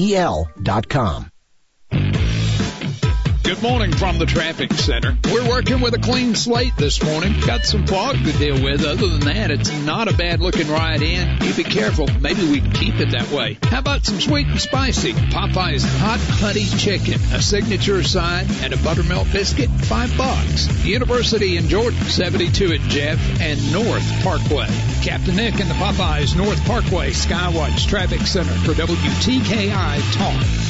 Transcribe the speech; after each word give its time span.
T-E-L.com. 0.00 1.39
Good 3.50 3.62
morning 3.62 3.90
from 3.90 4.18
the 4.18 4.26
traffic 4.26 4.72
center. 4.74 5.18
We're 5.24 5.48
working 5.48 5.80
with 5.80 5.92
a 5.94 5.98
clean 5.98 6.36
slate 6.36 6.76
this 6.76 7.02
morning. 7.02 7.34
Got 7.44 7.64
some 7.64 7.84
fog 7.84 8.14
to 8.14 8.32
deal 8.34 8.62
with. 8.62 8.84
Other 8.84 9.08
than 9.08 9.22
that, 9.22 9.50
it's 9.50 9.72
not 9.72 10.06
a 10.06 10.16
bad 10.16 10.38
looking 10.38 10.68
ride 10.68 11.02
in. 11.02 11.42
You 11.42 11.52
be 11.54 11.64
careful. 11.64 12.06
Maybe 12.20 12.48
we 12.48 12.60
can 12.60 12.70
keep 12.70 13.00
it 13.00 13.10
that 13.10 13.28
way. 13.32 13.58
How 13.64 13.80
about 13.80 14.06
some 14.06 14.20
sweet 14.20 14.46
and 14.46 14.60
spicy? 14.60 15.14
Popeye's 15.14 15.82
hot 15.82 16.20
honey 16.20 16.64
chicken, 16.64 17.14
a 17.32 17.42
signature 17.42 18.04
side, 18.04 18.46
and 18.62 18.72
a 18.72 18.76
buttermilk 18.76 19.32
biscuit, 19.32 19.68
five 19.68 20.16
bucks. 20.16 20.68
University 20.84 21.56
in 21.56 21.66
Jordan, 21.68 21.98
72 22.04 22.72
at 22.74 22.80
Jeff 22.82 23.40
and 23.40 23.72
North 23.72 24.22
Parkway. 24.22 24.68
Captain 25.02 25.34
Nick 25.34 25.58
and 25.58 25.68
the 25.68 25.74
Popeyes 25.74 26.36
North 26.36 26.64
Parkway 26.66 27.10
Skywatch 27.10 27.88
Traffic 27.88 28.20
Center 28.20 28.54
for 28.60 28.74
WTKI 28.74 30.14
Talk. 30.16 30.69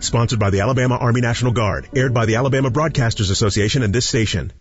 Sponsored 0.00 0.38
by 0.38 0.48
the 0.48 0.60
Alabama 0.60 0.96
Army 0.96 1.20
National 1.20 1.52
Guard. 1.52 1.88
Aired 1.94 2.14
by 2.14 2.24
the 2.24 2.36
Alabama 2.36 2.70
Broadcasters 2.70 3.30
Association 3.30 3.82
and 3.82 3.94
this 3.94 4.08
station. 4.08 4.52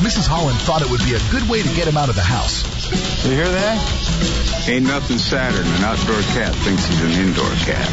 Mrs. 0.00 0.26
Holland 0.26 0.58
thought 0.60 0.80
it 0.80 0.90
would 0.90 1.04
be 1.04 1.14
a 1.14 1.20
good 1.30 1.48
way 1.50 1.62
to 1.62 1.68
get 1.74 1.86
him 1.86 1.96
out 1.96 2.08
of 2.08 2.14
the 2.14 2.22
house. 2.22 2.64
You 3.24 3.32
hear 3.32 3.48
that? 3.48 4.68
Ain't 4.68 4.86
nothing 4.86 5.18
sadder 5.18 5.58
than 5.58 5.74
an 5.74 5.84
outdoor 5.84 6.20
cat 6.32 6.54
thinks 6.64 6.86
he's 6.86 7.02
an 7.02 7.12
indoor 7.28 7.50
cat. 7.68 7.88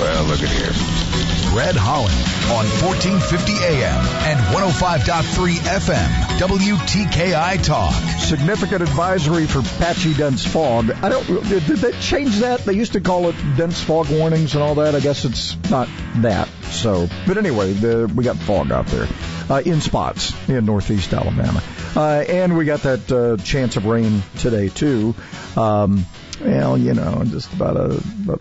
Well, 0.00 0.24
look 0.24 0.42
at 0.42 0.48
here. 0.48 1.35
Fred 1.56 1.74
Holland 1.74 2.12
on 2.52 2.66
1450 2.84 3.52
AM 3.64 4.04
and 4.28 4.38
105.3 4.54 5.54
FM, 5.56 6.08
WTKI 6.38 7.64
Talk. 7.64 7.94
Significant 8.20 8.82
advisory 8.82 9.46
for 9.46 9.62
patchy 9.78 10.12
dense 10.12 10.44
fog. 10.44 10.90
I 11.02 11.08
don't, 11.08 11.26
did 11.48 11.62
they 11.62 11.92
change 11.92 12.40
that? 12.40 12.60
They 12.66 12.74
used 12.74 12.92
to 12.92 13.00
call 13.00 13.30
it 13.30 13.36
dense 13.56 13.80
fog 13.80 14.10
warnings 14.10 14.52
and 14.52 14.62
all 14.62 14.74
that. 14.74 14.94
I 14.94 15.00
guess 15.00 15.24
it's 15.24 15.56
not 15.70 15.88
that. 16.16 16.46
So, 16.64 17.08
but 17.26 17.38
anyway, 17.38 17.72
the, 17.72 18.12
we 18.14 18.22
got 18.22 18.36
fog 18.36 18.70
out 18.70 18.88
there 18.88 19.08
uh, 19.48 19.62
in 19.64 19.80
spots 19.80 20.34
in 20.50 20.62
northeast 20.66 21.14
Alabama. 21.14 21.62
Uh, 21.96 22.22
and 22.28 22.58
we 22.58 22.66
got 22.66 22.82
that 22.82 23.10
uh, 23.10 23.42
chance 23.42 23.78
of 23.78 23.86
rain 23.86 24.22
today, 24.40 24.68
too. 24.68 25.14
Um, 25.56 26.04
well, 26.38 26.76
you 26.76 26.92
know, 26.92 27.22
just 27.24 27.50
about 27.54 27.78
a, 27.78 27.94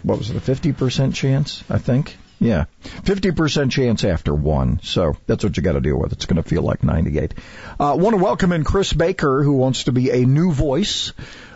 what 0.04 0.18
was 0.18 0.32
it, 0.32 0.36
a 0.36 0.42
50% 0.42 1.14
chance, 1.14 1.64
I 1.70 1.78
think. 1.78 2.18
Yeah. 2.40 2.66
50% 2.84 3.72
chance 3.72 4.04
after 4.04 4.34
one. 4.34 4.80
So 4.84 5.18
that's 5.26 5.44
what 5.44 5.56
you 5.58 5.64
got 5.64 5.74
to 5.74 5.82
deal 5.82 5.98
with. 5.98 6.14
It's 6.14 6.26
going 6.26 6.42
to 6.42 6.48
feel 6.48 6.62
like 6.62 6.84
98. 6.84 7.34
Uh, 7.80 7.96
want 7.98 8.16
to 8.16 8.24
welcome 8.24 8.52
in 8.52 8.64
Chris 8.64 8.94
Baker, 8.94 9.42
who 9.42 9.54
wants 9.54 9.86
to 9.86 9.92
be 9.92 10.12
a 10.12 10.26
new 10.26 10.52
voice 10.52 11.14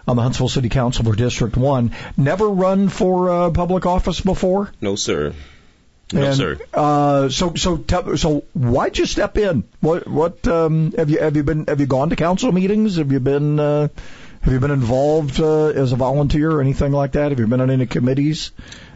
on 0.07 0.15
the 0.15 0.23
Huntsville 0.23 0.49
City 0.49 0.69
Council 0.69 1.05
for 1.05 1.15
District 1.15 1.55
1. 1.55 1.95
Never 2.17 2.49
run 2.49 2.89
for 2.89 3.29
uh, 3.29 3.49
public 3.51 3.85
office 3.85 4.21
before? 4.21 4.71
No, 4.81 4.95
sir. 4.95 5.33
No, 6.11 6.23
and, 6.23 6.35
sir. 6.35 6.57
Uh, 6.73 7.29
so, 7.29 7.53
so, 7.53 7.83
so, 8.15 8.43
why'd 8.53 8.97
you 8.97 9.05
step 9.05 9.37
in? 9.37 9.63
What, 9.79 10.07
what, 10.07 10.47
um, 10.47 10.91
have 10.93 11.09
you, 11.09 11.19
have 11.19 11.35
you 11.35 11.43
been, 11.43 11.65
have 11.67 11.79
you 11.79 11.85
gone 11.85 12.09
to 12.09 12.15
council 12.15 12.51
meetings? 12.51 12.95
Have 12.97 13.11
you 13.11 13.19
been, 13.19 13.59
uh, 13.59 13.89
have 14.41 14.53
you 14.53 14.59
been 14.59 14.71
involved, 14.71 15.39
uh, 15.39 15.67
as 15.67 15.91
a 15.91 15.95
volunteer 15.95 16.49
or 16.49 16.61
anything 16.61 16.91
like 16.93 17.11
that? 17.11 17.29
Have 17.29 17.39
you 17.39 17.45
been 17.45 17.61
on 17.61 17.69
any 17.69 17.85
committees? 17.85 18.51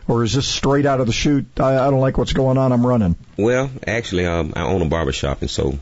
Or 0.08 0.24
is 0.24 0.34
this 0.34 0.48
straight 0.48 0.86
out 0.86 1.00
of 1.00 1.08
the 1.08 1.14
chute? 1.14 1.60
I, 1.60 1.88
I 1.88 1.90
don't 1.90 2.02
like 2.02 2.18
what's 2.18 2.34
going 2.34 2.58
on. 2.58 2.72
I'm 2.72 2.86
running. 2.86 3.16
Well, 3.38 3.70
actually, 3.86 4.26
um, 4.26 4.54
I 4.56 4.64
own 4.64 4.82
a 4.82 4.86
barbershop, 4.86 5.42
and 5.42 5.50
so 5.50 5.78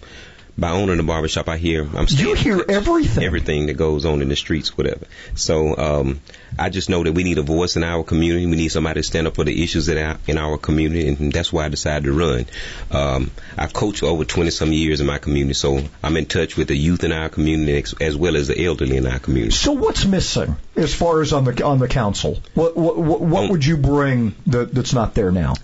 by 0.57 0.71
owning 0.71 0.99
a 0.99 1.03
barbershop, 1.03 1.47
I 1.47 1.57
hear 1.57 1.87
I'm. 1.95 2.05
You 2.09 2.33
hear 2.35 2.63
everything. 2.67 3.23
Everything 3.23 3.65
that 3.67 3.75
goes 3.75 4.05
on 4.05 4.21
in 4.21 4.29
the 4.29 4.35
streets, 4.35 4.77
whatever. 4.77 5.05
So 5.35 5.75
um, 5.77 6.21
I 6.59 6.69
just 6.69 6.89
know 6.89 7.03
that 7.03 7.13
we 7.13 7.23
need 7.23 7.37
a 7.37 7.41
voice 7.43 7.77
in 7.77 7.83
our 7.83 8.03
community. 8.03 8.45
We 8.45 8.55
need 8.57 8.69
somebody 8.69 8.99
to 8.99 9.03
stand 9.03 9.27
up 9.27 9.35
for 9.35 9.43
the 9.43 9.63
issues 9.63 9.87
that 9.87 9.97
are 9.97 10.19
in 10.27 10.37
our 10.37 10.57
community, 10.57 11.07
and 11.07 11.31
that's 11.31 11.51
why 11.51 11.65
I 11.65 11.69
decided 11.69 12.05
to 12.05 12.13
run. 12.13 12.45
Um, 12.91 13.31
I've 13.57 13.73
coached 13.73 14.03
over 14.03 14.25
20 14.25 14.51
some 14.51 14.71
years 14.71 15.01
in 15.01 15.07
my 15.07 15.17
community, 15.17 15.53
so 15.53 15.81
I'm 16.03 16.17
in 16.17 16.25
touch 16.25 16.57
with 16.57 16.67
the 16.67 16.75
youth 16.75 17.03
in 17.03 17.11
our 17.11 17.29
community 17.29 17.83
as 18.01 18.15
well 18.15 18.35
as 18.35 18.47
the 18.47 18.65
elderly 18.65 18.97
in 18.97 19.07
our 19.07 19.19
community. 19.19 19.53
So 19.53 19.71
what's 19.71 20.05
missing 20.05 20.57
as 20.75 20.93
far 20.93 21.21
as 21.21 21.33
on 21.33 21.45
the 21.45 21.63
on 21.63 21.79
the 21.79 21.87
council? 21.87 22.39
What 22.53 22.75
what, 22.75 22.97
what, 22.97 23.21
what 23.21 23.49
would 23.49 23.65
you 23.65 23.77
bring 23.77 24.35
that, 24.47 24.73
that's 24.73 24.93
not 24.93 25.13
there 25.13 25.31
now? 25.31 25.55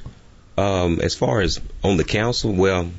Um, 0.57 1.01
as 1.01 1.13
far 1.13 1.41
as 1.41 1.59
on 1.83 1.97
the 1.97 2.03
council, 2.03 2.51
well, 2.51 2.89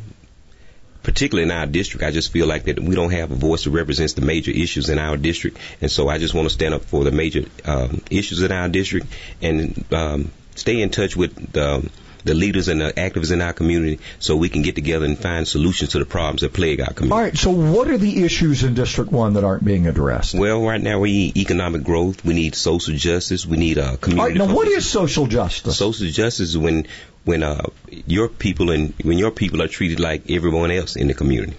particularly 1.08 1.50
in 1.50 1.50
our 1.50 1.64
district, 1.64 2.04
I 2.04 2.10
just 2.10 2.30
feel 2.30 2.46
like 2.46 2.64
that 2.64 2.78
we 2.78 2.94
don't 2.94 3.12
have 3.12 3.30
a 3.30 3.34
voice 3.34 3.64
that 3.64 3.70
represents 3.70 4.12
the 4.12 4.20
major 4.20 4.50
issues 4.50 4.90
in 4.90 4.98
our 4.98 5.16
district, 5.16 5.56
and 5.80 5.90
so 5.90 6.06
I 6.06 6.18
just 6.18 6.34
want 6.34 6.48
to 6.48 6.52
stand 6.52 6.74
up 6.74 6.84
for 6.84 7.02
the 7.02 7.10
major 7.10 7.46
um, 7.64 8.02
issues 8.10 8.42
in 8.42 8.52
our 8.52 8.68
district 8.68 9.06
and 9.40 9.90
um, 9.90 10.30
stay 10.54 10.82
in 10.82 10.90
touch 10.90 11.16
with 11.16 11.34
the, 11.50 11.90
the 12.24 12.34
leaders 12.34 12.68
and 12.68 12.82
the 12.82 12.92
activists 12.92 13.32
in 13.32 13.40
our 13.40 13.54
community 13.54 14.00
so 14.18 14.36
we 14.36 14.50
can 14.50 14.60
get 14.60 14.74
together 14.74 15.06
and 15.06 15.18
find 15.18 15.48
solutions 15.48 15.92
to 15.92 15.98
the 15.98 16.04
problems 16.04 16.42
that 16.42 16.52
plague 16.52 16.82
our 16.82 16.92
community. 16.92 17.14
All 17.14 17.22
right, 17.22 17.38
so 17.38 17.52
what 17.52 17.88
are 17.88 17.96
the 17.96 18.22
issues 18.22 18.62
in 18.62 18.74
District 18.74 19.10
1 19.10 19.32
that 19.32 19.44
aren't 19.44 19.64
being 19.64 19.86
addressed? 19.86 20.34
Well, 20.34 20.60
right 20.60 20.82
now 20.82 21.00
we 21.00 21.10
need 21.10 21.38
economic 21.38 21.84
growth, 21.84 22.22
we 22.22 22.34
need 22.34 22.54
social 22.54 22.94
justice, 22.96 23.46
we 23.46 23.56
need 23.56 23.78
a 23.78 23.96
community. 23.96 24.20
All 24.20 24.26
right, 24.26 24.50
now 24.50 24.54
what 24.54 24.68
is 24.68 24.86
social 24.86 25.26
justice? 25.26 25.78
Social 25.78 26.06
justice 26.08 26.50
is 26.50 26.58
when 26.58 26.86
when 27.28 27.42
uh, 27.42 27.62
your 28.06 28.26
people 28.26 28.70
and 28.70 28.94
when 29.04 29.18
your 29.18 29.30
people 29.30 29.60
are 29.60 29.68
treated 29.68 30.00
like 30.00 30.30
everyone 30.30 30.70
else 30.70 30.96
in 30.96 31.08
the 31.08 31.14
community. 31.14 31.54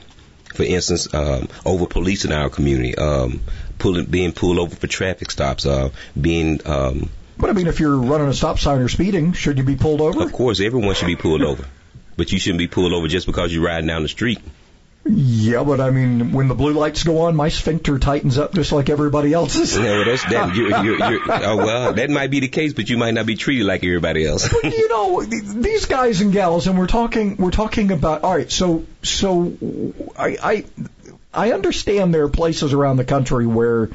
For 0.56 0.63
instance, 0.63 1.13
um, 1.13 1.47
over 1.63 1.85
policing 1.85 2.31
our 2.31 2.50
community, 2.50 2.96
um, 2.97 3.41
pulling, 3.78 4.06
being 4.06 4.31
pulled 4.31 4.57
over 4.57 4.75
for 4.75 4.88
traffic 4.88 5.30
stops, 5.30 5.68
uh, 5.68 5.91
being. 6.19 6.59
Um, 6.66 7.12
but 7.38 7.52
I 7.52 7.53
mean, 7.53 7.68
if 7.68 7.80
you're 7.80 7.96
running 7.96 8.28
a 8.28 8.34
stop 8.34 8.57
sign 8.57 8.81
or 8.81 8.90
speeding, 8.90 9.34
should 9.34 9.59
you 9.59 9.63
be 9.63 9.75
pulled 9.75 10.02
over? 10.02 10.24
Of 10.24 10.34
course, 10.34 10.59
everyone 10.59 10.96
should 10.96 11.06
be 11.06 11.16
pulled 11.16 11.44
over, 11.44 11.66
but 12.18 12.31
you 12.31 12.40
shouldn't 12.40 12.57
be 12.57 12.68
pulled 12.68 12.91
over 12.91 13.07
just 13.07 13.28
because 13.28 13.53
you're 13.53 13.63
riding 13.63 13.88
down 13.88 14.01
the 14.01 14.09
street. 14.09 14.40
Yeah, 15.12 15.64
but 15.64 15.81
I 15.81 15.90
mean, 15.90 16.34
when 16.34 16.47
the 16.47 16.56
blue 16.56 16.74
lights 16.74 17.03
go 17.03 17.22
on, 17.22 17.36
my 17.36 17.50
sphincter 17.50 17.97
tightens 17.97 18.38
up 18.38 18.53
just 18.53 18.72
like 18.72 18.90
everybody 18.90 19.34
else's. 19.34 19.78
Well, 19.78 20.06
that's 20.06 20.24
that. 20.25 20.56
You're, 20.56 20.84
you're, 20.84 21.12
you're, 21.12 21.22
oh, 21.30 21.58
well, 21.58 21.94
that 21.94 22.09
might 22.12 22.30
be 22.30 22.42
the 22.42 22.47
case, 22.47 22.74
but 22.74 22.90
you 22.90 22.97
might 22.97 23.16
not 23.16 23.25
be 23.25 23.36
treated 23.36 23.66
like 23.66 23.84
everybody 23.84 24.25
else. 24.25 24.48
but, 24.48 24.72
you 24.72 24.88
know, 24.88 25.24
these 25.24 25.88
guys 25.88 26.22
and 26.22 26.31
gals, 26.31 26.68
and 26.68 26.78
we're 26.78 26.88
talking, 26.88 27.38
we're 27.38 27.50
talking 27.50 27.92
about. 27.92 28.24
All 28.24 28.36
right, 28.36 28.52
so, 28.52 28.86
so, 29.02 29.58
I, 30.16 30.38
I, 30.42 30.66
I 31.34 31.53
understand 31.53 32.14
there 32.14 32.25
are 32.25 32.30
places 32.30 32.74
around 32.74 32.98
the 32.98 33.06
country 33.06 33.48
where 33.48 33.90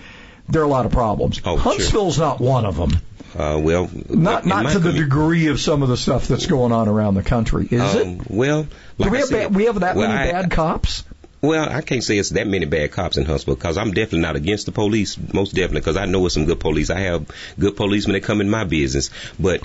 there 0.48 0.62
are 0.62 0.66
a 0.66 0.68
lot 0.68 0.84
of 0.84 0.92
problems. 0.92 1.40
Oh, 1.44 1.56
Huntsville's 1.56 2.16
sure. 2.16 2.24
not 2.24 2.40
one 2.40 2.66
of 2.66 2.76
them. 2.76 2.90
Uh, 3.36 3.58
well, 3.60 3.90
not 4.08 4.46
not 4.46 4.70
to 4.72 4.78
the 4.78 4.92
degree 4.92 5.48
of 5.48 5.60
some 5.60 5.82
of 5.82 5.88
the 5.88 5.96
stuff 5.96 6.28
that's 6.28 6.46
going 6.46 6.70
on 6.70 6.88
around 6.88 7.14
the 7.14 7.22
country, 7.22 7.66
is 7.68 7.80
um, 7.80 8.20
it? 8.20 8.30
Well, 8.30 8.66
like 8.96 9.08
Do 9.08 9.10
we 9.10 9.18
have 9.18 9.28
said, 9.28 9.42
bad, 9.48 9.54
we 9.56 9.64
have 9.64 9.80
that 9.80 9.96
well, 9.96 10.08
many 10.08 10.30
I, 10.30 10.32
bad 10.32 10.50
cops. 10.52 11.02
Well, 11.40 11.68
I 11.68 11.82
can't 11.82 12.02
say 12.02 12.16
it's 12.16 12.30
that 12.30 12.46
many 12.46 12.64
bad 12.64 12.92
cops 12.92 13.16
in 13.16 13.26
Huntsville 13.26 13.56
because 13.56 13.76
I'm 13.76 13.92
definitely 13.92 14.20
not 14.20 14.36
against 14.36 14.66
the 14.66 14.72
police, 14.72 15.18
most 15.32 15.54
definitely, 15.54 15.80
because 15.80 15.96
I 15.96 16.06
know 16.06 16.24
it's 16.24 16.34
some 16.34 16.46
good 16.46 16.60
police. 16.60 16.90
I 16.90 17.00
have 17.00 17.26
good 17.58 17.76
policemen 17.76 18.14
that 18.14 18.22
come 18.22 18.40
in 18.40 18.48
my 18.48 18.64
business, 18.64 19.10
but 19.38 19.62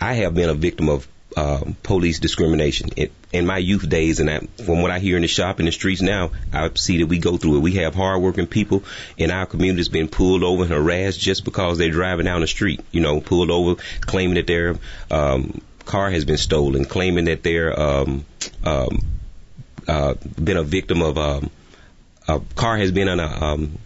I 0.00 0.14
have 0.14 0.34
been 0.34 0.48
a 0.48 0.54
victim 0.54 0.88
of 0.88 1.08
uh, 1.38 1.60
police 1.84 2.18
discrimination 2.18 2.88
in, 2.96 3.10
in 3.32 3.46
my 3.46 3.58
youth 3.58 3.88
days, 3.88 4.18
and 4.18 4.28
I, 4.28 4.40
from 4.64 4.82
what 4.82 4.90
I 4.90 4.98
hear 4.98 5.14
in 5.14 5.22
the 5.22 5.28
shop 5.28 5.60
in 5.60 5.66
the 5.66 5.72
streets 5.72 6.02
now, 6.02 6.32
I 6.52 6.68
see 6.74 6.98
that 6.98 7.06
we 7.06 7.20
go 7.20 7.36
through 7.36 7.58
it. 7.58 7.60
We 7.60 7.74
have 7.74 7.94
hardworking 7.94 8.48
people 8.48 8.82
in 9.16 9.30
our 9.30 9.46
communities 9.46 9.88
being 9.88 10.08
pulled 10.08 10.42
over 10.42 10.64
and 10.64 10.72
harassed 10.72 11.20
just 11.20 11.44
because 11.44 11.78
they're 11.78 11.92
driving 11.92 12.24
down 12.24 12.40
the 12.40 12.48
street. 12.48 12.80
You 12.90 13.02
know, 13.02 13.20
pulled 13.20 13.52
over, 13.52 13.80
claiming 14.00 14.34
that 14.34 14.48
their 14.48 14.78
um, 15.12 15.60
car 15.84 16.10
has 16.10 16.24
been 16.24 16.38
stolen, 16.38 16.84
claiming 16.86 17.26
that 17.26 17.44
their 17.44 17.78
um, 17.78 18.24
um, 18.64 19.02
uh, 19.86 20.14
been 20.42 20.56
a 20.56 20.64
victim 20.64 21.02
of 21.02 21.18
um, 21.18 21.50
a 22.26 22.40
car 22.56 22.76
has 22.78 22.90
been 22.90 23.08
on 23.08 23.20
a 23.20 23.44
um, 23.44 23.78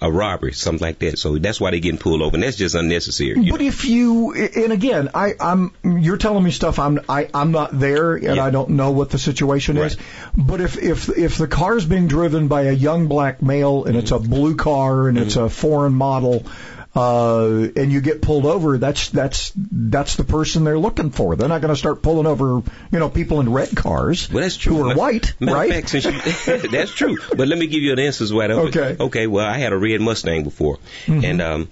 a 0.00 0.10
robbery, 0.10 0.52
something 0.52 0.84
like 0.84 0.98
that. 1.00 1.18
So 1.18 1.36
that's 1.36 1.60
why 1.60 1.70
they're 1.70 1.80
getting 1.80 1.98
pulled 1.98 2.22
over, 2.22 2.34
and 2.34 2.42
that's 2.42 2.56
just 2.56 2.74
unnecessary. 2.74 3.34
But 3.34 3.60
know? 3.60 3.66
if 3.66 3.84
you, 3.84 4.32
and 4.32 4.72
again, 4.72 5.10
I, 5.14 5.34
I'm, 5.38 5.74
you're 5.84 6.16
telling 6.16 6.42
me 6.42 6.50
stuff 6.50 6.78
I'm, 6.78 7.00
I, 7.08 7.28
I'm 7.34 7.52
not 7.52 7.78
there, 7.78 8.14
and 8.14 8.36
yeah. 8.36 8.44
I 8.44 8.50
don't 8.50 8.70
know 8.70 8.92
what 8.92 9.10
the 9.10 9.18
situation 9.18 9.76
right. 9.76 9.86
is. 9.86 9.98
But 10.36 10.60
if, 10.60 10.78
if, 10.78 11.08
if 11.10 11.36
the 11.36 11.48
car's 11.48 11.84
being 11.84 12.08
driven 12.08 12.48
by 12.48 12.62
a 12.62 12.72
young 12.72 13.08
black 13.08 13.42
male, 13.42 13.84
and 13.84 13.94
mm-hmm. 13.94 13.98
it's 13.98 14.10
a 14.10 14.18
blue 14.18 14.56
car, 14.56 15.08
and 15.08 15.18
mm-hmm. 15.18 15.26
it's 15.26 15.36
a 15.36 15.50
foreign 15.50 15.94
model, 15.94 16.46
uh, 16.94 17.68
and 17.76 17.92
you 17.92 18.00
get 18.00 18.20
pulled 18.20 18.46
over, 18.46 18.76
that's 18.78 19.10
that's 19.10 19.52
that's 19.56 20.16
the 20.16 20.24
person 20.24 20.64
they're 20.64 20.78
looking 20.78 21.10
for. 21.10 21.36
They're 21.36 21.48
not 21.48 21.60
going 21.60 21.72
to 21.72 21.78
start 21.78 22.02
pulling 22.02 22.26
over, 22.26 22.62
you 22.90 22.98
know, 22.98 23.08
people 23.08 23.40
in 23.40 23.52
red 23.52 23.76
cars. 23.76 24.28
Well, 24.30 24.42
that's 24.42 24.56
true. 24.56 24.74
Who 24.76 24.82
are 24.82 24.86
Matter- 24.88 24.98
white, 24.98 25.32
right? 25.40 25.70
fact, 25.86 25.94
you- 25.94 26.68
that's 26.70 26.92
true. 26.92 27.16
But 27.36 27.46
let 27.48 27.58
me 27.58 27.66
give 27.68 27.82
you 27.82 27.92
an 27.92 27.98
answer 28.00 28.24
as 28.24 28.32
well. 28.32 28.50
Okay. 28.68 28.96
Okay. 28.98 29.26
Well, 29.26 29.46
I 29.46 29.58
had 29.58 29.72
a 29.72 29.78
red 29.78 30.00
Mustang 30.00 30.42
before, 30.44 30.78
Mm-hmm. 31.06 31.24
and 31.24 31.40
um, 31.42 31.68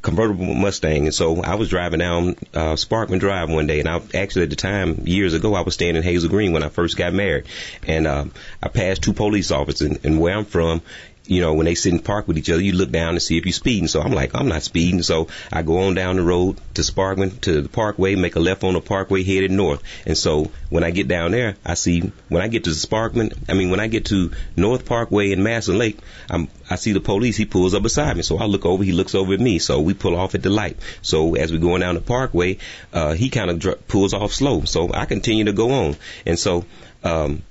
convertible 0.00 0.54
Mustang, 0.54 1.04
and 1.04 1.14
so 1.14 1.42
I 1.42 1.54
was 1.56 1.68
driving 1.68 2.00
down 2.00 2.28
uh, 2.54 2.74
Sparkman 2.74 3.20
Drive 3.20 3.50
one 3.50 3.66
day, 3.66 3.78
and 3.80 3.88
I 3.88 4.00
actually 4.14 4.44
at 4.44 4.50
the 4.50 4.56
time 4.56 5.02
years 5.06 5.34
ago 5.34 5.54
I 5.54 5.60
was 5.60 5.74
staying 5.74 5.96
in 5.96 6.02
Hazel 6.02 6.28
Green 6.30 6.52
when 6.52 6.62
I 6.62 6.70
first 6.70 6.96
got 6.96 7.12
married, 7.12 7.44
and 7.86 8.06
um, 8.06 8.32
I 8.62 8.68
passed 8.68 9.02
two 9.02 9.12
police 9.12 9.50
officers, 9.50 9.82
and, 9.88 10.04
and 10.04 10.18
where 10.20 10.36
I'm 10.36 10.44
from. 10.46 10.80
You 11.24 11.40
know, 11.40 11.54
when 11.54 11.66
they 11.66 11.76
sit 11.76 11.92
and 11.92 12.04
park 12.04 12.26
with 12.26 12.36
each 12.36 12.50
other, 12.50 12.60
you 12.60 12.72
look 12.72 12.90
down 12.90 13.10
and 13.10 13.22
see 13.22 13.38
if 13.38 13.46
you're 13.46 13.52
speeding. 13.52 13.86
So 13.86 14.00
I'm 14.00 14.12
like, 14.12 14.34
I'm 14.34 14.48
not 14.48 14.62
speeding. 14.62 15.02
So 15.02 15.28
I 15.52 15.62
go 15.62 15.78
on 15.78 15.94
down 15.94 16.16
the 16.16 16.22
road 16.22 16.60
to 16.74 16.82
Sparkman 16.82 17.40
to 17.42 17.62
the 17.62 17.68
Parkway, 17.68 18.16
make 18.16 18.34
a 18.34 18.40
left 18.40 18.64
on 18.64 18.74
the 18.74 18.80
Parkway, 18.80 19.22
headed 19.22 19.52
north. 19.52 19.82
And 20.04 20.18
so 20.18 20.50
when 20.68 20.82
I 20.82 20.90
get 20.90 21.06
down 21.06 21.30
there, 21.30 21.56
I 21.64 21.74
see 21.74 22.12
when 22.28 22.42
I 22.42 22.48
get 22.48 22.64
to 22.64 22.70
Sparkman, 22.70 23.36
I 23.48 23.54
mean 23.54 23.70
when 23.70 23.78
I 23.78 23.86
get 23.86 24.06
to 24.06 24.32
North 24.56 24.84
Parkway 24.84 25.32
and 25.32 25.42
Mastin 25.42 25.78
Lake, 25.78 25.98
I'm, 26.28 26.48
I 26.68 26.74
see 26.74 26.92
the 26.92 27.00
police. 27.00 27.36
He 27.36 27.44
pulls 27.44 27.74
up 27.74 27.84
beside 27.84 28.16
me. 28.16 28.22
So 28.22 28.38
I 28.38 28.46
look 28.46 28.66
over. 28.66 28.82
He 28.82 28.92
looks 28.92 29.14
over 29.14 29.32
at 29.32 29.40
me. 29.40 29.60
So 29.60 29.80
we 29.80 29.94
pull 29.94 30.16
off 30.16 30.34
at 30.34 30.42
the 30.42 30.50
light. 30.50 30.76
So 31.02 31.36
as 31.36 31.52
we're 31.52 31.60
going 31.60 31.82
down 31.82 31.94
the 31.94 32.00
Parkway, 32.00 32.58
uh, 32.92 33.12
he 33.12 33.30
kind 33.30 33.50
of 33.50 33.60
dr- 33.60 33.86
pulls 33.86 34.12
off 34.12 34.32
slow. 34.32 34.64
So 34.64 34.92
I 34.92 35.04
continue 35.04 35.44
to 35.44 35.52
go 35.52 35.70
on. 35.70 35.96
And 36.26 36.38
so. 36.38 36.64
Um, 37.04 37.42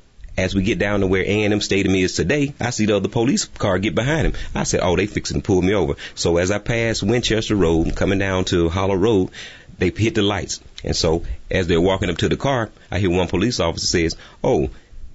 as 0.41 0.55
we 0.55 0.63
get 0.63 0.79
down 0.79 1.01
to 1.01 1.07
where 1.07 1.23
A&M 1.23 1.61
Stadium 1.61 1.95
is 1.95 2.15
today, 2.15 2.53
I 2.59 2.71
see 2.71 2.88
the 2.88 2.97
other 2.97 3.09
police 3.09 3.45
car 3.45 3.77
get 3.79 3.95
behind 3.95 4.27
him. 4.27 4.33
I 4.55 4.63
said, 4.63 4.81
oh, 4.81 4.95
they 4.95 5.05
fixing 5.05 5.41
to 5.41 5.45
pull 5.45 5.61
me 5.61 5.73
over. 5.73 5.95
So 6.15 6.38
as 6.38 6.51
I 6.51 6.57
pass 6.57 7.03
Winchester 7.03 7.55
Road, 7.55 7.95
coming 7.95 8.19
down 8.19 8.45
to 8.45 8.69
Hollow 8.69 8.95
Road, 8.95 9.29
they 9.77 9.89
hit 9.89 10.15
the 10.15 10.21
lights. 10.21 10.59
And 10.83 10.95
so 10.95 11.23
as 11.49 11.67
they're 11.67 11.81
walking 11.81 12.09
up 12.09 12.17
to 12.17 12.29
the 12.29 12.38
car, 12.38 12.69
I 12.89 12.99
hear 12.99 13.09
one 13.09 13.27
police 13.27 13.59
officer 13.59 13.85
says, 13.85 14.15
oh, 14.43 14.69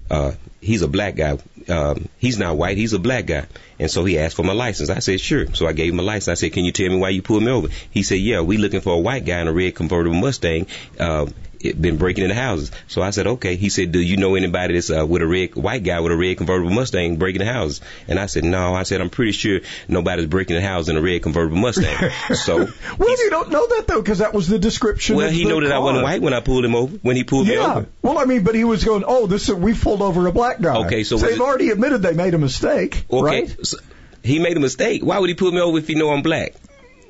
uh, 0.09 0.31
he's 0.61 0.81
a 0.81 0.87
black 0.87 1.15
guy. 1.15 1.37
Um, 1.67 2.07
he's 2.17 2.39
not 2.39 2.55
white. 2.55 2.77
He's 2.77 2.93
a 2.93 2.99
black 2.99 3.25
guy. 3.25 3.45
And 3.79 3.91
so 3.91 4.05
he 4.05 4.17
asked 4.17 4.35
for 4.35 4.43
my 4.43 4.53
license. 4.53 4.89
I 4.89 4.99
said, 4.99 5.19
sure. 5.19 5.53
So 5.53 5.67
I 5.67 5.73
gave 5.73 5.91
him 5.93 5.99
a 5.99 6.03
license. 6.03 6.29
I 6.29 6.33
said, 6.35 6.53
can 6.53 6.63
you 6.63 6.71
tell 6.71 6.89
me 6.89 6.97
why 6.97 7.09
you 7.09 7.21
pulled 7.21 7.43
me 7.43 7.51
over? 7.51 7.67
He 7.91 8.03
said, 8.03 8.19
yeah, 8.19 8.41
we 8.41 8.57
looking 8.57 8.81
for 8.81 8.93
a 8.93 8.99
white 8.99 9.25
guy 9.25 9.39
in 9.39 9.47
a 9.47 9.53
red 9.53 9.75
convertible 9.75 10.15
Mustang. 10.15 10.67
Uh, 10.97 11.27
been 11.59 11.97
breaking 11.97 12.23
into 12.23 12.35
houses. 12.35 12.71
So 12.87 13.01
I 13.01 13.09
said, 13.11 13.27
okay. 13.27 13.55
He 13.55 13.69
said, 13.69 13.91
do 13.91 13.99
you 13.99 14.17
know 14.17 14.35
anybody 14.35 14.73
that's 14.75 14.89
uh, 14.89 15.05
with 15.05 15.21
a 15.21 15.27
red 15.27 15.55
white 15.55 15.83
guy 15.83 15.99
with 15.99 16.11
a 16.11 16.17
red 16.17 16.37
convertible 16.37 16.71
Mustang 16.71 17.17
breaking 17.17 17.39
the 17.39 17.51
houses? 17.51 17.81
And 18.07 18.19
I 18.19 18.25
said, 18.27 18.43
no. 18.43 18.73
I 18.73 18.83
said, 18.83 19.01
I'm 19.01 19.09
pretty 19.09 19.31
sure 19.31 19.61
nobody's 19.87 20.25
breaking 20.27 20.55
the 20.55 20.61
house 20.61 20.87
in 20.89 20.97
a 20.97 21.01
red 21.01 21.21
convertible 21.23 21.57
Mustang. 21.57 22.11
so 22.35 22.67
Well, 22.97 23.23
you 23.23 23.29
don't 23.29 23.49
know 23.51 23.67
that 23.67 23.85
though, 23.87 24.01
because 24.01 24.19
that 24.19 24.33
was 24.33 24.47
the 24.47 24.59
description. 24.59 25.15
well, 25.15 25.29
he 25.29 25.45
knew 25.45 25.61
that 25.61 25.71
I 25.71 25.79
wasn't 25.79 26.03
white 26.03 26.21
when 26.21 26.33
I 26.33 26.39
pulled 26.41 26.65
him 26.65 26.75
over. 26.75 26.95
When 26.97 27.15
he 27.15 27.23
pulled 27.23 27.47
me 27.47 27.53
Yeah. 27.55 27.75
over. 27.77 27.87
Well, 28.01 28.17
I 28.19 28.25
mean, 28.25 28.43
but 28.43 28.55
he 28.55 28.63
was 28.63 28.83
going, 28.83 29.03
oh, 29.05 29.27
this 29.27 29.49
is, 29.49 29.55
we 29.55 29.73
pulled 29.73 30.01
over 30.01 30.27
a 30.27 30.31
black 30.31 30.61
guy. 30.61 30.77
Okay, 30.85 31.03
so 31.03 31.15
was 31.15 31.23
they've 31.23 31.33
it- 31.33 31.39
already 31.41 31.69
admitted 31.69 32.01
they 32.01 32.13
made 32.13 32.33
a 32.33 32.37
mistake, 32.37 33.05
Okay. 33.11 33.23
right? 33.41 33.65
So 33.65 33.77
he 34.23 34.39
made 34.39 34.57
a 34.57 34.59
mistake. 34.59 35.03
Why 35.03 35.19
would 35.19 35.29
he 35.29 35.35
pull 35.35 35.51
me 35.51 35.61
over 35.61 35.77
if 35.77 35.87
he 35.87 35.95
know 35.95 36.09
I'm 36.11 36.21
black? 36.21 36.53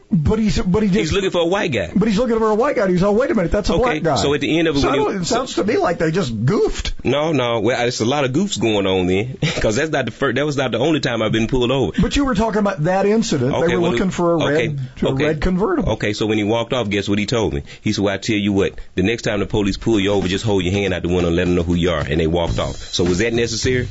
But 0.10 0.40
he's 0.40 0.58
but 0.62 0.84
he 0.84 0.88
just 0.88 1.00
He's 1.00 1.12
looking 1.12 1.32
for 1.32 1.42
a 1.42 1.46
white 1.46 1.74
guy. 1.74 1.92
but 1.94 2.08
he's 2.08 2.18
looking 2.18 2.38
for 2.40 2.50
a 2.50 2.56
white 2.56 2.78
guy. 2.78 2.88
He's 2.90 3.04
oh 3.04 3.12
wait 3.12 3.30
a 3.30 3.36
minute, 3.36 3.52
that's 3.52 3.70
a 3.70 3.74
Okay, 3.74 4.00
black 4.00 4.04
guy. 4.04 4.16
so 4.16 4.34
at 4.34 4.40
the 4.40 4.58
end 4.58 4.70
of 4.70 4.78
it, 4.78 4.80
So 4.80 4.94
you- 4.94 5.10
it 5.10 5.26
sounds 5.26 5.56
to 5.56 5.66
me 5.66 5.76
like 5.78 5.98
they 5.98 6.12
just 6.12 6.46
goofed. 6.46 6.94
No, 7.04 7.34
no. 7.34 7.60
Well, 7.60 7.86
it's 7.86 8.00
a 8.00 8.06
lot 8.06 8.24
of 8.24 8.32
goofs 8.32 8.58
going 8.60 8.88
on 8.88 9.08
then, 9.08 9.36
because 9.42 9.76
that's 9.76 9.92
not 9.92 10.06
the 10.06 10.12
first. 10.12 10.36
That 10.36 10.46
was 10.46 10.56
not 10.56 10.72
the 10.72 10.80
only 10.80 11.02
time 11.02 11.22
I've 11.22 11.34
been 11.34 11.48
pulled 11.48 11.72
over. 11.72 11.92
But 12.02 12.16
you 12.16 12.24
were 12.24 12.36
talking 12.36 12.60
about 12.60 12.86
that 12.86 13.06
incident. 13.06 13.52
they 13.52 13.76
were 13.76 13.82
well, 13.82 13.92
looking 13.92 14.10
for 14.10 14.34
a 14.36 14.38
red 14.38 14.80
okay, 15.02 15.08
a 15.08 15.14
red 15.14 15.42
convertible. 15.42 15.92
Okay, 15.94 16.14
so 16.14 16.26
when 16.26 16.38
he 16.38 16.46
walked 16.46 16.72
off, 16.72 16.90
guess 16.90 17.10
what 17.10 17.20
he 17.20 17.26
told 17.26 17.54
me? 17.54 17.64
He 17.82 17.92
said, 17.92 18.04
"Well, 18.06 18.14
I 18.14 18.18
tell 18.18 18.38
you 18.38 18.54
what. 18.54 18.76
The 18.96 19.04
next 19.04 19.24
time 19.24 19.42
the 19.42 19.46
police 19.46 19.76
pull 19.76 20.00
you 20.00 20.12
over, 20.14 20.30
just 20.30 20.46
hold 20.46 20.64
your 20.64 20.72
hand 20.74 20.94
out 20.94 21.02
the 21.02 21.10
window 21.10 21.28
and 21.28 21.36
let 21.36 21.46
them 21.48 21.56
know 21.56 21.64
who 21.64 21.74
you 21.76 21.90
are." 21.92 22.00
And 22.00 22.18
they 22.22 22.28
walked 22.28 22.60
off. 22.60 22.78
So 22.78 23.04
was 23.04 23.18
that 23.18 23.34
necessary? 23.34 23.90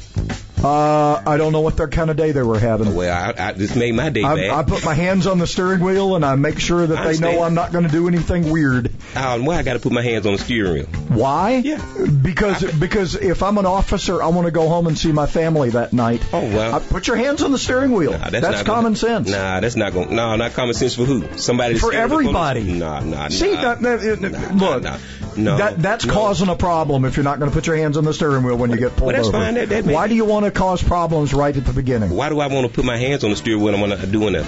Uh, 0.63 1.23
I 1.27 1.37
don't 1.37 1.53
know 1.53 1.61
what 1.61 1.77
their 1.77 1.87
kind 1.89 2.11
of 2.11 2.17
day 2.17 2.33
they 2.33 2.43
were 2.43 2.59
having. 2.59 2.95
Well, 2.95 3.13
I, 3.39 3.49
I 3.49 3.53
this 3.53 3.77
made 3.77 3.95
my 3.95 4.09
day 4.09 4.23
I, 4.25 4.35
bad. 4.35 4.51
I 4.51 4.63
put 4.63 4.85
my 4.85 4.95
hands 4.95 5.27
on 5.27 5.39
the 5.39 5.47
steering 5.47 5.81
wheel 5.81 6.17
and 6.17 6.25
I 6.25 6.35
make 6.37 6.59
sure 6.59 6.87
that 6.87 6.97
I 6.99 7.13
they 7.13 7.19
know. 7.19 7.43
I'm 7.43 7.55
not 7.55 7.73
going 7.73 7.85
to 7.85 7.91
do 7.91 8.09
anything 8.09 8.51
weird. 8.51 8.91
Oh, 9.15 9.43
well, 9.43 9.59
I 9.59 9.63
got 9.63 9.75
to 9.75 9.79
put 9.81 9.93
my 9.93 10.03
hands 10.03 10.25
on 10.27 10.33
the 10.33 10.39
steering 10.39 10.73
wheel. 10.75 10.87
Why? 11.09 11.57
Yeah. 11.65 11.85
Because 12.23 12.65
because 12.73 13.15
if 13.15 13.43
I'm 13.43 13.59
an 13.59 13.67
officer, 13.67 14.23
I 14.23 14.29
want 14.29 14.47
to 14.47 14.51
go 14.51 14.69
home 14.69 14.87
and 14.87 14.99
see 14.99 15.13
my 15.13 15.27
family 15.27 15.71
that 15.71 15.93
night. 15.93 16.23
Oh, 16.33 16.41
well. 16.41 16.75
I, 16.75 16.79
put 16.79 17.07
your 17.07 17.17
hands 17.17 17.43
on 17.43 17.53
the 17.53 17.59
steering 17.59 17.93
wheel. 17.93 18.13
Nah, 18.13 18.31
that's 18.31 18.47
gonna- 18.47 18.65
common 18.65 18.97
sense. 18.97 19.29
Nah, 19.31 19.61
that's 19.61 19.77
not 19.77 19.93
going. 19.93 20.15
No, 20.17 20.37
not 20.37 20.53
common 20.55 20.75
sense 20.75 20.95
for 20.95 21.05
who? 21.05 21.37
Somebody 21.37 21.75
For 21.75 21.89
scared 21.89 22.11
the 22.11 22.15
police? 22.15 22.29
everybody. 22.29 22.73
Nah, 22.73 23.01
nah, 23.01 23.29
See, 23.29 23.53
nah. 23.53 23.75
that, 23.75 23.83
that, 23.83 24.21
Nah, 24.21 24.71
look, 24.71 24.83
nah, 24.83 24.99
no, 25.37 25.57
that, 25.59 25.83
that's 25.83 26.07
no. 26.07 26.15
causing 26.15 26.49
a 26.49 26.57
problem 26.57 27.05
if 27.05 27.17
you're 27.17 27.25
not 27.25 27.39
going 27.39 27.51
to 27.51 27.55
put 27.55 27.67
your 27.67 27.77
hands 27.77 27.97
on 27.99 28.05
the 28.05 28.15
steering 28.15 28.43
wheel 28.43 28.57
when 28.57 28.71
you 28.71 28.79
get 28.79 28.97
pulled 28.97 29.09
Well, 29.09 29.17
that's 29.17 29.29
over. 29.29 29.39
fine. 29.39 29.55
That- 29.55 29.69
that 29.69 29.85
Why 29.85 30.09
do 30.09 30.15
you 30.15 30.25
want 30.25 30.46
to 30.47 30.59
cause 30.59 30.83
problems 30.83 31.33
right 31.35 31.57
at 31.57 31.65
the 31.65 31.73
beginning? 31.73 32.11
Why 32.11 32.29
do 32.29 32.41
I 32.41 32.47
want 32.49 32.67
to 32.67 32.73
put 32.73 32.85
my 32.85 32.97
hands 32.97 33.25
on 33.25 33.31
the 33.31 33.37
steering 33.37 33.63
wheel 33.63 33.73
when 33.75 33.83
I'm 33.83 33.89
not 33.91 34.11
doing 34.11 34.33
that? 34.35 34.47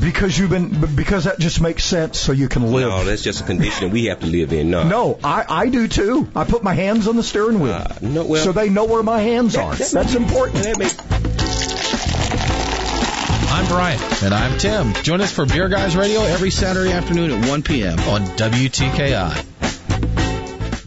Because 0.00 0.38
you've 0.38 0.50
been 0.50 0.94
because 0.94 1.24
that 1.24 1.40
just 1.40 1.60
makes 1.60 1.84
sense 1.84 2.16
so 2.16 2.30
you 2.30 2.48
can 2.48 2.70
live. 2.70 2.88
No, 2.90 3.04
that's 3.04 3.22
just 3.24 3.40
a 3.40 3.44
condition 3.44 3.90
we 3.90 4.04
have 4.04 4.20
to 4.20 4.26
live 4.26 4.52
in. 4.52 4.70
No. 4.70 4.84
No, 4.86 5.18
I, 5.24 5.44
I 5.48 5.68
do 5.68 5.88
too. 5.88 6.28
I 6.36 6.44
put 6.44 6.62
my 6.62 6.74
hands 6.74 7.08
on 7.08 7.16
the 7.16 7.24
steering 7.24 7.58
wheel. 7.58 7.72
Uh, 7.72 7.94
no, 8.00 8.24
well- 8.24 8.44
so 8.44 8.52
they 8.52 8.68
know 8.70 8.84
where 8.84 9.02
my 9.02 9.20
hands 9.20 9.56
are. 9.56 9.74
that- 9.74 9.90
That's 9.90 10.14
important. 10.14 10.62
That 10.62 10.78
may- 10.78 10.90
I'm 13.52 13.66
Brian. 13.66 14.00
And 14.22 14.34
I'm 14.34 14.58
Tim. 14.58 14.92
Join 15.02 15.20
us 15.20 15.32
for 15.32 15.44
Beer 15.46 15.68
Guys 15.68 15.96
Radio 15.96 16.20
every 16.22 16.50
Saturday 16.50 16.92
afternoon 16.92 17.30
at 17.30 17.48
1 17.48 17.62
p.m. 17.62 17.98
On 18.00 18.22
WTKI. 18.22 19.44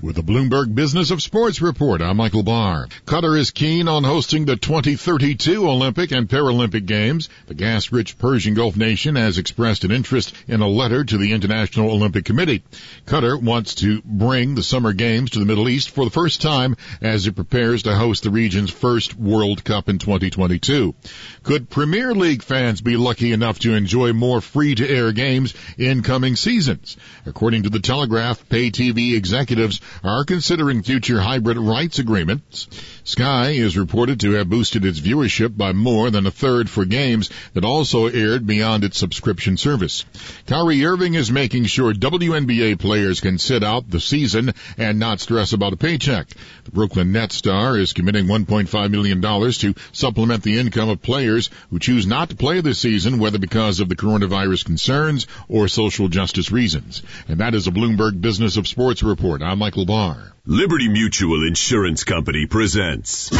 With 0.07 0.15
the 0.15 0.23
Bloomberg 0.23 0.73
Business 0.73 1.11
of 1.11 1.21
Sports 1.21 1.61
report, 1.61 2.01
I'm 2.01 2.15
Michael 2.15 2.41
Barr. 2.41 2.87
Qatar 3.05 3.37
is 3.37 3.51
keen 3.51 3.89
on 3.89 4.05
hosting 4.05 4.45
the 4.45 4.55
2032 4.55 5.67
Olympic 5.67 6.13
and 6.13 6.29
Paralympic 6.29 6.85
Games. 6.85 7.27
The 7.47 7.53
gas-rich 7.53 8.17
Persian 8.17 8.53
Gulf 8.53 8.77
nation 8.77 9.17
has 9.17 9.37
expressed 9.37 9.83
an 9.83 9.91
interest 9.91 10.33
in 10.47 10.61
a 10.61 10.67
letter 10.69 11.03
to 11.03 11.17
the 11.17 11.33
International 11.33 11.91
Olympic 11.91 12.23
Committee. 12.23 12.63
Qatar 13.05 13.43
wants 13.43 13.75
to 13.75 14.01
bring 14.05 14.55
the 14.55 14.63
Summer 14.63 14.93
Games 14.93 15.31
to 15.31 15.39
the 15.39 15.45
Middle 15.45 15.67
East 15.67 15.89
for 15.89 16.05
the 16.05 16.11
first 16.11 16.41
time 16.41 16.77
as 17.01 17.27
it 17.27 17.35
prepares 17.35 17.83
to 17.83 17.93
host 17.93 18.23
the 18.23 18.31
region's 18.31 18.71
first 18.71 19.13
World 19.19 19.65
Cup 19.65 19.89
in 19.89 19.97
2022. 19.97 20.95
Could 21.43 21.69
Premier 21.69 22.13
League 22.15 22.43
fans 22.43 22.79
be 22.79 22.95
lucky 22.95 23.33
enough 23.33 23.59
to 23.59 23.73
enjoy 23.73 24.13
more 24.13 24.39
free-to-air 24.39 25.11
games 25.11 25.53
in 25.77 26.01
coming 26.01 26.37
seasons? 26.37 26.95
According 27.25 27.63
to 27.63 27.69
the 27.69 27.81
Telegraph, 27.81 28.47
pay 28.47 28.71
TV 28.71 29.13
executives 29.13 29.81
are 30.03 30.25
considering 30.25 30.83
future 30.83 31.19
hybrid 31.19 31.57
rights 31.57 31.99
agreements. 31.99 32.67
Sky 33.03 33.51
is 33.51 33.77
reported 33.77 34.19
to 34.19 34.31
have 34.31 34.49
boosted 34.49 34.85
its 34.85 34.99
viewership 34.99 35.55
by 35.55 35.71
more 35.71 36.09
than 36.09 36.25
a 36.25 36.31
third 36.31 36.69
for 36.69 36.85
games 36.85 37.29
that 37.53 37.63
also 37.63 38.07
aired 38.07 38.45
beyond 38.45 38.83
its 38.83 38.97
subscription 38.97 39.57
service. 39.57 40.05
Kyrie 40.45 40.85
Irving 40.85 41.13
is 41.13 41.31
making 41.31 41.65
sure 41.65 41.93
WNBA 41.93 42.79
players 42.79 43.21
can 43.21 43.37
sit 43.37 43.63
out 43.63 43.89
the 43.89 43.99
season 43.99 44.53
and 44.77 44.99
not 44.99 45.19
stress 45.19 45.53
about 45.53 45.73
a 45.73 45.77
paycheck. 45.77 46.27
The 46.65 46.71
Brooklyn 46.71 47.11
Nets 47.11 47.35
star 47.35 47.77
is 47.77 47.93
committing 47.93 48.25
$1.5 48.25 48.91
million 48.91 49.21
to 49.21 49.75
supplement 49.91 50.43
the 50.43 50.59
income 50.59 50.89
of 50.89 51.01
players 51.01 51.49
who 51.69 51.79
choose 51.79 52.05
not 52.07 52.29
to 52.29 52.35
play 52.35 52.61
this 52.61 52.79
season, 52.79 53.19
whether 53.19 53.39
because 53.39 53.79
of 53.79 53.89
the 53.89 53.95
coronavirus 53.95 54.65
concerns 54.65 55.27
or 55.47 55.67
social 55.67 56.07
justice 56.07 56.51
reasons. 56.51 57.03
And 57.27 57.39
that 57.39 57.55
is 57.55 57.67
a 57.67 57.71
Bloomberg 57.71 58.19
Business 58.19 58.57
of 58.57 58.67
Sports 58.67 59.03
report. 59.03 59.41
I'm 59.41 59.59
Michael 59.59 59.76
Barr. 59.85 60.33
Liberty 60.45 60.87
Mutual 60.87 61.45
Insurance 61.45 62.03
Company 62.03 62.45
presents. 62.45 63.31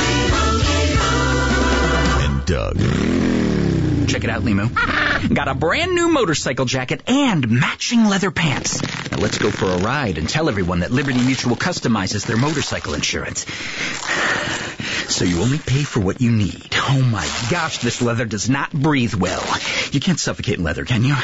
And 2.22 2.46
Doug. 2.46 2.78
Check 4.08 4.24
it 4.24 4.30
out, 4.30 4.44
Limo. 4.44 4.70
Got 5.34 5.48
a 5.48 5.56
brand 5.56 5.94
new 5.96 6.10
motorcycle 6.10 6.66
jacket 6.66 7.02
and 7.08 7.50
matching 7.50 8.06
leather 8.06 8.32
pants. 8.32 8.82
Now 9.12 9.18
let's 9.18 9.38
go 9.38 9.52
for 9.52 9.66
a 9.66 9.78
ride 9.78 10.18
and 10.18 10.28
tell 10.30 10.48
everyone 10.50 10.80
that 10.80 10.92
Liberty 10.92 11.20
Mutual 11.20 11.56
customizes 11.56 12.26
their 12.26 12.38
motorcycle 12.38 12.94
insurance. 12.94 13.46
So 15.14 15.26
you 15.26 15.42
only 15.42 15.58
pay 15.58 15.84
for 15.84 16.00
what 16.00 16.22
you 16.22 16.32
need. 16.32 16.70
Oh 16.74 17.02
my 17.02 17.28
gosh, 17.50 17.80
this 17.80 18.02
leather 18.02 18.26
does 18.26 18.50
not 18.50 18.72
breathe 18.72 19.14
well. 19.14 19.44
You 19.92 20.00
can't 20.00 20.20
suffocate 20.20 20.58
in 20.58 20.64
leather, 20.64 20.86
can 20.86 21.04
you? 21.04 21.16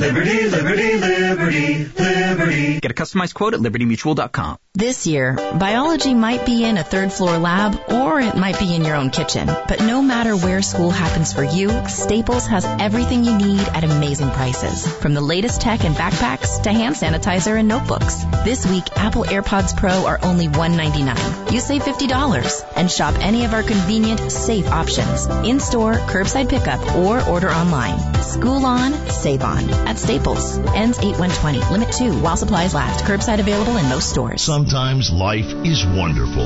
Liberty, 0.00 0.48
liberty, 0.48 0.96
liberty, 0.96 1.84
liberty. 1.98 2.80
Get 2.80 2.92
a 2.92 2.94
customized 2.94 3.34
quote 3.34 3.54
at 3.54 3.60
libertymutual.com. 3.60 4.58
This 4.74 5.08
year, 5.08 5.34
biology 5.34 6.14
might 6.14 6.46
be 6.46 6.64
in 6.64 6.78
a 6.78 6.84
third 6.84 7.12
floor 7.12 7.36
lab 7.36 7.90
or 7.90 8.20
it 8.20 8.36
might 8.36 8.60
be 8.60 8.76
in 8.76 8.84
your 8.84 8.94
own 8.94 9.10
kitchen. 9.10 9.48
But 9.48 9.80
no 9.80 10.00
matter 10.00 10.36
where 10.36 10.62
school 10.62 10.90
happens 10.90 11.32
for 11.32 11.42
you, 11.42 11.70
Staples 11.88 12.46
has 12.46 12.64
everything 12.64 13.24
you 13.24 13.36
need 13.36 13.60
at 13.60 13.82
amazing 13.82 14.30
prices. 14.30 14.86
From 14.86 15.14
the 15.14 15.20
latest 15.20 15.60
tech 15.60 15.84
and 15.84 15.96
backpacks 15.96 16.62
to 16.62 16.70
hand 16.70 16.94
sanitizer 16.94 17.58
and 17.58 17.66
notebooks. 17.66 18.22
This 18.44 18.64
week, 18.66 18.84
Apple 18.96 19.24
AirPods 19.24 19.76
Pro 19.76 20.06
are 20.06 20.20
only 20.22 20.46
199. 20.46 21.52
You 21.52 21.58
save 21.58 21.82
$50 21.82 22.72
and 22.76 22.88
shop 22.88 23.16
any 23.18 23.44
of 23.46 23.52
our 23.52 23.64
convenient, 23.64 24.30
safe 24.30 24.68
options. 24.68 25.26
In-store, 25.26 25.94
curbside 25.94 26.48
pickup, 26.48 26.94
or 26.94 27.20
order 27.28 27.50
online. 27.50 27.98
School 28.22 28.64
on, 28.64 28.92
save 29.08 29.42
on. 29.42 29.87
At 29.88 29.96
Staples. 29.96 30.58
Ends 30.76 30.98
8120. 30.98 31.72
Limit 31.72 31.90
2 31.92 32.20
while 32.20 32.36
supplies 32.36 32.74
last. 32.74 33.06
Curbside 33.06 33.40
available 33.40 33.78
in 33.78 33.88
most 33.88 34.10
stores. 34.10 34.42
Sometimes 34.42 35.10
life 35.10 35.50
is 35.64 35.86
wonderful. 35.86 36.44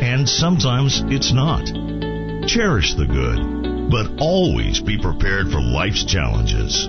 And 0.00 0.28
sometimes 0.28 1.02
it's 1.08 1.32
not. 1.32 1.66
Cherish 2.46 2.94
the 2.94 3.06
good, 3.06 3.90
but 3.90 4.22
always 4.22 4.80
be 4.80 4.96
prepared 5.02 5.50
for 5.50 5.60
life's 5.60 6.04
challenges. 6.04 6.88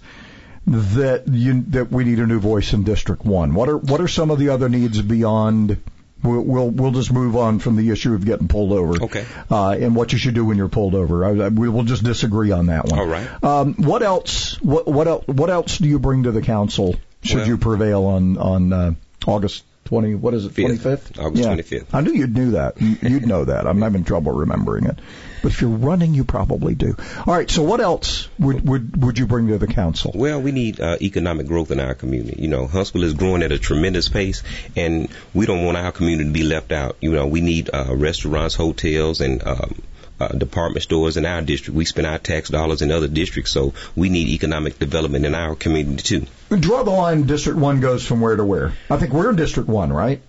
that 0.67 1.29
you 1.29 1.63
that 1.69 1.91
we 1.93 2.05
need 2.05 2.19
a 2.19 2.27
new 2.27 2.41
voice 2.41 2.73
in 2.73 2.83
District 2.83 3.25
One. 3.25 3.55
What 3.55 3.69
are 3.69 3.77
what 3.77 4.01
are 4.01 4.09
some 4.09 4.31
of 4.31 4.39
the 4.39 4.49
other 4.49 4.69
needs 4.69 5.01
beyond? 5.01 5.81
We'll 6.23 6.41
we'll, 6.41 6.71
we'll 6.71 6.91
just 6.93 7.13
move 7.13 7.37
on 7.37 7.59
from 7.61 7.77
the 7.77 7.91
issue 7.91 8.15
of 8.15 8.25
getting 8.25 8.49
pulled 8.49 8.73
over. 8.73 9.05
Okay. 9.05 9.25
Uh, 9.51 9.71
and 9.73 9.95
what 9.95 10.13
you 10.13 10.19
should 10.19 10.35
do 10.35 10.45
when 10.45 10.57
you're 10.57 10.69
pulled 10.69 10.95
over. 10.95 11.25
I, 11.25 11.45
I, 11.45 11.49
we 11.51 11.69
will 11.69 11.85
just 11.85 12.03
disagree 12.03 12.51
on 12.51 12.67
that 12.67 12.87
one. 12.87 12.99
All 12.99 13.07
right. 13.07 13.45
Um, 13.45 13.75
what 13.75 14.03
else? 14.03 14.61
What 14.61 14.89
what 14.89 15.07
else? 15.07 15.27
What 15.29 15.51
else 15.51 15.79
do 15.79 15.87
you 15.87 15.99
bring 16.01 16.25
to 16.25 16.33
the 16.33 16.43
council? 16.43 16.97
Should 17.23 17.39
Well- 17.39 17.47
you 17.49 17.59
prevail 17.59 18.05
on 18.07 18.37
on 18.39 18.73
uh, 18.73 18.95
August? 19.27 19.63
20, 19.87 20.15
what 20.17 20.35
is 20.35 20.45
it, 20.45 20.53
Fifth. 20.53 20.83
25th? 20.83 21.19
August 21.25 21.43
yeah. 21.45 21.55
25th. 21.55 21.87
I 21.93 22.01
knew 22.03 22.13
you'd 22.13 22.35
knew 22.35 22.51
that. 22.53 22.81
You- 22.81 22.97
You'd 23.03 23.27
know 23.27 23.45
that. 23.45 23.67
I'm 23.67 23.81
having 23.83 24.05
trouble 24.05 24.33
remembering 24.33 24.85
it. 24.87 24.99
But 25.43 25.53
if 25.53 25.61
you're 25.61 25.71
running, 25.71 26.13
you 26.15 26.25
probably 26.25 26.75
do. 26.75 26.97
All 27.27 27.35
right. 27.35 27.49
So 27.49 27.63
what 27.63 27.81
else 27.81 28.29
would 28.39 28.67
would 28.69 29.03
would 29.03 29.19
you 29.19 29.27
bring 29.27 29.49
to 29.49 29.59
the 29.59 29.67
council? 29.69 30.11
Well, 30.15 30.41
we 30.43 30.51
need 30.51 30.81
uh, 30.81 30.97
economic 31.01 31.47
growth 31.47 31.71
in 31.71 31.79
our 31.79 31.95
community. 31.95 32.43
You 32.43 32.49
know, 32.49 32.67
Huntsville 32.67 33.05
is 33.05 33.15
growing 33.15 33.43
at 33.43 33.53
a 33.53 33.59
tremendous 33.59 34.09
pace, 34.09 34.43
and 34.75 35.09
we 35.35 35.47
don't 35.47 35.65
want 35.65 35.77
our 35.77 35.93
community 35.93 36.29
to 36.29 36.33
be 36.33 36.43
left 36.43 36.73
out. 36.73 36.97
You 37.01 37.13
know, 37.13 37.27
we 37.29 37.43
need 37.43 37.71
uh, 37.73 37.95
restaurants, 37.95 38.55
hotels, 38.55 39.21
and 39.21 39.47
um, 39.47 39.83
uh, 40.19 40.29
department 40.29 40.83
stores 40.83 41.17
in 41.17 41.27
our 41.27 41.43
district. 41.43 41.77
We 41.77 41.85
spend 41.85 42.07
our 42.07 42.19
tax 42.19 42.49
dollars 42.49 42.83
in 42.83 42.91
other 42.91 43.09
districts, 43.09 43.51
so 43.53 43.75
we 43.95 44.09
need 44.09 44.29
economic 44.29 44.79
development 44.79 45.27
in 45.27 45.35
our 45.35 45.55
community 45.55 46.03
too. 46.03 46.27
Draw 46.57 46.85
the 46.85 46.91
line. 46.91 47.25
District 47.25 47.59
one 47.59 47.81
goes 47.81 48.07
from 48.07 48.21
where 48.21 48.37
to 48.37 48.45
where? 48.45 48.73
I 48.91 48.97
think 48.97 49.13
we're 49.13 49.31
in 49.31 49.37
District 49.37 49.69
one, 49.69 49.93
right? 49.93 50.21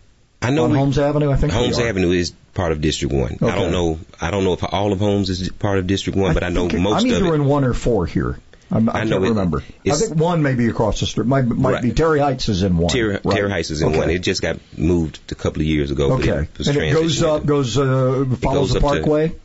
I 0.41 0.51
know 0.51 0.65
on 0.65 0.71
we- 0.71 0.77
Holmes 0.77 0.99
Avenue. 0.99 1.31
I 1.31 1.35
think 1.35 1.51
Holmes. 1.53 1.79
Avenue 1.79 2.11
is 2.11 2.31
part 2.53 2.71
of 2.71 2.81
District 2.81 3.13
One. 3.13 3.37
I 3.41 3.55
don't 3.55 3.71
know. 3.71 3.99
I 4.21 4.29
don't 4.31 4.43
know 4.43 4.53
if 4.53 4.63
all 4.63 4.91
of 4.93 4.99
Holmes 4.99 5.29
is 5.29 5.49
part 5.49 5.79
of 5.79 5.87
District 5.87 6.17
One, 6.17 6.33
but 6.33 6.43
I 6.43 6.49
know 6.49 6.67
most 6.69 7.03
I'm 7.05 7.07
either 7.11 7.25
it. 7.33 7.35
in 7.35 7.45
one 7.45 7.63
or 7.63 7.73
four 7.73 8.05
here. 8.05 8.39
I'm, 8.69 8.89
I, 8.89 8.99
I 8.99 9.03
know 9.05 9.15
can't 9.15 9.25
it- 9.25 9.29
remember. 9.29 9.63
I 9.89 9.91
think 9.95 10.15
one 10.15 10.43
may 10.43 10.53
be 10.53 10.67
across 10.67 10.99
the 10.99 11.05
street. 11.05 11.25
Might, 11.25 11.45
might 11.45 11.81
be 11.81 11.91
Terry 11.93 12.19
Heights 12.19 12.49
is 12.49 12.63
in 12.63 12.77
one. 12.77 12.89
Terry, 12.89 13.13
right? 13.23 13.35
Terry 13.35 13.49
Heights 13.49 13.71
is 13.71 13.81
in 13.81 13.87
Okay. 13.89 13.97
one. 13.97 14.09
It 14.09 14.19
just 14.19 14.41
got 14.41 14.59
moved 14.77 15.19
a 15.31 15.35
couple 15.35 15.61
of 15.61 15.67
years 15.67 15.89
ago. 15.89 16.13
Okay. 16.13 16.47
But 16.57 16.67
it 16.67 16.75
and 16.75 16.77
it 16.77 16.93
goes 16.93 17.23
up, 17.23 17.45
goes 17.45 17.77
uh, 17.77 18.25
follows 18.41 18.41
goes 18.41 18.73
the 18.73 18.77
up 18.77 18.81
to- 18.81 18.87
Parkway. 18.99 19.35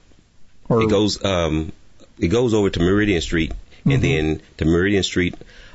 Or 0.73 0.83
It 0.83 0.91
goes 0.91 1.23
um 1.25 1.73
it 2.19 2.29
goes 2.29 2.55
over 2.55 2.71
to 2.71 2.81
Meridian 2.81 3.21
Street 3.21 3.53
Mhm. 3.85 3.95
and 3.95 4.03
then 4.05 4.43
to 4.59 4.65
Meridian 4.65 5.03
Street 5.03 5.35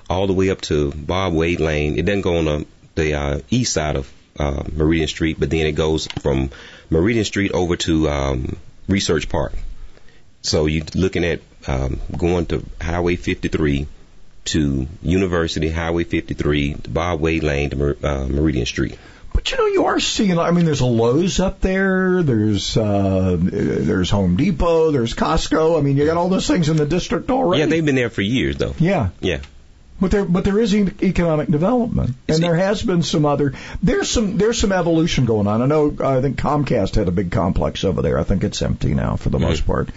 all 0.10 0.28
the 0.28 0.34
way 0.34 0.50
up 0.50 0.62
to 0.62 0.92
Bob 0.92 1.34
Wade 1.34 1.60
Lane. 1.60 1.98
It 2.00 2.06
doesn't 2.06 2.22
go 2.22 2.38
on 2.38 2.46
the, 2.46 2.66
the 2.96 3.14
uh, 3.14 3.40
east 3.50 3.74
side 3.74 3.96
of 3.98 4.10
uh, 4.40 4.64
Meridian 4.72 5.08
Street, 5.10 5.38
but 5.40 5.50
then 5.50 5.66
it 5.68 5.74
goes 5.74 6.08
from 6.22 6.50
Meridian 6.90 7.26
Street 7.26 7.52
over 7.52 7.76
to 7.76 8.08
um, 8.10 8.56
Research 8.88 9.28
Park. 9.28 9.54
So 10.44 10.66
you're 10.68 10.86
looking 10.96 11.26
at 11.26 11.42
um, 11.68 12.00
going 12.18 12.46
to 12.48 12.64
Highway 12.80 13.18
53 13.18 13.88
to 14.46 14.88
University 15.02 15.70
Highway 15.70 16.06
53, 16.06 16.76
to 16.76 16.90
Bob 16.90 17.20
Wade 17.20 17.44
Lane 17.44 17.72
to 17.72 17.76
Mer- 17.76 17.98
uh, 18.02 18.26
Meridian 18.30 18.66
Street. 18.66 18.98
But 19.38 19.52
you 19.52 19.58
know, 19.58 19.68
you 19.68 19.86
are 19.86 20.00
seeing. 20.00 20.40
I 20.40 20.50
mean, 20.50 20.66
there's 20.66 20.82
a 20.82 20.88
Lowe's 20.88 21.40
up 21.40 21.62
there. 21.62 22.24
There's 22.24 22.76
uh, 22.76 23.38
there's 23.40 24.10
Home 24.10 24.36
Depot. 24.36 24.90
There's 24.90 25.14
Costco. 25.14 25.78
I 25.78 25.82
mean, 25.84 25.96
you 25.96 26.08
got 26.08 26.18
all 26.18 26.30
those 26.30 26.48
things 26.48 26.70
in 26.70 26.78
the 26.78 26.88
district 26.88 27.30
already. 27.30 27.60
Yeah, 27.62 27.68
they've 27.68 27.86
been 27.86 27.94
there 27.94 28.10
for 28.10 28.24
years 28.24 28.58
though. 28.58 28.74
Yeah. 28.80 29.10
Yeah. 29.20 29.42
But 30.02 30.10
there, 30.10 30.26
but 30.26 30.44
there 30.44 30.60
is 30.60 30.74
e- 30.74 30.92
economic 31.04 31.50
development, 31.50 32.16
and 32.28 32.42
there 32.42 32.56
has 32.56 32.82
been 32.82 33.04
some 33.04 33.28
other. 33.28 33.54
There's 33.84 34.10
some 34.10 34.40
there's 34.40 34.60
some 34.60 34.72
evolution 34.72 35.26
going 35.26 35.46
on. 35.46 35.62
I 35.62 35.68
know. 35.68 35.96
I 36.04 36.20
think 36.20 36.38
Comcast 36.38 36.96
had 36.96 37.08
a 37.08 37.12
big 37.12 37.32
complex 37.32 37.84
over 37.84 38.02
there. 38.02 38.18
I 38.18 38.24
think 38.24 38.44
it's 38.44 38.64
empty 38.64 38.96
now 38.96 39.18
for 39.18 39.30
the 39.30 39.38
most 39.38 39.68
part. 39.68 39.90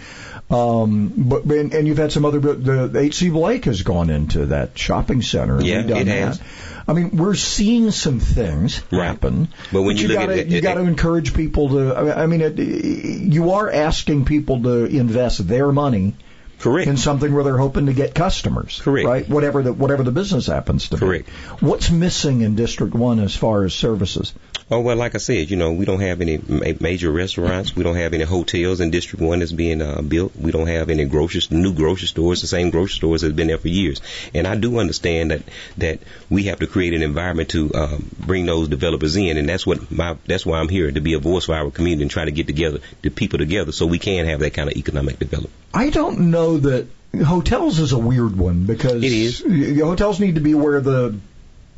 Um, 0.51 1.13
but 1.15 1.45
and, 1.45 1.73
and 1.73 1.87
you've 1.87 1.97
had 1.97 2.11
some 2.11 2.25
other. 2.25 2.39
The, 2.39 2.87
the 2.87 2.99
HC 2.99 3.31
Blake 3.31 3.65
has 3.65 3.83
gone 3.83 4.09
into 4.09 4.47
that 4.47 4.77
shopping 4.77 5.21
center. 5.21 5.57
and 5.57 5.65
Yeah, 5.65 5.79
it 5.81 5.87
that. 5.87 6.07
has. 6.07 6.41
I 6.87 6.93
mean, 6.93 7.15
we're 7.15 7.35
seeing 7.35 7.91
some 7.91 8.19
things 8.19 8.81
Right. 8.91 9.05
happen. 9.05 9.47
But 9.71 9.83
when 9.83 9.97
you 9.97 10.07
look 10.09 10.17
gotta, 10.17 10.39
it- 10.39 10.47
you 10.47 10.61
got 10.61 10.73
to 10.75 10.81
encourage 10.81 11.33
people 11.33 11.69
to. 11.69 11.95
I 11.95 12.01
mean- 12.03 12.13
I 12.13 12.25
mean, 12.25 12.41
it, 12.41 12.59
you 12.59 13.51
are 13.51 13.71
asking 13.71 14.25
people 14.25 14.63
to 14.63 14.85
invest 14.85 15.47
their 15.47 15.71
money. 15.71 16.15
Correct. 16.61 16.87
In 16.87 16.97
something 16.97 17.33
where 17.33 17.43
they're 17.43 17.57
hoping 17.57 17.87
to 17.87 17.93
get 17.93 18.13
customers. 18.13 18.79
Correct. 18.81 19.07
Right. 19.07 19.27
Whatever 19.27 19.63
the 19.63 19.73
whatever 19.73 20.03
the 20.03 20.11
business 20.11 20.45
happens 20.47 20.89
to 20.89 20.97
Correct. 20.97 21.25
be. 21.25 21.31
What's 21.65 21.89
missing 21.89 22.41
in 22.41 22.55
District 22.55 22.93
One 22.93 23.19
as 23.19 23.35
far 23.35 23.63
as 23.63 23.73
services? 23.73 24.33
Oh 24.73 24.79
well, 24.79 24.95
like 24.95 25.15
I 25.15 25.17
said, 25.17 25.49
you 25.49 25.57
know, 25.57 25.73
we 25.73 25.83
don't 25.83 25.99
have 25.99 26.21
any 26.21 26.37
ma- 26.37 26.77
major 26.79 27.11
restaurants. 27.11 27.75
We 27.75 27.83
don't 27.83 27.97
have 27.97 28.13
any 28.13 28.23
hotels 28.23 28.79
in 28.79 28.89
District 28.89 29.21
One 29.21 29.39
that's 29.39 29.51
being 29.51 29.81
uh, 29.81 30.01
built. 30.01 30.33
We 30.35 30.51
don't 30.51 30.67
have 30.67 30.89
any 30.89 31.03
grocery 31.05 31.41
new 31.49 31.73
grocery 31.73 32.07
stores. 32.07 32.39
The 32.39 32.47
same 32.47 32.69
grocery 32.69 32.95
stores 32.95 33.21
that's 33.21 33.33
been 33.33 33.47
there 33.47 33.57
for 33.57 33.67
years. 33.67 33.99
And 34.33 34.47
I 34.47 34.55
do 34.55 34.79
understand 34.79 35.31
that 35.31 35.41
that 35.79 35.99
we 36.29 36.43
have 36.43 36.59
to 36.59 36.67
create 36.67 36.93
an 36.93 37.01
environment 37.01 37.49
to 37.49 37.73
um, 37.73 38.09
bring 38.17 38.45
those 38.45 38.69
developers 38.69 39.17
in, 39.17 39.37
and 39.37 39.49
that's 39.49 39.67
what 39.67 39.91
my 39.91 40.15
that's 40.25 40.45
why 40.45 40.59
I'm 40.59 40.69
here 40.69 40.89
to 40.89 41.01
be 41.01 41.15
a 41.15 41.19
voice 41.19 41.45
for 41.45 41.55
our 41.55 41.69
community 41.69 42.03
and 42.03 42.11
try 42.11 42.23
to 42.23 42.31
get 42.31 42.47
together 42.47 42.79
the 43.01 43.09
people 43.09 43.39
together 43.39 43.73
so 43.73 43.87
we 43.87 43.99
can 43.99 44.25
have 44.27 44.39
that 44.39 44.53
kind 44.53 44.69
of 44.69 44.77
economic 44.77 45.19
development. 45.19 45.53
I 45.73 45.89
don't 45.89 46.31
know 46.31 46.50
that 46.59 46.87
hotels 47.25 47.79
is 47.79 47.91
a 47.91 47.97
weird 47.99 48.37
one 48.37 48.65
because 48.65 49.03
It 49.03 49.11
is. 49.11 49.43
hotels 49.81 50.19
need 50.19 50.35
to 50.35 50.41
be 50.41 50.53
where 50.53 50.79
the 50.81 51.15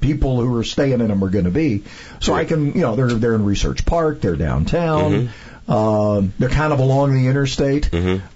people 0.01 0.41
who 0.41 0.55
are 0.57 0.63
staying 0.63 0.99
in 0.99 1.07
them 1.07 1.23
are 1.23 1.29
going 1.29 1.45
to 1.45 1.51
be. 1.51 1.83
So 2.19 2.33
I 2.33 2.45
can, 2.45 2.73
you 2.73 2.81
know, 2.81 2.95
they're 2.95 3.07
they're 3.07 3.35
in 3.35 3.45
Research 3.45 3.85
Park, 3.85 4.21
they're 4.21 4.35
downtown. 4.35 5.11
Mm-hmm. 5.11 5.71
Um, 5.71 6.33
they're 6.39 6.49
kind 6.49 6.73
of 6.73 6.79
along 6.79 7.13
the 7.13 7.27
interstate. 7.29 7.89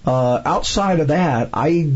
Uh, 0.06 0.42
outside 0.46 1.00
of 1.00 1.08
that, 1.08 1.50
I 1.52 1.86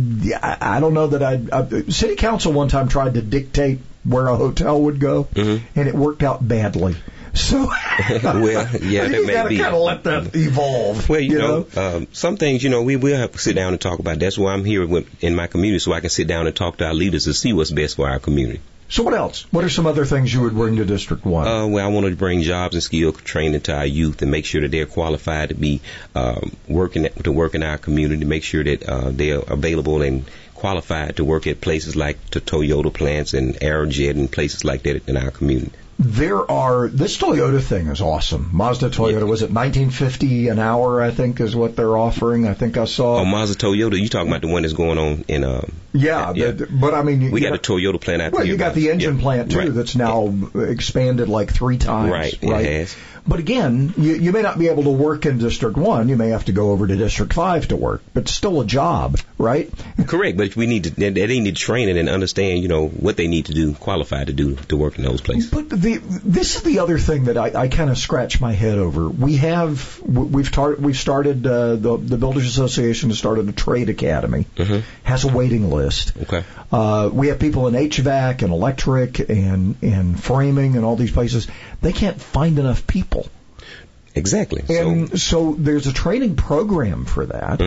I 0.42 0.58
I 0.76 0.80
don't 0.80 0.92
know 0.92 1.06
that 1.06 1.22
I'd, 1.22 1.50
uh, 1.50 1.90
city 1.90 2.16
council 2.16 2.52
one 2.52 2.68
time 2.68 2.88
tried 2.88 3.14
to 3.14 3.22
dictate 3.22 3.78
where 4.04 4.26
a 4.26 4.36
hotel 4.36 4.82
would 4.82 5.00
go, 5.00 5.24
Mm-hmm. 5.24 5.78
and 5.78 5.88
it 5.88 5.94
worked 5.94 6.22
out 6.22 6.46
badly. 6.46 6.96
So 7.34 7.66
well, 8.22 8.68
yeah, 8.76 9.08
that 9.08 9.12
you 9.12 9.26
may 9.26 9.32
gotta 9.32 9.56
kind 9.56 9.74
of 9.74 9.82
let 9.82 10.04
that 10.04 10.36
evolve. 10.36 11.08
Well, 11.08 11.20
you, 11.20 11.32
you 11.32 11.38
know, 11.38 11.66
um, 11.76 12.08
some 12.12 12.36
things, 12.36 12.62
you 12.62 12.70
know, 12.70 12.82
we 12.82 12.96
will 12.96 13.16
have 13.16 13.32
to 13.32 13.38
sit 13.38 13.56
down 13.56 13.72
and 13.72 13.80
talk 13.80 13.98
about. 13.98 14.18
That's 14.18 14.36
why 14.36 14.52
I'm 14.52 14.64
here 14.64 14.86
with, 14.86 15.24
in 15.24 15.34
my 15.34 15.46
community, 15.46 15.78
so 15.78 15.92
I 15.92 16.00
can 16.00 16.10
sit 16.10 16.26
down 16.26 16.46
and 16.46 16.54
talk 16.54 16.78
to 16.78 16.86
our 16.86 16.94
leaders 16.94 17.24
to 17.24 17.34
see 17.34 17.52
what's 17.52 17.70
best 17.70 17.96
for 17.96 18.08
our 18.08 18.18
community. 18.18 18.60
So 18.92 19.02
what 19.04 19.14
else? 19.14 19.46
What 19.50 19.64
are 19.64 19.70
some 19.70 19.86
other 19.86 20.04
things 20.04 20.34
you 20.34 20.42
would 20.42 20.52
bring 20.52 20.76
to 20.76 20.84
District 20.84 21.24
One? 21.24 21.48
Uh, 21.48 21.66
well, 21.66 21.86
I 21.86 21.88
want 21.88 22.06
to 22.06 22.14
bring 22.14 22.42
jobs 22.42 22.74
and 22.74 22.82
skill 22.82 23.12
training 23.12 23.62
to 23.62 23.74
our 23.74 23.86
youth 23.86 24.20
and 24.20 24.30
make 24.30 24.44
sure 24.44 24.60
that 24.60 24.70
they're 24.70 24.84
qualified 24.84 25.48
to 25.48 25.54
be 25.54 25.80
um, 26.14 26.54
working 26.68 27.06
at, 27.06 27.24
to 27.24 27.32
work 27.32 27.54
in 27.54 27.62
our 27.62 27.78
community. 27.78 28.26
Make 28.26 28.44
sure 28.44 28.62
that 28.62 28.86
uh, 28.86 29.10
they're 29.10 29.38
available 29.38 30.02
and 30.02 30.26
qualified 30.52 31.16
to 31.16 31.24
work 31.24 31.46
at 31.46 31.62
places 31.62 31.96
like 31.96 32.18
the 32.32 32.42
Toyota 32.42 32.92
plants 32.92 33.32
and 33.32 33.54
Aerojet 33.54 34.10
and 34.10 34.30
places 34.30 34.62
like 34.62 34.82
that 34.82 35.08
in 35.08 35.16
our 35.16 35.30
community. 35.30 35.72
There 36.04 36.50
are 36.50 36.88
this 36.88 37.18
Toyota 37.18 37.62
thing 37.62 37.86
is 37.86 38.00
awesome. 38.00 38.50
Mazda 38.52 38.90
Toyota 38.90 39.26
was 39.26 39.42
it 39.42 39.50
1950 39.50 40.48
an 40.48 40.58
hour? 40.58 41.00
I 41.00 41.10
think 41.10 41.40
is 41.40 41.54
what 41.54 41.76
they're 41.76 41.96
offering. 41.96 42.46
I 42.46 42.54
think 42.54 42.76
I 42.76 42.84
saw. 42.84 43.18
Oh, 43.18 43.24
Mazda 43.24 43.56
Toyota, 43.56 43.98
you 44.00 44.08
talking 44.08 44.28
about 44.28 44.42
the 44.42 44.48
one 44.48 44.62
that's 44.62 44.74
going 44.74 44.98
on 44.98 45.24
in 45.28 45.44
uh, 45.44 45.66
yeah, 45.92 46.32
yeah. 46.34 46.52
But, 46.52 46.68
but 46.80 46.94
I 46.94 47.02
mean, 47.02 47.30
we 47.30 47.40
you 47.40 47.48
got 47.48 47.56
a 47.56 47.60
Toyota 47.60 48.00
plant 48.00 48.22
out 48.22 48.32
Well, 48.32 48.40
there. 48.40 48.46
Well, 48.46 48.46
you 48.46 48.56
got 48.56 48.74
the 48.74 48.90
engine 48.90 49.18
plant 49.18 49.50
too 49.50 49.58
Right. 49.58 49.74
that's 49.74 49.94
now 49.94 50.34
expanded 50.54 51.28
like 51.28 51.52
three 51.52 51.78
times. 51.78 52.10
Right, 52.10 52.34
it 52.34 52.48
right. 52.48 52.96
But 53.26 53.38
again, 53.38 53.94
you, 53.96 54.14
you 54.14 54.32
may 54.32 54.42
not 54.42 54.58
be 54.58 54.68
able 54.68 54.82
to 54.84 54.90
work 54.90 55.26
in 55.26 55.38
District 55.38 55.76
One. 55.76 56.08
You 56.08 56.16
may 56.16 56.30
have 56.30 56.46
to 56.46 56.52
go 56.52 56.70
over 56.70 56.86
to 56.86 56.96
District 56.96 57.32
Five 57.32 57.68
to 57.68 57.76
work, 57.76 58.02
but 58.12 58.24
it's 58.24 58.32
still 58.32 58.60
a 58.60 58.66
job, 58.66 59.18
right? 59.38 59.70
Correct, 60.06 60.36
but 60.36 60.56
we 60.56 60.66
need 60.66 60.84
to 60.84 60.90
they, 60.90 61.10
they 61.10 61.40
need 61.40 61.56
training 61.56 61.98
and 61.98 62.08
understand, 62.08 62.62
you 62.62 62.68
know, 62.68 62.88
what 62.88 63.16
they 63.16 63.28
need 63.28 63.46
to 63.46 63.54
do, 63.54 63.74
qualified 63.74 64.26
to 64.26 64.32
do 64.32 64.56
to 64.68 64.76
work 64.76 64.98
in 64.98 65.04
those 65.04 65.20
places. 65.20 65.50
But 65.50 65.70
the 65.70 65.98
this 65.98 66.56
is 66.56 66.62
the 66.62 66.80
other 66.80 66.98
thing 66.98 67.24
that 67.24 67.38
I, 67.38 67.62
I 67.62 67.68
kind 67.68 67.90
of 67.90 67.98
scratch 67.98 68.40
my 68.40 68.52
head 68.52 68.78
over. 68.78 69.08
We 69.08 69.36
have 69.36 70.00
we've 70.00 70.50
tar- 70.50 70.76
we've 70.76 70.98
started 70.98 71.46
uh, 71.46 71.76
the 71.76 71.96
the 71.96 72.16
Builders 72.16 72.46
Association 72.46 73.10
has 73.10 73.18
started 73.18 73.48
a 73.48 73.52
trade 73.52 73.88
academy. 73.88 74.46
Has 75.04 75.24
a 75.24 75.28
waiting 75.28 75.70
list. 75.70 76.12
Okay. 76.22 76.44
Uh, 76.70 77.10
we 77.12 77.28
have 77.28 77.38
people 77.38 77.68
in 77.68 77.74
HVAC 77.74 78.42
and 78.42 78.52
electric 78.52 79.18
and 79.18 79.76
and 79.82 80.22
framing 80.22 80.76
and 80.76 80.84
all 80.84 80.96
these 80.96 81.12
places. 81.12 81.46
They 81.82 81.92
can't 81.92 82.20
find 82.20 82.58
enough 82.58 82.86
people. 82.86 83.21
Exactly. 84.14 84.62
And 84.68 85.20
so, 85.20 85.54
there's 85.58 85.86
a 85.86 85.92
training 85.92 86.36
program 86.36 87.04
for 87.04 87.26
that. 87.26 87.60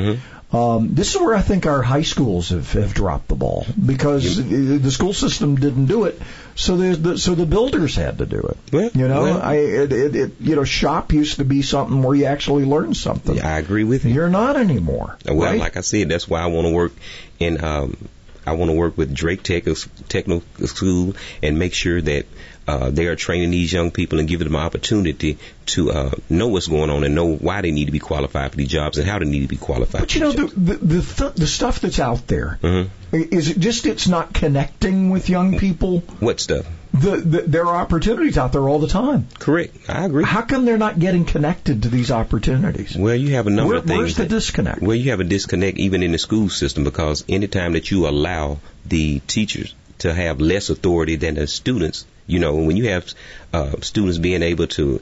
Um, 0.55 0.93
this 0.93 1.15
is 1.15 1.21
where 1.21 1.35
I 1.35 1.41
think 1.41 1.65
our 1.65 1.81
high 1.81 2.03
schools 2.03 2.49
have, 2.49 2.71
have 2.73 2.93
dropped 2.93 3.27
the 3.27 3.35
ball 3.35 3.65
because 3.83 4.37
the 4.37 4.91
school 4.91 5.13
system 5.13 5.55
didn't 5.55 5.87
do 5.87 6.05
it, 6.05 6.21
so 6.55 6.77
the, 6.77 6.95
the 6.95 7.17
so 7.17 7.35
the 7.35 7.45
builders 7.45 7.95
had 7.95 8.19
to 8.19 8.25
do 8.25 8.39
it. 8.39 8.95
You 8.95 9.07
know, 9.07 9.37
I 9.37 9.55
it, 9.55 9.91
it, 9.91 10.15
it 10.15 10.31
you 10.39 10.55
know 10.55 10.63
shop 10.63 11.11
used 11.11 11.37
to 11.37 11.45
be 11.45 11.61
something 11.61 12.01
where 12.01 12.15
you 12.15 12.25
actually 12.25 12.63
learned 12.63 12.95
something. 12.95 13.41
I 13.41 13.57
agree 13.57 13.83
with 13.83 14.05
you. 14.05 14.13
You're 14.13 14.29
not 14.29 14.55
anymore. 14.55 15.17
Well, 15.25 15.37
right? 15.37 15.59
like 15.59 15.77
I 15.77 15.81
said, 15.81 16.09
that's 16.09 16.27
why 16.27 16.41
I 16.41 16.45
want 16.45 16.67
to 16.67 16.73
work 16.73 16.93
in. 17.39 17.61
Um, 17.63 17.97
I 18.45 18.53
want 18.53 18.69
to 18.69 18.77
work 18.77 18.97
with 18.97 19.13
Drake 19.13 19.41
Tech 19.43 19.65
Technical 20.07 20.43
School 20.67 21.15
and 21.41 21.57
make 21.57 21.73
sure 21.73 21.99
that 21.99 22.27
uh, 22.67 22.89
they 22.89 23.05
are 23.07 23.15
training 23.15 23.51
these 23.51 23.71
young 23.71 23.91
people 23.91 24.19
and 24.19 24.27
giving 24.27 24.45
them 24.47 24.55
an 24.55 24.61
opportunity 24.61 25.37
to 25.67 25.91
uh, 25.91 26.11
know 26.29 26.47
what's 26.47 26.67
going 26.67 26.89
on 26.89 27.03
and 27.03 27.13
know 27.15 27.35
why 27.35 27.61
they 27.61 27.71
need 27.71 27.85
to 27.85 27.91
be 27.91 27.99
qualified 27.99 28.51
for 28.51 28.57
these 28.57 28.67
jobs 28.69 28.97
and 28.97 29.07
how 29.07 29.19
they 29.19 29.25
need 29.25 29.41
to 29.41 29.47
be 29.47 29.57
qualified. 29.57 30.01
But 30.01 30.15
you 30.15 30.21
know 30.21 30.31
the 30.31 30.45
the 30.47 30.73
the, 30.77 31.01
th- 31.01 31.33
the 31.35 31.47
stuff 31.47 31.79
that's 31.81 31.99
out 31.99 32.27
there 32.27 32.59
Mhm. 32.63 32.89
is 33.11 33.49
it 33.49 33.59
just 33.59 33.85
it's 33.85 34.07
not 34.07 34.33
connecting 34.33 35.09
with 35.11 35.29
young 35.29 35.57
people. 35.59 35.99
What 36.19 36.39
stuff? 36.39 36.65
The, 36.93 37.17
the 37.17 37.41
there 37.41 37.65
are 37.65 37.75
opportunities 37.75 38.37
out 38.37 38.53
there 38.53 38.67
all 38.69 38.79
the 38.79 38.87
time. 38.87 39.27
Correct. 39.37 39.75
I 39.89 40.05
agree. 40.05 40.23
How 40.23 40.41
come 40.43 40.63
they're 40.65 40.77
not 40.77 40.97
getting 40.97 41.25
connected 41.25 41.83
to 41.83 41.89
these 41.89 42.09
opportunities? 42.09 42.95
Well, 42.97 43.15
you 43.15 43.35
have 43.35 43.47
a 43.47 43.49
number 43.49 43.73
Where- 43.73 43.77
of 43.79 43.85
things. 43.85 43.97
where's 43.99 44.15
the 44.15 44.23
that- 44.23 44.29
disconnect? 44.29 44.81
Well, 44.81 44.95
you 44.95 45.11
have 45.11 45.19
a 45.19 45.25
disconnect 45.25 45.77
even 45.77 46.03
in 46.03 46.13
the 46.13 46.17
school 46.17 46.47
system 46.49 46.83
because 46.85 47.25
anytime 47.27 47.73
that 47.73 47.91
you 47.91 48.07
allow 48.07 48.59
the 48.85 49.19
teachers 49.19 49.75
to 49.99 50.13
have 50.13 50.39
less 50.39 50.69
authority 50.69 51.17
than 51.17 51.35
the 51.35 51.47
students, 51.47 52.05
you 52.27 52.39
know, 52.39 52.55
when 52.55 52.77
you 52.77 52.89
have 52.89 53.11
uh, 53.53 53.73
students 53.81 54.17
being 54.17 54.41
able 54.43 54.67
to 54.67 55.01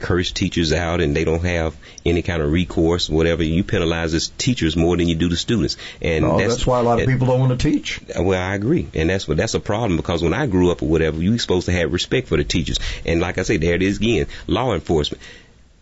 curse 0.00 0.32
teachers 0.32 0.72
out 0.72 1.00
and 1.00 1.16
they 1.16 1.24
don't 1.24 1.44
have 1.44 1.74
any 2.04 2.20
kind 2.20 2.42
of 2.42 2.50
recourse, 2.52 3.08
whatever, 3.08 3.42
you 3.42 3.64
penalize 3.64 4.12
the 4.12 4.20
teachers 4.36 4.76
more 4.76 4.96
than 4.96 5.08
you 5.08 5.14
do 5.14 5.28
the 5.28 5.36
students. 5.36 5.76
And 6.02 6.24
Oh, 6.24 6.36
that's, 6.36 6.54
that's 6.54 6.66
why 6.66 6.80
a 6.80 6.82
lot 6.82 7.00
of 7.00 7.08
people 7.08 7.26
don't 7.26 7.40
want 7.40 7.58
to 7.58 7.70
teach. 7.70 8.00
well, 8.18 8.40
I 8.40 8.54
agree, 8.54 8.88
and 8.94 9.08
that's 9.08 9.26
what 9.26 9.36
that's 9.36 9.54
a 9.54 9.60
problem 9.60 9.96
because 9.96 10.22
when 10.22 10.34
I 10.34 10.46
grew 10.46 10.70
up 10.70 10.82
or 10.82 10.88
whatever, 10.88 11.22
you 11.22 11.32
were 11.32 11.38
supposed 11.38 11.66
to 11.66 11.72
have 11.72 11.92
respect 11.92 12.28
for 12.28 12.36
the 12.36 12.44
teachers. 12.44 12.78
And 13.06 13.20
like 13.20 13.38
I 13.38 13.42
say, 13.42 13.56
there 13.56 13.74
it 13.74 13.82
is 13.82 13.98
again, 13.98 14.26
law 14.46 14.74
enforcement. 14.74 15.22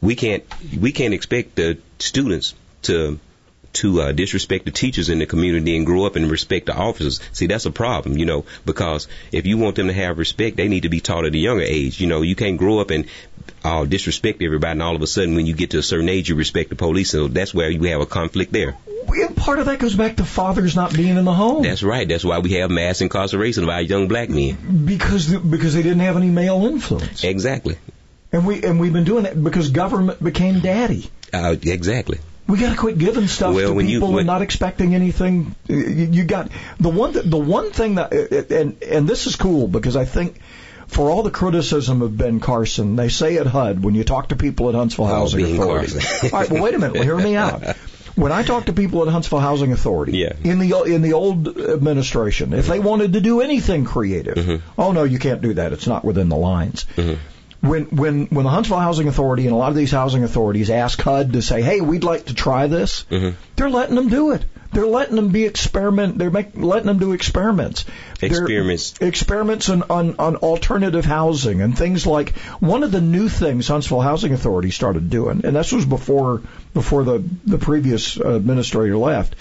We 0.01 0.15
can't 0.15 0.45
we 0.79 0.93
can't 0.93 1.15
expect 1.15 1.57
the 1.57 1.79
students 1.99 2.55
to 2.83 3.19
to 3.75 4.03
uh, 4.03 4.13
disrespect 4.13 4.65
the 4.67 4.71
teachers 4.71 5.09
in 5.09 5.19
the 5.19 5.27
community 5.27 5.77
and 5.77 5.87
grow 5.87 6.05
up 6.05 6.17
and 6.17 6.31
respect 6.31 6.67
the 6.67 6.75
officers. 6.75 7.21
See, 7.33 7.47
that's 7.47 7.65
a 7.67 7.71
problem, 7.71 8.19
you 8.19 8.27
know, 8.27 8.45
because 8.67 9.09
if 9.33 9.47
you 9.47 9.57
want 9.59 9.77
them 9.77 9.87
to 9.87 9.93
have 9.93 10.19
respect, 10.19 10.57
they 10.57 10.69
need 10.69 10.83
to 10.83 10.89
be 10.91 11.01
taught 11.01 11.25
at 11.25 11.35
a 11.35 11.39
younger 11.39 11.65
age. 11.65 12.01
You 12.01 12.07
know, 12.07 12.23
you 12.23 12.37
can't 12.37 12.59
grow 12.59 12.81
up 12.81 12.91
and 12.91 13.07
uh, 13.65 13.85
disrespect 13.85 14.43
everybody, 14.43 14.73
and 14.73 14.83
all 14.83 14.95
of 14.97 15.03
a 15.03 15.07
sudden, 15.07 15.35
when 15.35 15.47
you 15.47 15.55
get 15.55 15.71
to 15.71 15.79
a 15.79 15.83
certain 15.83 16.09
age, 16.09 16.29
you 16.29 16.35
respect 16.35 16.69
the 16.71 16.77
police. 16.77 17.11
So 17.11 17.29
that's 17.29 17.55
where 17.55 17.71
you 17.71 17.83
have 17.85 18.01
a 18.01 18.07
conflict 18.07 18.53
there. 18.53 18.77
Part 19.37 19.59
of 19.59 19.67
that 19.67 19.81
goes 19.81 19.97
back 19.97 20.17
to 20.17 20.25
fathers 20.25 20.77
not 20.77 20.95
being 20.95 21.17
in 21.17 21.25
the 21.25 21.33
home 21.33 21.65
That's 21.65 21.83
right. 21.83 22.07
That's 22.09 22.25
why 22.25 22.39
we 22.39 22.53
have 22.53 22.71
mass 22.71 23.01
incarceration 23.01 23.65
of 23.65 23.69
our 23.69 23.81
young 23.83 24.07
black 24.07 24.29
men. 24.29 24.85
because 24.87 25.27
because 25.35 25.75
they 25.75 25.83
didn't 25.83 26.01
have 26.01 26.17
any 26.17 26.31
male 26.31 26.65
influence, 26.67 27.25
Exactly. 27.25 27.77
and 28.33 28.47
we 28.47 28.63
and 28.63 28.79
we've 28.79 28.93
been 28.93 29.03
doing 29.05 29.25
that 29.25 29.43
because 29.43 29.71
government 29.71 30.23
became 30.23 30.61
daddy. 30.61 31.11
Uh, 31.33 31.57
exactly. 31.63 32.21
We 32.49 32.59
got 32.59 32.71
to 32.71 32.77
quit 32.77 32.99
giving 32.99 33.29
stuff 33.29 33.55
Well, 33.55 33.69
to 33.69 33.75
when 33.75 33.89
you- 33.89 33.99
people 33.99 34.11
when- 34.11 34.19
and 34.21 34.27
not 34.27 34.43
expecting 34.43 34.95
anything. 34.95 35.55
You, 35.69 36.25
got 36.25 36.51
the 36.81 36.91
one 36.91 37.13
the 37.13 37.39
one 37.39 37.71
thing 37.71 37.95
that 37.97 38.13
uh, 38.13 38.37
uh, 38.37 38.61
and 38.61 38.83
and 38.83 39.09
this 39.09 39.27
is 39.27 39.37
cool 39.37 39.69
because 39.69 39.97
I 39.97 40.05
think 40.05 40.41
for 40.89 41.11
all 41.11 41.23
the 41.23 41.31
criticism 41.31 42.03
of 42.03 42.19
Ben 42.19 42.41
Carson, 42.41 42.97
they 42.97 43.09
say 43.09 43.39
at 43.39 43.47
HUD 43.47 43.83
when 43.83 43.95
you 43.95 44.05
talk 44.05 44.29
to 44.29 44.37
people 44.37 44.69
at 44.69 44.75
Huntsville 44.75 45.07
Oh, 45.07 45.09
Housing 45.09 45.45
Ben 45.45 45.55
Authority. 45.55 45.99
All 46.25 46.31
right, 46.41 46.51
well, 46.51 46.63
wait 46.63 46.75
a 46.75 46.79
minute. 46.79 46.95
Well, 46.95 47.05
hear 47.05 47.17
me 47.17 47.37
out. 47.37 47.77
When 48.15 48.31
I 48.31 48.43
talk 48.43 48.67
to 48.67 48.75
people 48.75 49.01
at 49.03 49.09
Huntsville 49.09 49.41
Housing 49.41 49.73
Authority, 49.73 50.19
Yeah. 50.19 50.35
in 50.45 50.59
the 50.59 50.83
in 50.83 51.01
the 51.01 51.15
old 51.15 51.49
administration, 51.59 52.53
if 52.53 52.67
they 52.67 52.77
mm-hmm. 52.79 52.87
wanted 52.87 53.13
to 53.15 53.21
do 53.23 53.41
anything 53.41 53.87
creative, 53.87 54.35
Mm-hmm. 54.37 54.81
oh 54.81 54.93
no, 54.93 55.05
you 55.05 55.19
can't 55.19 55.41
do 55.41 55.55
that. 55.55 55.73
It's 55.73 55.87
not 55.87 56.05
within 56.05 56.29
the 56.29 56.37
lines 56.37 56.85
mm-hmm. 56.97 57.15
When 57.63 57.85
when 57.87 58.27
when 58.27 58.45
the 58.45 58.51
Huntsville 58.51 58.79
Housing 58.81 59.09
Authority 59.09 59.45
and 59.47 59.53
a 59.53 59.57
lot 59.57 59.71
of 59.71 59.77
these 59.77 59.91
housing 59.93 60.25
authorities 60.25 60.69
ask 60.69 61.01
HUD 61.01 61.33
to 61.35 61.43
say, 61.43 61.63
"Hey, 61.63 61.81
we'd 61.81 62.05
like 62.05 62.27
to 62.27 62.35
try 62.35 62.67
this," 62.67 63.05
Mm-hmm. 63.11 63.37
they're 63.57 63.71
letting 63.71 63.95
them 63.95 64.09
do 64.09 64.33
it. 64.33 64.45
They're 64.73 64.87
letting 64.87 65.17
them 65.17 65.29
be 65.29 65.45
experiment. 65.45 66.17
They're 66.17 66.31
make, 66.31 66.57
letting 66.57 66.87
them 66.87 66.99
do 66.99 67.13
experiments. 67.13 67.85
They're- 68.21 68.31
Experiments. 68.31 68.95
experiments 69.01 69.69
on, 69.69 69.83
on 69.91 70.15
on 70.19 70.37
alternative 70.37 71.05
housing 71.05 71.61
and 71.61 71.77
things 71.77 72.07
like 72.07 72.31
one 72.61 72.83
of 72.83 72.91
the 72.91 73.01
new 73.03 73.29
things 73.29 73.69
Huntsville 73.69 74.01
Housing 74.01 74.33
Authority 74.33 74.71
started 74.71 75.11
doing, 75.11 75.43
and 75.45 75.55
this 75.55 75.73
was 75.73 75.85
before 75.87 76.41
before 76.75 77.05
the 77.05 77.23
the 77.45 77.59
previous 77.59 78.19
uh, 78.19 78.31
administrator 78.31 78.97
left. 78.97 79.37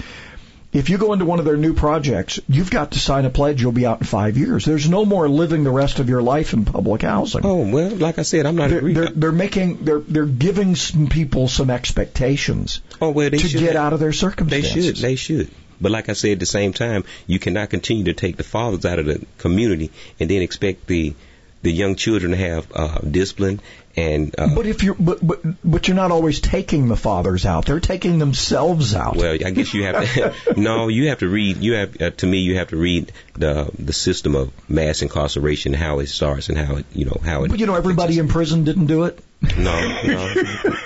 If 0.73 0.89
you 0.89 0.97
go 0.97 1.11
into 1.11 1.25
one 1.25 1.39
of 1.39 1.45
their 1.45 1.57
new 1.57 1.73
projects, 1.73 2.39
you've 2.47 2.71
got 2.71 2.91
to 2.91 2.99
sign 2.99 3.25
a 3.25 3.29
pledge 3.29 3.61
you'll 3.61 3.73
be 3.73 3.85
out 3.85 3.99
in 3.99 4.07
five 4.07 4.37
years. 4.37 4.63
There's 4.63 4.89
no 4.89 5.03
more 5.03 5.27
living 5.27 5.65
the 5.65 5.71
rest 5.71 5.99
of 5.99 6.07
your 6.07 6.21
life 6.21 6.53
in 6.53 6.63
public 6.63 7.01
housing. 7.01 7.41
Oh 7.43 7.69
well, 7.69 7.89
like 7.89 8.19
I 8.19 8.21
said, 8.21 8.45
I'm 8.45 8.55
not 8.55 8.69
They're, 8.69 8.93
they're, 8.93 9.09
they're 9.09 9.31
making 9.33 9.83
they're 9.83 9.99
they're 9.99 10.25
giving 10.25 10.75
some 10.75 11.07
people 11.07 11.49
some 11.49 11.69
expectations 11.69 12.81
oh 13.01 13.11
well, 13.11 13.29
they 13.29 13.37
to 13.37 13.47
should. 13.49 13.59
get 13.59 13.75
out 13.75 13.91
of 13.91 13.99
their 13.99 14.13
circumstances. 14.13 14.73
They 14.73 14.81
should. 14.81 14.95
They 14.97 15.15
should. 15.15 15.51
But 15.81 15.91
like 15.91 16.09
I 16.09 16.13
said, 16.13 16.33
at 16.33 16.39
the 16.39 16.45
same 16.45 16.73
time, 16.73 17.03
you 17.27 17.39
cannot 17.39 17.69
continue 17.69 18.05
to 18.05 18.13
take 18.13 18.37
the 18.37 18.43
fathers 18.43 18.85
out 18.85 18.99
of 18.99 19.07
the 19.07 19.25
community 19.39 19.91
and 20.19 20.29
then 20.29 20.41
expect 20.41 20.87
the 20.87 21.15
the 21.63 21.71
young 21.71 21.95
children 21.95 22.31
to 22.31 22.37
have 22.37 22.71
uh, 22.73 22.99
discipline 22.99 23.59
and 23.95 24.33
uh, 24.37 24.55
But 24.55 24.65
if 24.65 24.83
you're 24.83 24.95
but, 24.95 25.25
but 25.25 25.41
but 25.63 25.87
you're 25.87 25.95
not 25.95 26.11
always 26.11 26.39
taking 26.39 26.87
the 26.87 26.95
fathers 26.95 27.45
out. 27.45 27.65
They're 27.65 27.79
taking 27.79 28.19
themselves 28.19 28.95
out. 28.95 29.15
Well, 29.15 29.33
I 29.33 29.51
guess 29.51 29.73
you 29.73 29.83
have 29.83 30.13
to. 30.13 30.33
no, 30.57 30.87
you 30.87 31.09
have 31.09 31.19
to 31.19 31.27
read. 31.27 31.57
You 31.57 31.73
have 31.73 32.01
uh, 32.01 32.09
to 32.11 32.27
me. 32.27 32.39
You 32.39 32.57
have 32.57 32.69
to 32.69 32.77
read 32.77 33.11
the 33.33 33.69
the 33.77 33.93
system 33.93 34.35
of 34.35 34.51
mass 34.69 35.01
incarceration, 35.01 35.73
how 35.73 35.99
it 35.99 36.07
starts, 36.07 36.49
and 36.49 36.57
how 36.57 36.77
it 36.77 36.85
you 36.93 37.05
know 37.05 37.19
how 37.23 37.43
it. 37.43 37.49
But 37.49 37.59
you 37.59 37.65
know 37.65 37.75
everybody 37.75 38.17
in 38.19 38.27
prison 38.27 38.63
didn't 38.63 38.85
do 38.85 39.03
it. 39.05 39.19
No, 39.57 40.03
no, 40.03 40.33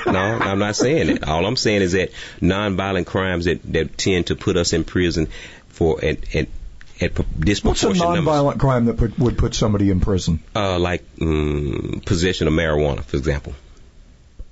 no. 0.06 0.20
I'm 0.20 0.60
not 0.60 0.76
saying 0.76 1.10
it. 1.10 1.28
All 1.28 1.46
I'm 1.46 1.58
saying 1.58 1.82
is 1.82 1.92
that 1.92 2.12
nonviolent 2.40 3.06
crimes 3.06 3.46
that 3.46 3.62
that 3.74 3.98
tend 3.98 4.28
to 4.28 4.36
put 4.36 4.58
us 4.58 4.74
in 4.74 4.84
prison 4.84 5.28
for 5.68 6.04
at 6.04 6.24
at, 7.02 7.12
at 7.12 7.18
What's 7.18 7.30
a 7.30 7.46
disproportionate 7.46 7.98
numbers. 8.00 8.24
nonviolent 8.26 8.60
crime 8.60 8.86
that 8.86 8.98
put, 8.98 9.18
would 9.20 9.38
put 9.38 9.54
somebody 9.56 9.90
in 9.90 10.00
prison? 10.00 10.40
Uh, 10.56 10.80
like 10.80 11.04
um, 11.22 12.02
possession 12.06 12.48
of 12.48 12.54
marijuana, 12.54 13.04
for 13.04 13.18
example. 13.18 13.54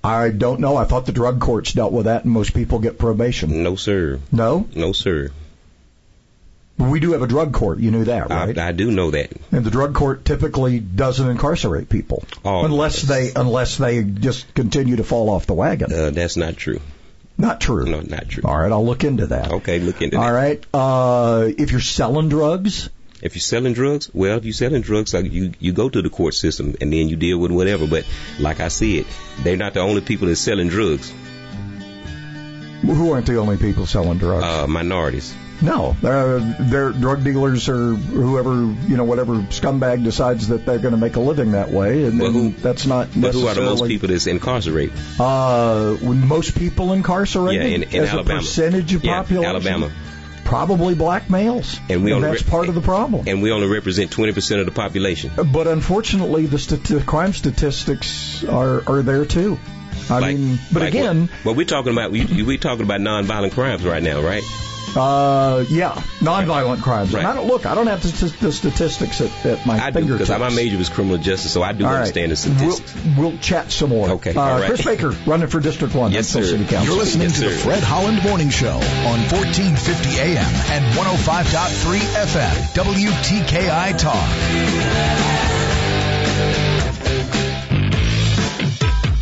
I 0.03 0.29
don't 0.29 0.59
know. 0.59 0.75
I 0.75 0.83
thought 0.83 1.05
the 1.05 1.13
drug 1.13 1.39
courts 1.39 1.71
dealt 1.71 1.93
with 1.93 2.05
that, 2.05 2.25
and 2.25 2.33
most 2.33 2.53
people 2.53 2.79
get 2.79 2.97
probation. 2.99 3.63
No, 3.63 3.75
sir. 3.77 4.19
No, 4.33 4.67
No, 4.75 4.91
sir. 4.91 5.31
we 6.77 6.99
do 6.99 7.13
have 7.13 7.21
a 7.21 7.27
drug 7.27 7.53
court. 7.53 7.79
You 7.79 7.91
knew 7.91 8.03
that, 8.05 8.29
right? 8.29 8.57
I, 8.57 8.69
I 8.69 8.71
do 8.73 8.91
know 8.91 9.11
that. 9.11 9.31
and 9.53 9.63
the 9.63 9.71
drug 9.71 9.93
court 9.95 10.25
typically 10.25 10.79
doesn't 10.79 11.29
incarcerate 11.29 11.87
people 11.87 12.25
Oh, 12.43 12.65
unless 12.65 13.01
they 13.03 13.31
unless 13.33 13.77
they 13.77 14.03
just 14.03 14.53
continue 14.53 14.97
to 14.97 15.03
fall 15.05 15.29
off 15.29 15.45
the 15.45 15.53
wagon. 15.53 15.93
Uh, 15.93 16.09
that's 16.09 16.35
not 16.35 16.57
true. 16.57 16.81
Not 17.37 17.59
true. 17.61 17.85
No, 17.85 18.01
not 18.01 18.29
true. 18.29 18.43
All 18.45 18.57
right, 18.57 18.71
I'll 18.71 18.85
look 18.85 19.03
into 19.03 19.27
that. 19.27 19.51
Okay, 19.51 19.79
look 19.79 20.01
into 20.01 20.17
All 20.17 20.23
that. 20.23 20.31
right. 20.31 20.65
Uh, 20.73 21.49
if 21.57 21.71
you're 21.71 21.79
selling 21.81 22.29
drugs, 22.29 22.89
If 23.21 23.35
you're 23.35 23.41
selling 23.41 23.73
drugs, 23.73 24.09
well, 24.13 24.37
if 24.37 24.45
you're 24.45 24.53
selling 24.53 24.81
drugs, 24.81 25.13
like 25.13 25.31
you 25.31 25.53
you 25.59 25.71
go 25.73 25.89
to 25.89 26.01
the 26.01 26.09
court 26.09 26.33
system 26.35 26.75
and 26.81 26.91
then 26.93 27.09
you 27.09 27.15
deal 27.15 27.37
with 27.39 27.51
whatever. 27.51 27.87
But 27.87 28.05
like 28.39 28.59
I 28.59 28.67
said, 28.67 29.05
they're 29.43 29.57
not 29.57 29.73
the 29.73 29.79
only 29.79 30.01
people 30.01 30.27
that's 30.27 30.41
selling 30.41 30.67
drugs. 30.69 31.11
who 32.81 33.11
aren't 33.13 33.25
the 33.27 33.37
only 33.37 33.57
people 33.57 33.85
selling 33.85 34.17
drugs? 34.19 34.43
Uh, 34.45 34.67
minorities. 34.67 35.33
No, 35.63 35.95
they're, 36.01 36.39
they're 36.39 36.91
drug 36.91 37.23
dealers 37.23 37.69
or 37.69 37.95
whoever 37.95 38.53
you 38.87 38.97
know, 38.97 39.03
whatever 39.05 39.35
scumbag 39.49 40.03
decides 40.03 40.49
that 40.49 40.65
they're 40.65 40.79
going 40.79 40.93
to 40.93 40.99
make 40.99 41.15
a 41.15 41.19
living 41.19 41.53
that 41.53 41.71
way, 41.71 42.03
and 42.05 42.19
then 42.21 42.33
who- 42.33 42.51
that's 42.51 42.85
not 42.85 43.07
But 43.15 43.33
who 43.33 43.47
are 43.47 43.53
the 43.55 43.61
most 43.61 43.85
people 43.85 44.09
that's 44.09 44.27
incarcerated? 44.27 44.93
Uh, 45.19 45.95
most 46.01 46.55
people 46.57 46.93
incarcerated 46.93 47.61
Yeah, 47.63 47.75
in, 47.75 47.83
in 47.83 48.03
as 48.03 48.09
Alabama. 48.09 48.37
a 48.37 48.41
percentage 48.41 48.93
of 48.93 49.03
yeah, 49.03 49.21
population, 49.21 49.49
Alabama. 49.49 49.91
probably 50.45 50.95
black 50.95 51.29
males, 51.29 51.79
And 51.89 52.03
we 52.03 52.11
that's 52.19 52.43
part 52.43 52.67
of 52.69 52.75
the 52.75 52.81
problem. 52.81 53.23
And 53.27 53.41
we 53.41 53.51
only 53.51 53.67
represent 53.67 54.11
20% 54.11 54.59
of 54.59 54.65
the 54.65 54.71
population. 54.71 55.31
But 55.51 55.67
unfortunately, 55.67 56.45
the, 56.47 56.59
st- 56.59 56.83
the 56.83 57.01
crime 57.01 57.33
statistics 57.33 58.43
are 58.43 58.83
are 58.87 59.01
there 59.01 59.25
too. 59.25 59.57
I 60.09 60.19
Like- 60.19 60.35
mean, 60.37 60.59
but 60.73 60.81
like 60.81 60.89
again, 60.89 61.21
what, 61.27 61.45
what 61.45 61.55
we're 61.55 61.65
talking 61.65 61.93
about, 61.93 62.11
we 62.11 62.25
we 62.43 62.57
talking 62.57 62.83
about 62.83 62.99
nonviolent 62.99 63.53
crimes 63.53 63.83
right 63.85 64.03
now, 64.03 64.21
right? 64.21 64.43
Uh, 64.95 65.65
yeah, 65.69 65.91
nonviolent 66.19 66.81
crimes. 66.81 67.13
Right. 67.13 67.19
And 67.21 67.27
I 67.27 67.33
don't 67.35 67.47
look. 67.47 67.65
I 67.65 67.75
don't 67.75 67.87
have 67.87 68.01
the, 68.03 68.27
the 68.39 68.51
statistics 68.51 69.21
at, 69.21 69.45
at 69.45 69.65
my 69.65 69.77
I 69.83 69.89
do 69.91 69.99
fingertips. 69.99 70.29
because 70.29 70.39
my 70.39 70.55
major 70.55 70.77
was 70.77 70.89
criminal 70.89 71.17
justice, 71.17 71.51
so 71.51 71.63
I 71.63 71.73
do 71.73 71.85
All 71.85 71.91
right. 71.91 71.99
understand 71.99 72.31
the 72.31 72.35
statistics. 72.35 72.95
We'll, 73.17 73.29
we'll 73.31 73.37
chat 73.39 73.71
some 73.71 73.89
more. 73.89 74.09
Okay, 74.11 74.33
Uh, 74.35 74.41
all 74.41 74.59
right. 74.59 74.67
Chris 74.67 74.85
Baker, 74.85 75.09
running 75.25 75.47
for 75.47 75.59
District 75.59 75.93
One. 75.95 76.11
Yes, 76.11 76.31
Huntsville 76.33 76.57
sir. 76.59 76.63
City 76.63 76.69
Council. 76.75 76.93
You're 76.95 77.03
listening 77.03 77.29
Yes, 77.29 77.39
to 77.39 77.49
the. 77.49 77.55
Fred 77.55 77.83
Holland 77.83 78.23
Morning 78.23 78.49
Show 78.49 78.73
on 78.75 79.19
1450 79.31 80.19
AM 80.19 80.37
and 80.71 80.85
105.3 80.95 81.99
FM. 82.25 82.53
WTKI 82.75 83.97
Talk. 83.97 85.52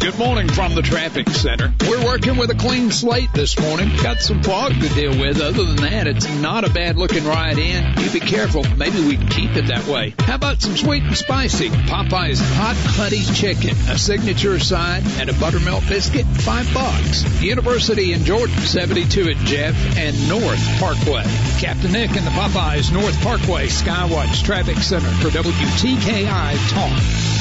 Good 0.02 0.18
morning 0.18 0.48
from 0.48 0.74
the 0.74 0.82
traffic 0.82 1.30
center. 1.30 1.72
We're 1.88 2.04
working 2.04 2.36
with 2.36 2.50
a 2.50 2.56
clean 2.56 2.90
slate 2.90 3.32
this 3.34 3.60
morning. 3.60 3.96
Got 4.02 4.20
some 4.20 4.42
fog 4.42 4.74
to 4.74 4.90
deal 4.90 5.12
with. 5.12 5.40
Other 5.40 5.64
than 5.64 5.76
that, 5.76 6.08
it's 6.08 6.28
not 6.42 6.68
a 6.68 6.72
bad 6.72 6.98
looking 6.98 7.24
ride 7.24 7.60
in. 7.60 8.00
You 8.00 8.10
be 8.10 8.20
careful. 8.20 8.64
Maybe 8.78 9.00
we 9.00 9.18
can 9.18 9.28
keep 9.28 9.56
it 9.56 9.68
that 9.68 9.86
way. 9.86 10.16
How 10.18 10.36
about 10.36 10.60
some 10.60 10.76
sweet 10.76 11.04
and 11.04 11.16
spicy? 11.16 11.70
Popeye's 11.70 12.42
Hot 12.42 12.76
Honey 12.78 13.22
Chicken, 13.36 13.78
a 13.92 13.98
signature 14.00 14.58
side, 14.58 15.04
and 15.20 15.30
a 15.30 15.34
buttermilk 15.34 15.88
biscuit, 15.88 16.26
five 16.26 16.68
bucks. 16.74 17.24
University 17.40 18.14
in 18.14 18.24
Jordan, 18.24 18.58
72 18.58 19.30
at 19.30 19.38
Jeff 19.46 19.98
and 19.98 20.28
North 20.28 20.80
Parkway. 20.80 21.26
Captain 21.60 21.92
Nick 21.92 22.10
and 22.16 22.26
the 22.26 22.32
Popeyes 22.32 22.92
North 22.92 23.22
Parkway 23.22 23.68
Skywatch 23.68 24.44
Traffic 24.44 24.78
Center 24.78 25.12
for 25.22 25.30
WTKI 25.30 26.70
Talk. 26.72 27.41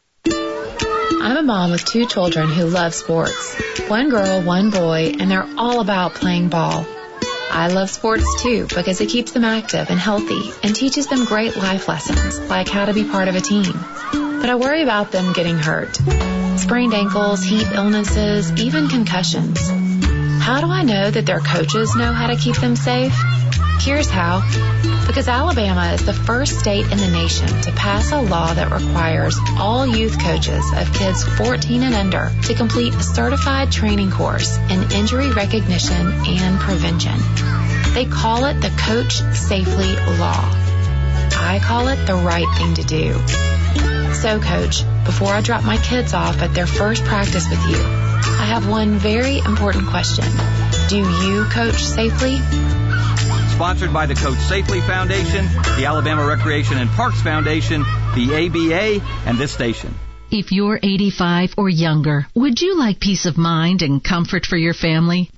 I'm 1.21 1.37
a 1.37 1.43
mom 1.43 1.69
with 1.69 1.85
two 1.85 2.07
children 2.07 2.49
who 2.49 2.65
love 2.65 2.95
sports. 2.95 3.55
One 3.87 4.09
girl, 4.09 4.41
one 4.41 4.71
boy, 4.71 5.13
and 5.19 5.29
they're 5.29 5.47
all 5.55 5.79
about 5.79 6.15
playing 6.15 6.49
ball. 6.49 6.83
I 7.51 7.67
love 7.67 7.91
sports 7.91 8.41
too 8.41 8.65
because 8.65 9.01
it 9.01 9.09
keeps 9.09 9.31
them 9.31 9.43
active 9.43 9.91
and 9.91 9.99
healthy 9.99 10.51
and 10.63 10.75
teaches 10.75 11.05
them 11.05 11.25
great 11.25 11.55
life 11.55 11.87
lessons 11.87 12.39
like 12.49 12.67
how 12.67 12.85
to 12.85 12.93
be 12.93 13.03
part 13.03 13.27
of 13.27 13.35
a 13.35 13.39
team. 13.39 13.71
But 14.11 14.49
I 14.49 14.55
worry 14.55 14.81
about 14.81 15.11
them 15.11 15.31
getting 15.31 15.59
hurt. 15.59 15.95
Sprained 16.57 16.95
ankles, 16.95 17.43
heat 17.43 17.67
illnesses, 17.71 18.51
even 18.53 18.87
concussions. 18.87 19.69
How 20.41 20.59
do 20.59 20.71
I 20.71 20.81
know 20.81 21.11
that 21.11 21.27
their 21.27 21.39
coaches 21.39 21.95
know 21.95 22.11
how 22.11 22.27
to 22.27 22.35
keep 22.35 22.55
them 22.55 22.75
safe? 22.75 23.13
Here's 23.81 24.09
how. 24.09 24.41
Because 25.11 25.27
Alabama 25.27 25.91
is 25.91 26.05
the 26.05 26.13
first 26.13 26.57
state 26.57 26.89
in 26.89 26.97
the 26.97 27.11
nation 27.11 27.45
to 27.63 27.73
pass 27.73 28.13
a 28.13 28.21
law 28.21 28.53
that 28.53 28.71
requires 28.71 29.37
all 29.59 29.85
youth 29.85 30.17
coaches 30.17 30.63
of 30.73 30.93
kids 30.93 31.21
14 31.35 31.83
and 31.83 31.93
under 31.93 32.31
to 32.43 32.53
complete 32.53 32.93
a 32.93 33.03
certified 33.03 33.73
training 33.73 34.09
course 34.09 34.57
in 34.69 34.89
injury 34.93 35.29
recognition 35.33 35.97
and 35.97 36.61
prevention. 36.61 37.19
They 37.93 38.05
call 38.05 38.45
it 38.45 38.61
the 38.61 38.69
Coach 38.69 39.15
Safely 39.35 39.97
Law. 40.17 40.49
I 41.35 41.59
call 41.61 41.89
it 41.89 42.05
the 42.05 42.15
right 42.15 42.47
thing 42.57 42.75
to 42.75 42.83
do. 42.83 44.13
So, 44.13 44.39
Coach, 44.39 44.85
before 45.03 45.33
I 45.33 45.41
drop 45.41 45.65
my 45.65 45.75
kids 45.75 46.13
off 46.13 46.41
at 46.41 46.53
their 46.53 46.67
first 46.67 47.03
practice 47.03 47.49
with 47.49 47.59
you, 47.67 47.83
I 47.83 48.45
have 48.45 48.69
one 48.69 48.93
very 48.93 49.39
important 49.39 49.87
question. 49.87 50.23
Do 50.87 50.99
you 50.99 51.43
coach 51.51 51.83
safely? 51.83 52.39
Sponsored 53.61 53.93
by 53.93 54.07
the 54.07 54.15
Coach 54.15 54.39
Safely 54.49 54.81
Foundation, 54.81 55.45
the 55.77 55.85
Alabama 55.85 56.25
Recreation 56.25 56.79
and 56.79 56.89
Parks 56.89 57.21
Foundation, 57.21 57.83
the 58.15 58.33
ABA, 58.33 59.05
and 59.29 59.37
this 59.37 59.51
station. 59.51 59.93
If 60.31 60.51
you're 60.51 60.79
85 60.81 61.53
or 61.57 61.69
younger, 61.69 62.25
would 62.33 62.59
you 62.59 62.75
like 62.75 62.99
peace 62.99 63.27
of 63.27 63.37
mind 63.37 63.83
and 63.83 64.03
comfort 64.03 64.47
for 64.47 64.57
your 64.57 64.73
family? 64.73 65.29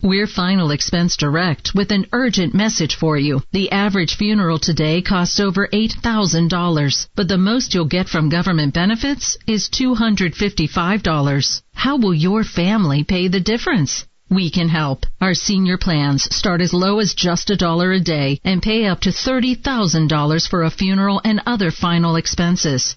We're 0.00 0.28
Final 0.28 0.70
Expense 0.70 1.16
Direct 1.16 1.72
with 1.74 1.90
an 1.90 2.06
urgent 2.12 2.54
message 2.54 2.94
for 2.94 3.18
you. 3.18 3.42
The 3.50 3.72
average 3.72 4.14
funeral 4.14 4.60
today 4.60 5.02
costs 5.02 5.40
over 5.40 5.66
$8,000, 5.66 7.08
but 7.16 7.26
the 7.26 7.36
most 7.36 7.74
you'll 7.74 7.86
get 7.86 8.08
from 8.08 8.28
government 8.28 8.74
benefits 8.74 9.36
is 9.48 9.68
$255. 9.70 11.62
How 11.74 11.96
will 11.96 12.14
your 12.14 12.44
family 12.44 13.02
pay 13.02 13.26
the 13.26 13.40
difference? 13.40 14.06
We 14.32 14.50
can 14.50 14.70
help. 14.70 15.04
Our 15.20 15.34
senior 15.34 15.76
plans 15.76 16.34
start 16.34 16.62
as 16.62 16.72
low 16.72 17.00
as 17.00 17.12
just 17.12 17.50
a 17.50 17.56
dollar 17.56 17.92
a 17.92 18.00
day 18.00 18.40
and 18.42 18.62
pay 18.62 18.86
up 18.86 19.00
to 19.00 19.10
$30,000 19.10 20.48
for 20.48 20.62
a 20.62 20.70
funeral 20.70 21.20
and 21.22 21.42
other 21.44 21.70
final 21.70 22.16
expenses. 22.16 22.96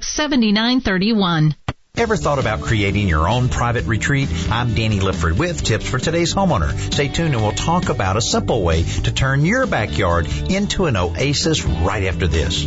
800-526-7931. 0.00 1.54
Ever 1.96 2.16
thought 2.16 2.38
about 2.38 2.60
creating 2.62 3.08
your 3.08 3.28
own 3.28 3.48
private 3.48 3.84
retreat? 3.84 4.28
I'm 4.50 4.74
Danny 4.74 5.00
Lipford 5.00 5.36
with 5.38 5.62
tips 5.62 5.88
for 5.88 5.98
today's 5.98 6.34
homeowner. 6.34 6.70
Stay 6.92 7.08
tuned 7.08 7.34
and 7.34 7.42
we'll 7.42 7.52
talk 7.52 7.88
about 7.88 8.16
a 8.16 8.22
simple 8.22 8.62
way 8.62 8.84
to 8.84 9.12
turn 9.12 9.44
your 9.44 9.66
backyard 9.66 10.26
into 10.48 10.86
an 10.86 10.96
oasis 10.96 11.64
right 11.64 12.04
after 12.04 12.26
this. 12.26 12.66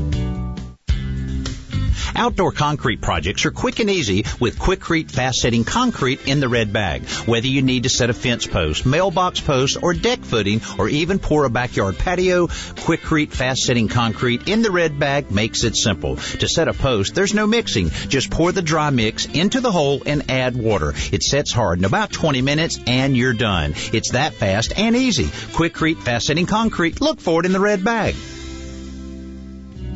Outdoor 2.15 2.51
concrete 2.51 3.01
projects 3.01 3.45
are 3.45 3.51
quick 3.51 3.79
and 3.79 3.89
easy 3.89 4.25
with 4.39 4.59
Quikrete 4.59 5.09
fast 5.09 5.39
setting 5.39 5.63
concrete 5.63 6.27
in 6.27 6.39
the 6.39 6.49
red 6.49 6.71
bag. 6.71 7.05
Whether 7.25 7.47
you 7.47 7.61
need 7.61 7.83
to 7.83 7.89
set 7.89 8.09
a 8.09 8.13
fence 8.13 8.45
post, 8.45 8.85
mailbox 8.85 9.39
post, 9.39 9.77
or 9.81 9.93
deck 9.93 10.19
footing, 10.19 10.61
or 10.77 10.89
even 10.89 11.19
pour 11.19 11.45
a 11.45 11.49
backyard 11.49 11.97
patio, 11.97 12.47
Quikrete 12.47 13.31
fast 13.31 13.63
setting 13.63 13.87
concrete 13.87 14.47
in 14.47 14.61
the 14.61 14.71
red 14.71 14.99
bag 14.99 15.31
makes 15.31 15.63
it 15.63 15.75
simple. 15.75 16.17
To 16.17 16.47
set 16.47 16.67
a 16.67 16.73
post, 16.73 17.15
there's 17.15 17.33
no 17.33 17.47
mixing. 17.47 17.89
Just 17.89 18.29
pour 18.29 18.51
the 18.51 18.61
dry 18.61 18.89
mix 18.89 19.25
into 19.25 19.59
the 19.59 19.71
hole 19.71 20.03
and 20.05 20.29
add 20.29 20.55
water. 20.55 20.93
It 21.11 21.23
sets 21.23 21.51
hard 21.51 21.79
in 21.79 21.85
about 21.85 22.11
20 22.11 22.41
minutes 22.41 22.79
and 22.85 23.17
you're 23.17 23.33
done. 23.33 23.73
It's 23.91 24.11
that 24.11 24.33
fast 24.33 24.77
and 24.77 24.95
easy. 24.95 25.25
Quikrete 25.25 26.01
fast 26.01 26.27
setting 26.27 26.45
concrete. 26.45 27.01
Look 27.01 27.19
for 27.19 27.39
it 27.39 27.45
in 27.45 27.53
the 27.53 27.59
red 27.59 27.83
bag. 27.83 28.15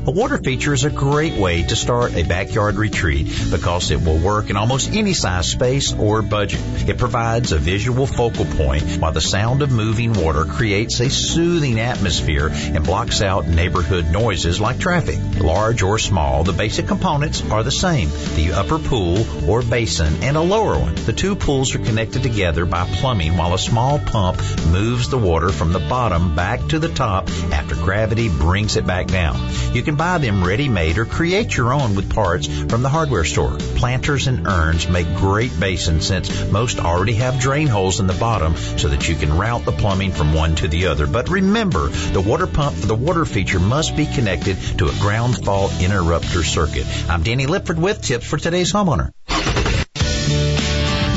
A 0.07 0.11
water 0.11 0.37
feature 0.37 0.73
is 0.73 0.85
a 0.85 0.89
great 0.89 1.33
way 1.33 1.63
to 1.63 1.75
start 1.75 2.15
a 2.15 2.23
backyard 2.23 2.75
retreat 2.75 3.27
because 3.51 3.91
it 3.91 4.01
will 4.01 4.17
work 4.17 4.49
in 4.49 4.55
almost 4.55 4.93
any 4.93 5.13
size 5.13 5.51
space 5.51 5.91
or 5.91 6.21
budget. 6.21 6.61
It 6.87 6.97
provides 6.97 7.51
a 7.51 7.57
visual 7.57 8.07
focal 8.07 8.45
point 8.45 9.01
while 9.01 9.11
the 9.11 9.19
sound 9.19 9.61
of 9.63 9.69
moving 9.69 10.13
water 10.13 10.45
creates 10.45 11.01
a 11.01 11.09
soothing 11.09 11.81
atmosphere 11.81 12.49
and 12.49 12.85
blocks 12.85 13.21
out 13.21 13.49
neighborhood 13.49 14.05
noises 14.05 14.61
like 14.61 14.79
traffic. 14.79 15.19
Large 15.41 15.81
or 15.81 15.99
small, 15.99 16.45
the 16.45 16.53
basic 16.53 16.87
components 16.87 17.43
are 17.51 17.63
the 17.63 17.69
same. 17.69 18.07
The 18.37 18.53
upper 18.53 18.79
pool 18.79 19.25
or 19.45 19.61
basin 19.61 20.23
and 20.23 20.37
a 20.37 20.41
lower 20.41 20.79
one. 20.79 20.95
The 20.95 21.11
two 21.11 21.35
pools 21.35 21.75
are 21.75 21.79
connected 21.79 22.23
together 22.23 22.65
by 22.65 22.85
plumbing 22.85 23.35
while 23.35 23.53
a 23.53 23.59
small 23.59 23.99
pump 23.99 24.41
moves 24.67 25.09
the 25.09 25.17
water 25.17 25.49
from 25.49 25.73
the 25.73 25.79
bottom 25.79 26.33
back 26.33 26.65
to 26.69 26.79
the 26.79 26.93
top 26.93 27.29
after 27.51 27.75
gravity 27.75 28.29
brings 28.29 28.77
it 28.77 28.87
back 28.87 29.07
down. 29.07 29.35
You 29.73 29.83
can 29.83 29.96
buy 29.97 30.19
them 30.19 30.43
ready 30.43 30.69
made 30.69 30.97
or 30.97 31.05
create 31.05 31.57
your 31.57 31.73
own 31.73 31.95
with 31.95 32.13
parts 32.13 32.47
from 32.47 32.83
the 32.83 32.89
hardware 32.89 33.23
store. 33.23 33.57
Planters 33.75 34.27
and 34.27 34.47
urns 34.47 34.87
make 34.87 35.07
great 35.15 35.59
basins 35.59 36.07
since 36.07 36.49
most 36.51 36.79
already 36.79 37.13
have 37.15 37.39
drain 37.39 37.67
holes 37.67 37.99
in 37.99 38.07
the 38.07 38.13
bottom 38.13 38.55
so 38.55 38.89
that 38.89 39.09
you 39.09 39.15
can 39.15 39.35
route 39.35 39.65
the 39.65 39.71
plumbing 39.71 40.11
from 40.11 40.33
one 40.33 40.55
to 40.55 40.67
the 40.67 40.87
other. 40.87 41.07
But 41.07 41.29
remember, 41.29 41.87
the 41.87 42.21
water 42.21 42.47
pump 42.47 42.75
for 42.77 42.85
the 42.85 42.95
water 42.95 43.25
feature 43.25 43.59
must 43.59 43.95
be 43.97 44.05
connected 44.05 44.57
to 44.77 44.87
a 44.87 44.99
ground 44.99 45.43
fault 45.43 45.73
interrupter 45.81 46.43
circuit. 46.43 46.85
I'm 47.09 47.23
Danny 47.23 47.47
Lipford 47.47 47.79
with 47.79 48.01
tips 48.01 48.25
for 48.25 48.37
today's 48.37 48.71
homeowner. 48.71 49.11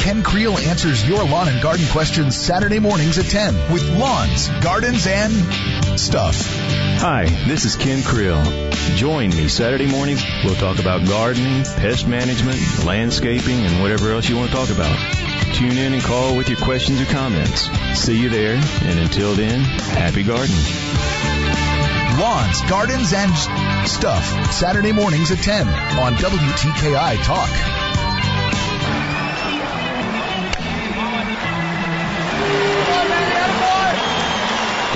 Ken 0.00 0.22
Creel 0.22 0.56
answers 0.56 1.06
your 1.06 1.22
lawn 1.24 1.48
and 1.48 1.62
garden 1.62 1.86
questions 1.88 2.34
Saturday 2.34 2.78
mornings 2.78 3.18
at 3.18 3.26
10 3.26 3.70
with 3.70 3.86
lawns, 3.98 4.48
gardens, 4.62 5.06
and 5.06 5.32
stuff. 6.00 6.46
Hi, 7.00 7.26
this 7.46 7.64
is 7.64 7.76
Ken 7.76 8.02
Creel. 8.02 8.42
Join 8.96 9.30
me 9.30 9.48
Saturday 9.48 9.86
mornings. 9.86 10.24
We'll 10.44 10.54
talk 10.54 10.78
about 10.78 11.06
gardening, 11.06 11.64
pest 11.64 12.08
management, 12.08 12.58
landscaping, 12.84 13.60
and 13.66 13.82
whatever 13.82 14.12
else 14.12 14.28
you 14.28 14.36
want 14.36 14.50
to 14.50 14.56
talk 14.56 14.70
about. 14.70 14.96
Tune 15.54 15.76
in 15.76 15.92
and 15.92 16.02
call 16.02 16.36
with 16.36 16.48
your 16.48 16.58
questions 16.58 17.00
or 17.00 17.04
comments. 17.04 17.68
See 17.94 18.18
you 18.18 18.30
there, 18.30 18.54
and 18.54 18.98
until 18.98 19.34
then, 19.34 19.60
happy 19.60 20.22
gardening. 20.22 20.64
Lawns, 22.18 22.62
gardens, 22.62 23.12
and 23.12 23.88
stuff. 23.88 24.52
Saturday 24.52 24.92
mornings 24.92 25.30
at 25.30 25.38
10 25.38 25.68
on 25.68 26.14
WTKI 26.14 27.22
Talk. 27.24 27.50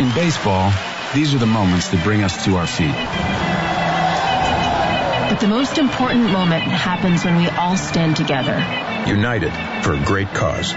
In 0.00 0.12
baseball, 0.12 0.72
these 1.14 1.32
are 1.32 1.38
the 1.38 1.46
moments 1.46 1.88
that 1.88 2.02
bring 2.02 2.22
us 2.22 2.44
to 2.44 2.56
our 2.56 2.66
feet. 2.66 2.94
But 5.30 5.40
the 5.40 5.48
most 5.48 5.78
important 5.78 6.30
moment 6.30 6.62
happens 6.62 7.24
when 7.24 7.36
we 7.36 7.48
all 7.48 7.76
stand 7.76 8.16
together. 8.16 8.54
United 9.06 9.52
for 9.82 9.94
a 9.94 10.04
great 10.04 10.28
cause. 10.34 10.74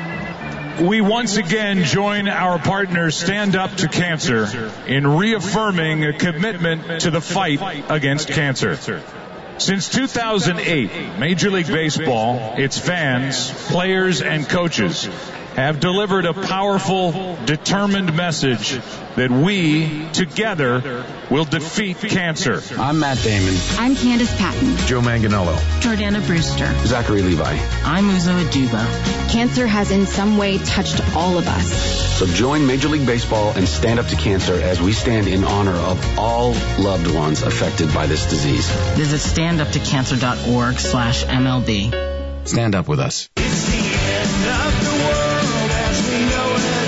We 0.79 1.01
once 1.01 1.37
again 1.37 1.83
join 1.85 2.27
our 2.27 2.59
partners 2.59 3.17
Stand 3.17 3.55
Up 3.55 3.71
to 3.77 3.87
Cancer 3.87 4.71
in 4.85 5.07
reaffirming 5.07 6.05
a 6.05 6.13
commitment 6.13 7.01
to 7.01 7.09
the 7.09 7.21
fight 7.21 7.59
against 7.89 8.29
cancer. 8.29 8.77
Since 9.57 9.89
2008, 9.89 11.17
Major 11.17 11.49
League 11.49 11.67
Baseball, 11.67 12.53
its 12.57 12.77
fans, 12.77 13.51
players, 13.69 14.21
and 14.21 14.47
coaches 14.47 15.09
have 15.57 15.79
delivered 15.79 16.25
a 16.25 16.33
powerful, 16.35 17.35
determined 17.45 18.15
message 18.15 18.79
that 19.15 19.31
we, 19.31 20.07
together, 20.13 21.03
will 21.31 21.45
defeat 21.45 21.97
cancer. 21.97 22.61
I'm 22.77 22.99
Matt 22.99 23.17
Damon. 23.23 23.55
I'm 23.79 23.95
Candice 23.95 24.37
Patton. 24.37 24.77
Joe 24.85 25.01
Manganiello. 25.01 25.55
Jordana 25.81 26.25
Brewster. 26.27 26.71
Zachary 26.85 27.23
Levi. 27.23 27.57
I'm 27.83 28.03
Uzo 28.03 28.39
Aduba. 28.39 29.31
Cancer 29.31 29.65
has 29.65 29.89
in 29.89 30.05
some 30.05 30.37
way 30.37 30.59
touched 30.59 31.01
all 31.15 31.39
of 31.39 31.47
us. 31.47 32.19
So 32.19 32.27
join 32.27 32.67
Major 32.67 32.89
League 32.89 33.07
Baseball 33.07 33.51
and 33.55 33.67
stand 33.67 33.99
up 33.99 34.05
to 34.09 34.15
cancer 34.15 34.53
as 34.53 34.79
we 34.79 34.93
stand 34.93 35.27
in 35.27 35.43
honor 35.43 35.73
of 35.73 36.19
all 36.19 36.51
loved 36.77 37.11
ones 37.15 37.41
affected 37.41 37.91
by 37.95 38.05
this 38.05 38.29
disease. 38.29 38.69
Visit 38.95 39.21
standuptocancer.org 39.21 40.75
slash 40.75 41.25
MLB. 41.25 42.47
Stand 42.47 42.75
up 42.75 42.87
with 42.87 42.99
us. 42.99 43.29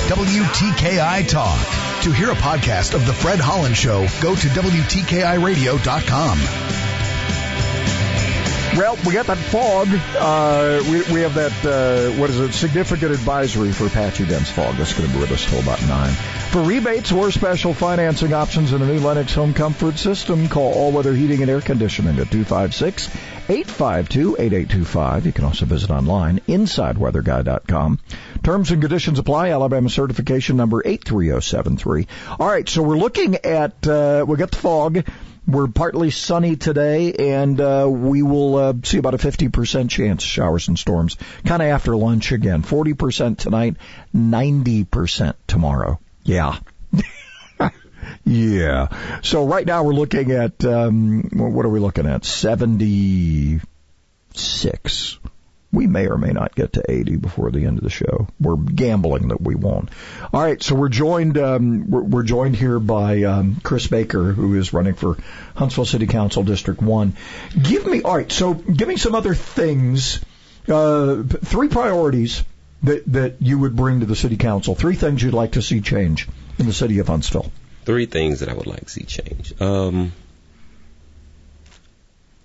WTKI 0.10 1.28
Talk. 1.28 1.60
To 2.02 2.12
hear 2.12 2.32
a 2.32 2.36
podcast 2.36 2.96
of 2.96 3.06
The 3.06 3.14
Fred 3.14 3.40
Holland 3.40 3.78
Show, 3.78 4.08
go 4.22 4.34
to 4.36 4.48
WTKIRadio.com. 4.48 6.40
Well, 8.76 8.98
we 9.06 9.14
got 9.14 9.28
that 9.28 9.38
fog. 9.38 9.88
Uh, 10.18 10.82
we, 10.90 11.04
we 11.14 11.22
have 11.22 11.36
that, 11.36 11.54
uh, 11.64 12.10
what 12.20 12.32
is 12.32 12.40
it, 12.40 12.54
significant 12.54 13.12
advisory 13.12 13.72
for 13.72 13.88
patchy 13.88 14.26
dense 14.26 14.50
fog. 14.50 14.78
That's 14.78 14.94
going 14.94 15.08
to 15.08 15.14
be 15.14 15.22
with 15.22 15.32
us 15.32 15.46
till 15.48 15.60
about 15.60 15.80
9. 15.84 16.14
For 16.50 16.64
rebates 16.64 17.12
or 17.12 17.30
special 17.30 17.76
financing 17.76 18.34
options 18.34 18.74
in 18.74 18.82
a 18.82 18.88
new 18.88 18.98
Lennox 18.98 19.36
home 19.36 19.54
comfort 19.54 20.00
system, 20.00 20.48
call 20.50 20.74
All 20.74 20.92
Weather 20.92 21.14
Heating 21.14 21.44
and 21.44 21.52
Air 21.52 21.62
Conditioning 21.62 22.18
at 22.18 22.32
256 22.32 23.10
852 23.50 24.36
8825. 24.38 25.26
You 25.26 25.32
can 25.32 25.46
also 25.46 25.66
visit 25.66 25.90
online, 25.90 26.40
InsideWeatherGuy.com. 26.48 28.00
Terms 28.44 28.72
and 28.72 28.82
conditions 28.82 29.18
apply. 29.18 29.50
Alabama 29.50 29.90
certification 29.90 30.56
number 30.56 30.84
83073. 30.86 32.08
All 32.40 32.48
right, 32.48 32.70
so 32.70 32.84
we're 32.84 32.98
looking 32.98 33.38
at, 33.38 33.88
uh, 33.88 34.24
we 34.28 34.38
got 34.38 34.52
the 34.52 34.58
fog. 34.58 35.04
We're 35.48 35.68
partly 35.68 36.12
sunny 36.12 36.58
today, 36.58 37.14
and 37.14 37.60
uh, 37.60 37.88
we 37.90 38.22
will 38.22 38.56
uh, 38.56 38.74
see 38.84 39.00
about 39.00 39.16
a 39.16 39.18
50% 39.18 39.90
chance 39.90 40.22
showers 40.22 40.68
and 40.68 40.78
storms 40.78 41.18
kind 41.44 41.64
of 41.64 41.70
after 41.70 41.98
lunch 41.98 42.32
again. 42.32 42.62
40% 42.62 43.38
tonight, 43.38 43.78
90% 44.16 45.34
tomorrow. 45.48 46.00
Yeah. 46.24 46.60
Yeah. 48.26 49.22
So 49.22 49.46
right 49.46 49.66
now 49.66 49.84
we're 49.84 49.94
looking 49.94 50.32
at, 50.32 50.66
um, 50.66 51.30
what 51.32 51.66
are 51.66 51.70
we 51.70 51.80
looking 51.80 52.06
at? 52.06 52.26
76. 52.26 55.20
We 55.72 55.86
may 55.86 56.08
or 56.08 56.18
may 56.18 56.32
not 56.32 56.56
get 56.56 56.74
to 56.74 56.84
80 56.90 57.18
before 57.18 57.52
the 57.52 57.66
end 57.66 57.78
of 57.78 57.84
the 57.84 57.92
show. 57.92 58.28
We're 58.40 58.56
gambling 58.56 59.28
that 59.28 59.40
we 59.40 59.54
won't. 59.54 59.90
All 60.34 60.42
right, 60.42 60.64
so 60.64 60.74
we're 60.74 60.90
joined 60.90 61.38
um, 61.38 61.92
we're, 61.92 62.02
we're, 62.02 62.24
joined 62.24 62.56
here 62.56 62.80
by 62.80 63.22
um, 63.24 63.58
Chris 63.62 63.86
Baker, 63.86 64.32
who 64.32 64.56
is 64.56 64.74
running 64.74 64.96
for 64.96 65.18
Huntsville 65.56 65.86
City 65.86 66.08
Council 66.08 66.42
District 66.42 66.82
One. 66.82 67.16
Give 67.62 67.86
me 67.86 68.02
all 68.02 68.16
right. 68.16 68.32
So 68.32 68.56
give 68.56 68.88
me 68.88 68.98
some 68.98 69.14
other 69.14 69.36
things. 69.36 70.22
Uh, 70.68 71.22
three 71.24 71.68
priorities 71.68 72.44
that 72.84 73.04
that 73.14 73.36
you 73.40 73.60
would 73.60 73.76
bring 73.76 74.00
to 74.00 74.06
the 74.06 74.16
city 74.16 74.38
council. 74.38 74.76
Three 74.76 74.96
things 74.96 75.22
you'd 75.22 75.34
like 75.34 75.54
to 75.54 75.62
see 75.62 75.82
change 75.82 76.28
in 76.58 76.66
the 76.66 76.74
city 76.74 77.00
of 77.00 77.08
Huntsville. 77.08 77.52
Three 77.86 78.06
things 78.06 78.42
that 78.42 78.50
I 78.50 78.54
would 78.54 78.68
like 78.68 78.86
to 78.86 78.90
see 78.90 79.04
change. 79.04 79.60
Um, 79.62 80.12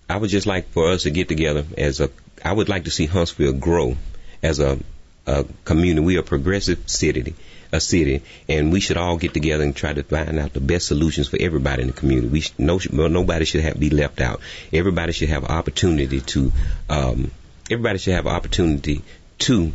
I 0.09 0.17
would 0.17 0.31
just 0.31 0.47
like 0.47 0.69
for 0.71 0.89
us 0.91 1.05
to 1.05 1.11
get 1.11 1.29
together 1.29 1.65
as 1.77 2.01
a 2.01 2.11
I 2.45 2.53
would 2.53 2.69
like 2.69 2.85
to 2.85 2.91
see 2.91 3.07
Huntsville 3.07 3.55
grow 3.55 3.97
as 4.43 4.61
a, 4.61 4.79
a 5.27 5.47
community. 5.65 6.05
We 6.05 6.17
are 6.17 6.21
a 6.21 6.23
progressive 6.23 6.91
city, 6.91 7.35
a 7.73 7.81
city, 7.81 8.23
and 8.49 8.71
we 8.71 8.81
should 8.81 8.99
all 8.99 9.17
get 9.17 9.33
together 9.33 9.65
and 9.65 9.75
try 9.75 9.95
to 9.95 10.03
find 10.03 10.39
out 10.39 10.53
the 10.53 10.61
best 10.61 10.87
solutions 10.87 11.29
for 11.29 11.39
everybody 11.41 11.83
in 11.83 11.89
the 11.89 11.95
community. 11.95 12.29
We 12.29 12.45
no, 12.59 12.79
nobody 13.09 13.47
should 13.47 13.63
have 13.63 13.81
be 13.81 13.91
left 13.91 14.21
out. 14.21 14.41
Everybody 14.73 15.13
should 15.13 15.31
have 15.31 15.45
opportunity 15.45 16.21
to. 16.21 16.53
Um, 16.89 17.31
everybody 17.71 17.99
should 17.99 18.15
have 18.15 18.27
opportunity 18.27 19.03
to 19.39 19.73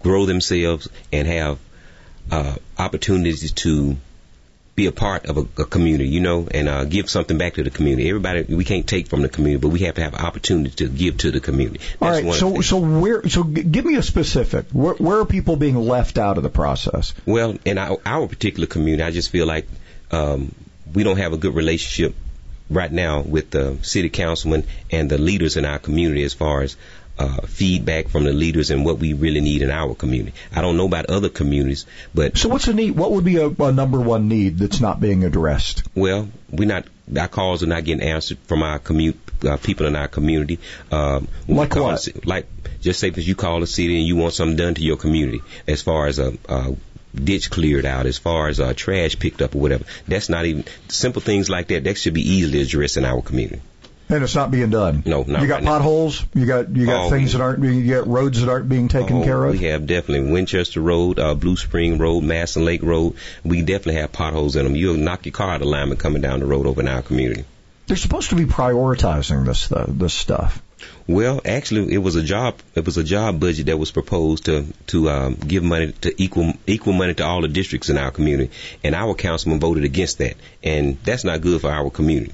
grow 0.00 0.26
themselves 0.26 0.88
and 1.10 1.26
have 1.26 1.58
uh, 2.30 2.56
opportunities 2.76 3.50
to 3.52 3.96
be 4.76 4.86
a 4.86 4.92
part 4.92 5.26
of 5.26 5.38
a, 5.38 5.62
a 5.62 5.64
community, 5.64 6.08
you 6.08 6.20
know, 6.20 6.48
and 6.50 6.68
uh, 6.68 6.84
give 6.84 7.08
something 7.08 7.38
back 7.38 7.54
to 7.54 7.62
the 7.62 7.70
community. 7.70 8.08
Everybody, 8.08 8.54
we 8.54 8.64
can't 8.64 8.86
take 8.86 9.06
from 9.06 9.22
the 9.22 9.28
community, 9.28 9.60
but 9.60 9.68
we 9.68 9.80
have 9.80 9.94
to 9.94 10.02
have 10.02 10.14
an 10.14 10.24
opportunity 10.24 10.70
to 10.76 10.88
give 10.88 11.18
to 11.18 11.30
the 11.30 11.40
community. 11.40 11.78
That's 12.00 12.02
All 12.02 12.10
right. 12.10 12.34
So, 12.34 12.60
so 12.60 12.78
where? 12.78 13.28
So, 13.28 13.44
give 13.44 13.84
me 13.84 13.96
a 13.96 14.02
specific. 14.02 14.66
Where, 14.72 14.94
where, 14.94 15.20
are 15.20 15.26
people 15.26 15.56
being 15.56 15.76
left 15.76 16.18
out 16.18 16.38
of 16.38 16.42
the 16.42 16.50
process? 16.50 17.14
Well, 17.24 17.56
in 17.64 17.78
our, 17.78 17.98
our 18.04 18.26
particular 18.26 18.66
community, 18.66 19.04
I 19.04 19.12
just 19.12 19.30
feel 19.30 19.46
like 19.46 19.68
um, 20.10 20.52
we 20.92 21.04
don't 21.04 21.18
have 21.18 21.32
a 21.32 21.36
good 21.36 21.54
relationship 21.54 22.16
right 22.68 22.90
now 22.90 23.20
with 23.20 23.50
the 23.50 23.78
city 23.82 24.08
councilman 24.08 24.64
and 24.90 25.10
the 25.10 25.18
leaders 25.18 25.56
in 25.56 25.64
our 25.64 25.78
community 25.78 26.24
as 26.24 26.34
far 26.34 26.62
as 26.62 26.76
uh, 27.18 27.42
feedback 27.42 28.08
from 28.08 28.24
the 28.24 28.32
leaders 28.32 28.70
and 28.70 28.84
what 28.84 28.98
we 28.98 29.12
really 29.12 29.40
need 29.40 29.62
in 29.62 29.70
our 29.70 29.94
community. 29.94 30.34
I 30.54 30.60
don't 30.62 30.76
know 30.76 30.86
about 30.86 31.06
other 31.06 31.28
communities, 31.28 31.86
but 32.14 32.36
So 32.36 32.48
what's 32.48 32.66
the 32.66 32.74
need? 32.74 32.92
What 32.92 33.12
would 33.12 33.24
be 33.24 33.36
a, 33.36 33.48
a 33.48 33.72
number 33.72 34.00
one 34.00 34.28
need 34.28 34.58
that's 34.58 34.80
not 34.80 35.00
being 35.00 35.24
addressed? 35.24 35.82
well, 35.94 36.28
we're 36.50 36.68
not 36.68 36.86
our 37.18 37.28
calls 37.28 37.62
are 37.62 37.66
not 37.66 37.84
getting 37.84 38.02
answered 38.02 38.38
from 38.46 38.62
our 38.62 38.78
commu- 38.78 39.14
uh, 39.44 39.58
people 39.58 39.86
in 39.86 39.94
our 39.94 40.08
community. 40.08 40.58
Um, 40.90 41.28
Like 41.46 41.74
what? 41.76 42.02
the 42.02 42.12
ci- 42.12 42.20
like 42.24 42.46
just 42.80 42.98
say 42.98 43.08
if 43.08 43.26
you 43.28 43.34
call 43.34 43.60
the 43.60 43.66
city 43.66 43.98
and 43.98 44.06
you 44.06 44.16
want 44.16 44.32
something 44.34 44.56
done 44.56 44.74
to 44.74 44.82
your 44.82 44.96
community, 44.96 45.40
as 45.68 45.82
far 45.82 46.06
as 46.06 46.18
a, 46.18 46.32
a 46.48 46.74
ditch 47.14 47.50
cleared 47.50 47.84
out, 47.86 48.06
as 48.06 48.18
far 48.18 48.48
as 48.48 48.58
uh, 48.58 48.72
trash 48.74 49.18
picked 49.18 49.40
up 49.42 49.54
or 49.54 49.58
whatever. 49.58 49.84
That's 50.08 50.28
not 50.28 50.46
even 50.46 50.64
simple 50.88 51.20
things 51.22 51.48
like 51.50 51.68
that. 51.68 51.84
That 51.84 51.96
should 51.98 52.14
be 52.14 52.22
easily 52.28 52.60
addressed 52.62 52.96
in 52.96 53.04
our 53.04 53.22
community. 53.22 53.60
And 54.06 54.22
it's 54.22 54.34
not 54.34 54.50
being 54.50 54.68
done. 54.70 55.02
No, 55.06 55.22
not 55.22 55.40
you 55.40 55.48
got 55.48 55.54
right 55.56 55.64
now. 55.64 55.78
potholes. 55.78 56.24
You 56.34 56.44
got 56.46 56.68
you 56.76 56.84
got 56.86 57.06
Oh, 57.06 57.10
things 57.10 57.32
that 57.32 57.40
aren't. 57.40 57.64
You 57.64 57.94
got 57.94 58.06
roads 58.06 58.40
that 58.40 58.50
aren't 58.50 58.68
being 58.68 58.88
taken 58.88 59.22
Oh, 59.22 59.24
care 59.24 59.44
of. 59.44 59.52
We 59.58 59.66
have 59.66 59.86
definitely 59.86 60.30
Winchester 60.30 60.80
Road, 60.82 61.18
uh, 61.18 61.34
Blue 61.34 61.56
Spring 61.56 61.96
Road, 61.98 62.22
Mastin 62.22 62.64
Lake 62.64 62.82
Road. 62.82 63.14
We 63.44 63.60
definitely 63.62 63.94
have 64.02 64.12
potholes 64.12 64.56
in 64.56 64.64
them. 64.64 64.76
You'll 64.76 64.96
knock 64.98 65.24
your 65.24 65.32
car 65.32 65.50
out 65.50 65.62
of 65.62 65.66
alignment 65.68 66.00
coming 66.00 66.20
down 66.20 66.40
the 66.40 66.46
road 66.46 66.66
over 66.66 66.80
in 66.82 66.88
our 66.88 67.00
community. 67.02 67.44
They're 67.86 67.96
supposed 67.96 68.30
to 68.30 68.36
be 68.36 68.44
prioritizing 68.44 69.46
this 69.46 69.72
uh, 69.72 69.86
this 69.88 70.12
stuff. 70.14 70.62
Well, 71.06 71.40
actually, 71.44 71.92
it 71.94 71.98
was 71.98 72.14
a 72.14 72.22
job. 72.22 72.56
It 72.74 72.84
was 72.84 72.98
a 72.98 73.04
job 73.04 73.40
budget 73.40 73.66
that 73.66 73.78
was 73.78 73.90
proposed 73.90 74.44
to 74.46 74.66
to 74.88 75.08
um, 75.08 75.34
give 75.34 75.62
money 75.62 75.92
to 76.02 76.22
equal 76.22 76.52
equal 76.66 76.92
money 76.92 77.14
to 77.14 77.24
all 77.24 77.40
the 77.40 77.48
districts 77.48 77.88
in 77.88 77.96
our 77.98 78.10
community, 78.10 78.50
and 78.82 78.94
our 78.94 79.14
councilman 79.14 79.60
voted 79.60 79.84
against 79.84 80.18
that, 80.18 80.36
and 80.62 80.98
that's 81.04 81.24
not 81.24 81.40
good 81.40 81.60
for 81.62 81.70
our 81.70 81.88
community. 81.90 82.32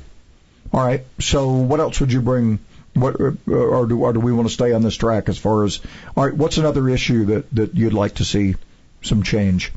All 0.73 0.85
right. 0.87 1.05
So 1.19 1.51
what 1.53 1.81
else 1.81 2.01
would 2.01 2.13
you 2.13 2.23
bring? 2.23 2.59
What 2.95 3.21
uh, 3.21 3.33
or 3.53 3.87
do 3.87 4.01
or 4.01 4.13
do 4.13 4.21
we 4.21 4.33
want 4.33 4.49
to 4.49 4.53
stay 4.55 4.73
on 4.73 4.83
this 4.83 4.97
track 4.97 5.29
as 5.29 5.39
far 5.39 5.65
as? 5.65 5.81
All 6.17 6.25
right. 6.25 6.35
What's 6.35 6.59
another 6.59 6.89
issue 6.89 7.27
that 7.27 7.51
that 7.55 7.75
you'd 7.75 7.93
like 7.93 8.17
to 8.17 8.25
see 8.25 8.57
some 9.03 9.23
change 9.23 9.73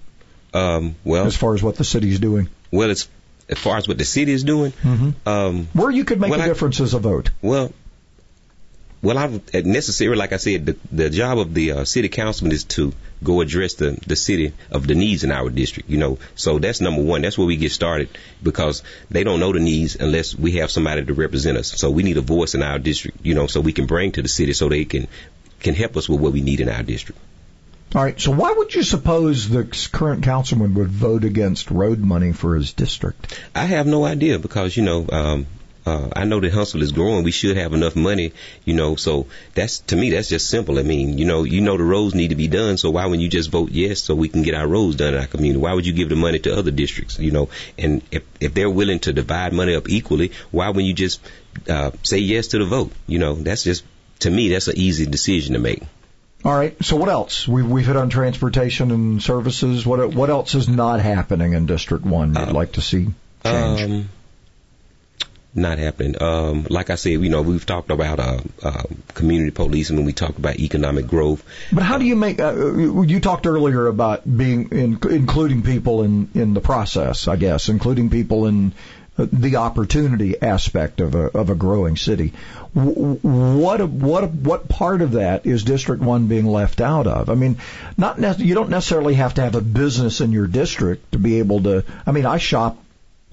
Um, 0.53 0.95
well, 1.03 1.25
as 1.25 1.35
far 1.35 1.53
as 1.55 1.61
what 1.63 1.75
the 1.77 1.83
city's 1.83 2.19
doing? 2.19 2.49
well, 2.71 2.89
as 2.89 3.07
as 3.49 3.59
far 3.59 3.77
as 3.77 3.87
what 3.87 3.97
the 3.97 4.05
city 4.05 4.31
is 4.31 4.43
doing, 4.43 4.71
Mm-hmm. 4.71 5.27
um, 5.29 5.67
Where 5.73 5.91
you 5.91 6.05
could 6.05 6.19
make 6.19 6.31
a 6.31 6.41
I- 6.41 6.47
difference 6.47 6.79
as 6.79 6.93
a 6.93 6.99
vote. 6.99 7.29
Well, 7.41 7.71
well, 9.03 9.17
I 9.17 9.27
necessary, 9.63 10.15
like 10.15 10.31
I 10.31 10.37
said, 10.37 10.65
the, 10.65 10.77
the 10.89 11.09
job 11.09 11.37
of 11.37 11.53
the 11.53 11.71
uh, 11.73 11.83
city 11.83 12.07
councilman 12.07 12.53
is 12.53 12.63
to 12.75 12.93
go 13.21 13.41
address 13.41 13.73
the 13.73 13.99
the 14.07 14.15
city 14.15 14.53
of 14.71 14.87
the 14.87 14.95
needs 14.95 15.25
in 15.25 15.31
our 15.31 15.49
district. 15.49 15.89
You 15.89 15.97
know, 15.97 16.19
so 16.35 16.57
that's 16.57 16.79
number 16.79 17.03
one. 17.03 17.21
That's 17.21 17.37
where 17.37 17.45
we 17.45 17.57
get 17.57 17.73
started 17.73 18.07
because 18.41 18.81
they 19.11 19.25
don't 19.25 19.41
know 19.41 19.51
the 19.51 19.59
needs 19.59 19.97
unless 19.97 20.33
we 20.33 20.53
have 20.53 20.71
somebody 20.71 21.03
to 21.03 21.13
represent 21.13 21.57
us. 21.57 21.67
So 21.67 21.91
we 21.91 22.03
need 22.03 22.15
a 22.15 22.21
voice 22.21 22.55
in 22.55 22.63
our 22.63 22.79
district. 22.79 23.25
You 23.25 23.35
know, 23.35 23.47
so 23.47 23.59
we 23.59 23.73
can 23.73 23.87
bring 23.87 24.13
to 24.13 24.21
the 24.21 24.29
city 24.29 24.53
so 24.53 24.69
they 24.69 24.85
can 24.85 25.09
can 25.59 25.75
help 25.75 25.97
us 25.97 26.07
with 26.07 26.21
what 26.21 26.31
we 26.31 26.39
need 26.39 26.61
in 26.61 26.69
our 26.69 26.83
district. 26.83 27.19
All 27.93 28.03
right. 28.03 28.19
So 28.19 28.31
why 28.31 28.53
would 28.53 28.73
you 28.73 28.83
suppose 28.83 29.49
the 29.49 29.65
current 29.91 30.23
councilman 30.23 30.75
would 30.75 30.87
vote 30.87 31.25
against 31.25 31.71
road 31.71 31.99
money 31.99 32.31
for 32.31 32.55
his 32.55 32.71
district? 32.71 33.37
I 33.53 33.65
have 33.65 33.85
no 33.85 34.05
idea 34.05 34.39
because 34.39 34.77
you 34.77 34.83
know 34.83 35.05
um, 35.11 35.45
uh, 35.85 36.09
I 36.15 36.25
know 36.25 36.39
that 36.39 36.53
Huntsville 36.53 36.81
is 36.81 36.91
growing. 36.91 37.23
We 37.23 37.31
should 37.31 37.57
have 37.57 37.73
enough 37.73 37.95
money, 37.95 38.33
you 38.63 38.73
know. 38.73 38.95
So 38.95 39.27
that's 39.53 39.79
to 39.79 39.95
me 39.95 40.11
that's 40.11 40.29
just 40.29 40.49
simple. 40.49 40.79
I 40.79 40.83
mean, 40.83 41.17
you 41.17 41.25
know, 41.25 41.43
you 41.43 41.61
know 41.61 41.77
the 41.77 41.83
roads 41.83 42.15
need 42.15 42.29
to 42.29 42.35
be 42.35 42.47
done. 42.47 42.77
So 42.77 42.89
why 42.89 43.05
wouldn't 43.05 43.21
you 43.21 43.29
just 43.29 43.51
vote 43.51 43.71
yes 43.71 44.01
so 44.01 44.15
we 44.15 44.29
can 44.29 44.43
get 44.43 44.55
our 44.55 44.67
roads 44.67 44.95
done 44.95 45.13
in 45.13 45.19
our 45.19 45.27
community? 45.27 45.59
Why 45.59 45.73
would 45.73 45.85
you 45.85 45.93
give 45.93 46.09
the 46.09 46.15
money 46.15 46.39
to 46.39 46.57
other 46.57 46.71
districts? 46.71 47.19
You 47.19 47.31
know, 47.31 47.49
and 47.77 48.01
if 48.11 48.23
if 48.39 48.53
they're 48.53 48.69
willing 48.69 48.99
to 48.99 49.13
divide 49.13 49.53
money 49.53 49.75
up 49.75 49.89
equally, 49.89 50.31
why 50.51 50.69
wouldn't 50.69 50.85
you 50.85 50.93
just 50.93 51.21
uh, 51.67 51.91
say 52.01 52.19
yes 52.19 52.47
to 52.47 52.59
the 52.59 52.65
vote? 52.65 52.91
You 53.07 53.19
know, 53.19 53.33
that's 53.33 53.63
just 53.63 53.83
to 54.19 54.29
me 54.29 54.49
that's 54.49 54.69
an 54.69 54.77
easy 54.77 55.05
decision 55.05 55.53
to 55.53 55.59
make. 55.59 55.83
All 56.45 56.53
right. 56.53 56.75
So 56.83 56.95
what 56.95 57.09
else? 57.09 57.47
We've 57.47 57.67
we've 57.69 57.85
hit 57.85 57.95
on 57.97 58.09
transportation 58.09 58.91
and 58.91 59.21
services. 59.21 59.85
What 59.85 60.13
what 60.13 60.29
else 60.29 60.55
is 60.55 60.69
not 60.69 61.01
happening 61.01 61.53
in 61.53 61.65
District 61.65 62.05
One? 62.05 62.35
You'd 62.35 62.51
like 62.51 62.73
to 62.73 62.81
see 62.81 63.07
change? 63.43 63.81
Um, 63.81 64.09
not 65.55 65.77
happening. 65.77 66.21
Um, 66.21 66.65
like 66.69 66.89
I 66.89 66.95
said, 66.95 67.11
you 67.11 67.29
know, 67.29 67.41
we've 67.41 67.65
talked 67.65 67.91
about 67.91 68.19
uh, 68.19 68.39
uh, 68.61 68.83
community 69.13 69.51
policing 69.51 69.95
when 69.95 70.05
we 70.05 70.13
talked 70.13 70.37
about 70.37 70.59
economic 70.59 71.07
growth. 71.07 71.43
But 71.71 71.83
how 71.83 71.97
do 71.97 72.05
you 72.05 72.15
make? 72.15 72.39
Uh, 72.39 73.01
you 73.03 73.19
talked 73.19 73.45
earlier 73.45 73.87
about 73.87 74.21
being 74.25 74.69
in, 74.71 74.99
including 75.09 75.63
people 75.63 76.03
in 76.03 76.29
in 76.33 76.53
the 76.53 76.61
process. 76.61 77.27
I 77.27 77.35
guess 77.35 77.69
including 77.69 78.09
people 78.09 78.47
in 78.47 78.73
uh, 79.15 79.27
the 79.31 79.57
opportunity 79.57 80.41
aspect 80.41 80.99
of 80.99 81.13
a 81.13 81.37
of 81.37 81.51
a 81.51 81.55
growing 81.55 81.97
city. 81.97 82.33
What 82.73 83.87
what 83.87 84.31
what 84.31 84.67
part 84.67 85.03
of 85.03 85.11
that 85.11 85.45
is 85.45 85.63
District 85.63 86.01
One 86.01 86.25
being 86.25 86.47
left 86.47 86.81
out 86.81 87.05
of? 87.05 87.29
I 87.29 87.35
mean, 87.35 87.57
not 87.95 88.39
you 88.39 88.55
don't 88.55 88.71
necessarily 88.71 89.13
have 89.13 89.35
to 89.35 89.43
have 89.43 89.53
a 89.53 89.61
business 89.61 90.19
in 90.19 90.31
your 90.31 90.47
district 90.47 91.11
to 91.11 91.19
be 91.19 91.37
able 91.37 91.61
to. 91.63 91.85
I 92.07 92.11
mean, 92.11 92.25
I 92.25 92.39
shop 92.39 92.77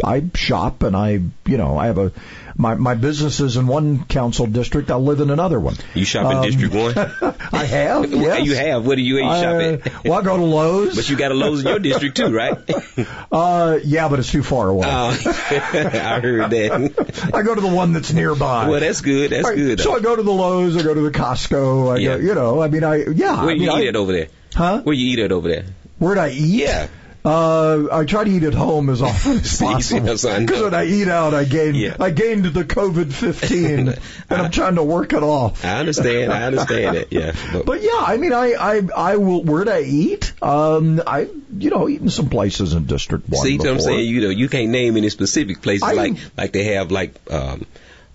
I 0.05 0.23
shop 0.35 0.83
and 0.83 0.97
I, 0.97 1.21
you 1.47 1.57
know, 1.57 1.79
I 1.79 1.87
have 1.87 1.99
a 1.99 2.13
my 2.57 2.75
my 2.75 2.95
business 2.95 3.41
is 3.41 3.57
in 3.57 3.67
one 3.67 4.05
council 4.05 4.47
district. 4.47 4.91
I 4.91 4.97
live 4.97 5.21
in 5.21 5.31
another 5.31 5.59
one. 5.59 5.77
You 5.95 6.05
shop 6.05 6.31
in 6.31 6.37
Um, 6.39 6.43
District 6.45 6.75
One? 6.75 6.95
I 7.53 7.65
have. 7.65 8.11
Yes. 8.21 8.45
You 8.47 8.55
have. 8.55 8.87
What 8.87 8.97
do 8.97 9.03
you, 9.03 9.17
you 9.17 9.23
shop 9.23 9.61
at? 9.63 9.87
Uh, 9.87 10.01
well, 10.05 10.19
I 10.19 10.23
go 10.23 10.37
to 10.37 10.43
Lowe's. 10.45 10.95
But 10.97 11.09
you 11.09 11.17
got 11.17 11.31
a 11.31 11.35
Lowe's 11.35 11.61
in 11.63 11.69
your 11.69 11.79
district 11.79 12.17
too, 12.17 12.35
right? 12.35 12.59
Uh, 13.33 13.79
yeah, 13.85 14.09
but 14.09 14.19
it's 14.19 14.31
too 14.31 14.43
far 14.43 14.69
away. 14.69 14.87
Oh, 14.91 15.09
I 15.17 16.21
heard 16.21 16.51
that. 16.51 17.31
I 17.33 17.43
go 17.43 17.55
to 17.55 17.61
the 17.61 17.69
one 17.73 17.93
that's 17.93 18.13
nearby. 18.13 18.69
Well, 18.69 18.81
that's 18.81 19.01
good. 19.01 19.31
That's 19.31 19.47
right, 19.47 19.57
good. 19.57 19.81
So. 19.81 19.95
I 19.95 20.01
go 20.01 20.17
to 20.17 20.23
the 20.23 20.33
Lowe's. 20.33 20.77
I 20.77 20.83
go 20.83 20.93
to 20.93 21.01
the 21.01 21.11
Costco. 21.11 21.93
I 21.95 21.99
Yeah. 21.99 22.17
go, 22.17 22.23
you 22.23 22.35
know, 22.35 22.61
I 22.61 22.69
mean, 22.69 22.83
I 22.85 22.97
yeah. 23.07 23.41
Where 23.41 23.51
I 23.51 23.53
you 23.55 23.61
mean, 23.61 23.69
eat 23.71 23.85
I, 23.85 23.87
at 23.87 23.97
over 23.97 24.13
there? 24.13 24.29
Huh? 24.55 24.81
Where 24.83 24.95
you 24.95 25.13
eat 25.13 25.19
it 25.21 25.33
over 25.33 25.49
there? 25.49 25.65
Where'd 25.99 26.19
I 26.19 26.31
eat? 26.31 26.41
Yeah. 26.41 26.89
Uh, 27.23 27.87
I 27.93 28.05
try 28.07 28.25
to 28.25 28.31
eat 28.31 28.45
at 28.45 28.55
home 28.55 28.89
as 28.89 29.03
often 29.03 29.33
as 29.39 29.59
possible. 29.61 30.09
I. 30.09 30.41
Because 30.41 30.63
when 30.63 30.75
I 30.75 30.87
eat 30.87 31.09
out, 31.09 31.35
I 31.35 31.45
gain 31.45 31.75
Yeah. 31.75 31.97
I 32.01 32.11
gained 32.11 32.47
the 32.47 32.65
COVID 32.65 33.13
fifteen, 33.13 33.89
and 34.31 34.43
I'm 34.43 34.51
trying 34.51 34.77
to 34.77 34.83
work 34.83 35.13
it 35.13 35.23
off. 35.23 35.63
I 35.65 35.79
understand. 35.81 36.33
I 36.33 36.45
understand 36.45 36.97
it. 36.97 37.09
Yeah. 37.11 37.33
But, 37.53 37.67
But 37.67 37.83
yeah, 37.83 37.91
I 38.07 38.17
mean, 38.17 38.33
I 38.33 38.53
I 38.55 38.83
I 38.97 39.17
will. 39.17 39.43
Where'd 39.45 39.69
I 39.69 39.83
eat? 39.83 40.33
Um, 40.43 41.03
I 41.07 41.29
you 41.59 41.69
know 41.71 41.89
eaten 41.91 42.09
some 42.09 42.31
places 42.31 42.73
in 42.73 42.87
District 42.87 43.29
One. 43.29 43.43
see 43.45 43.59
what 43.59 43.69
I'm 43.69 43.81
saying? 43.81 44.09
You 44.09 44.23
know, 44.23 44.31
you 44.31 44.49
can't 44.49 44.71
name 44.71 44.97
any 44.97 45.11
specific 45.11 45.61
places 45.61 45.83
I- 45.83 45.93
like 45.93 46.15
like 46.39 46.53
they 46.53 46.65
have 46.75 46.91
like 46.91 47.15
um 47.31 47.67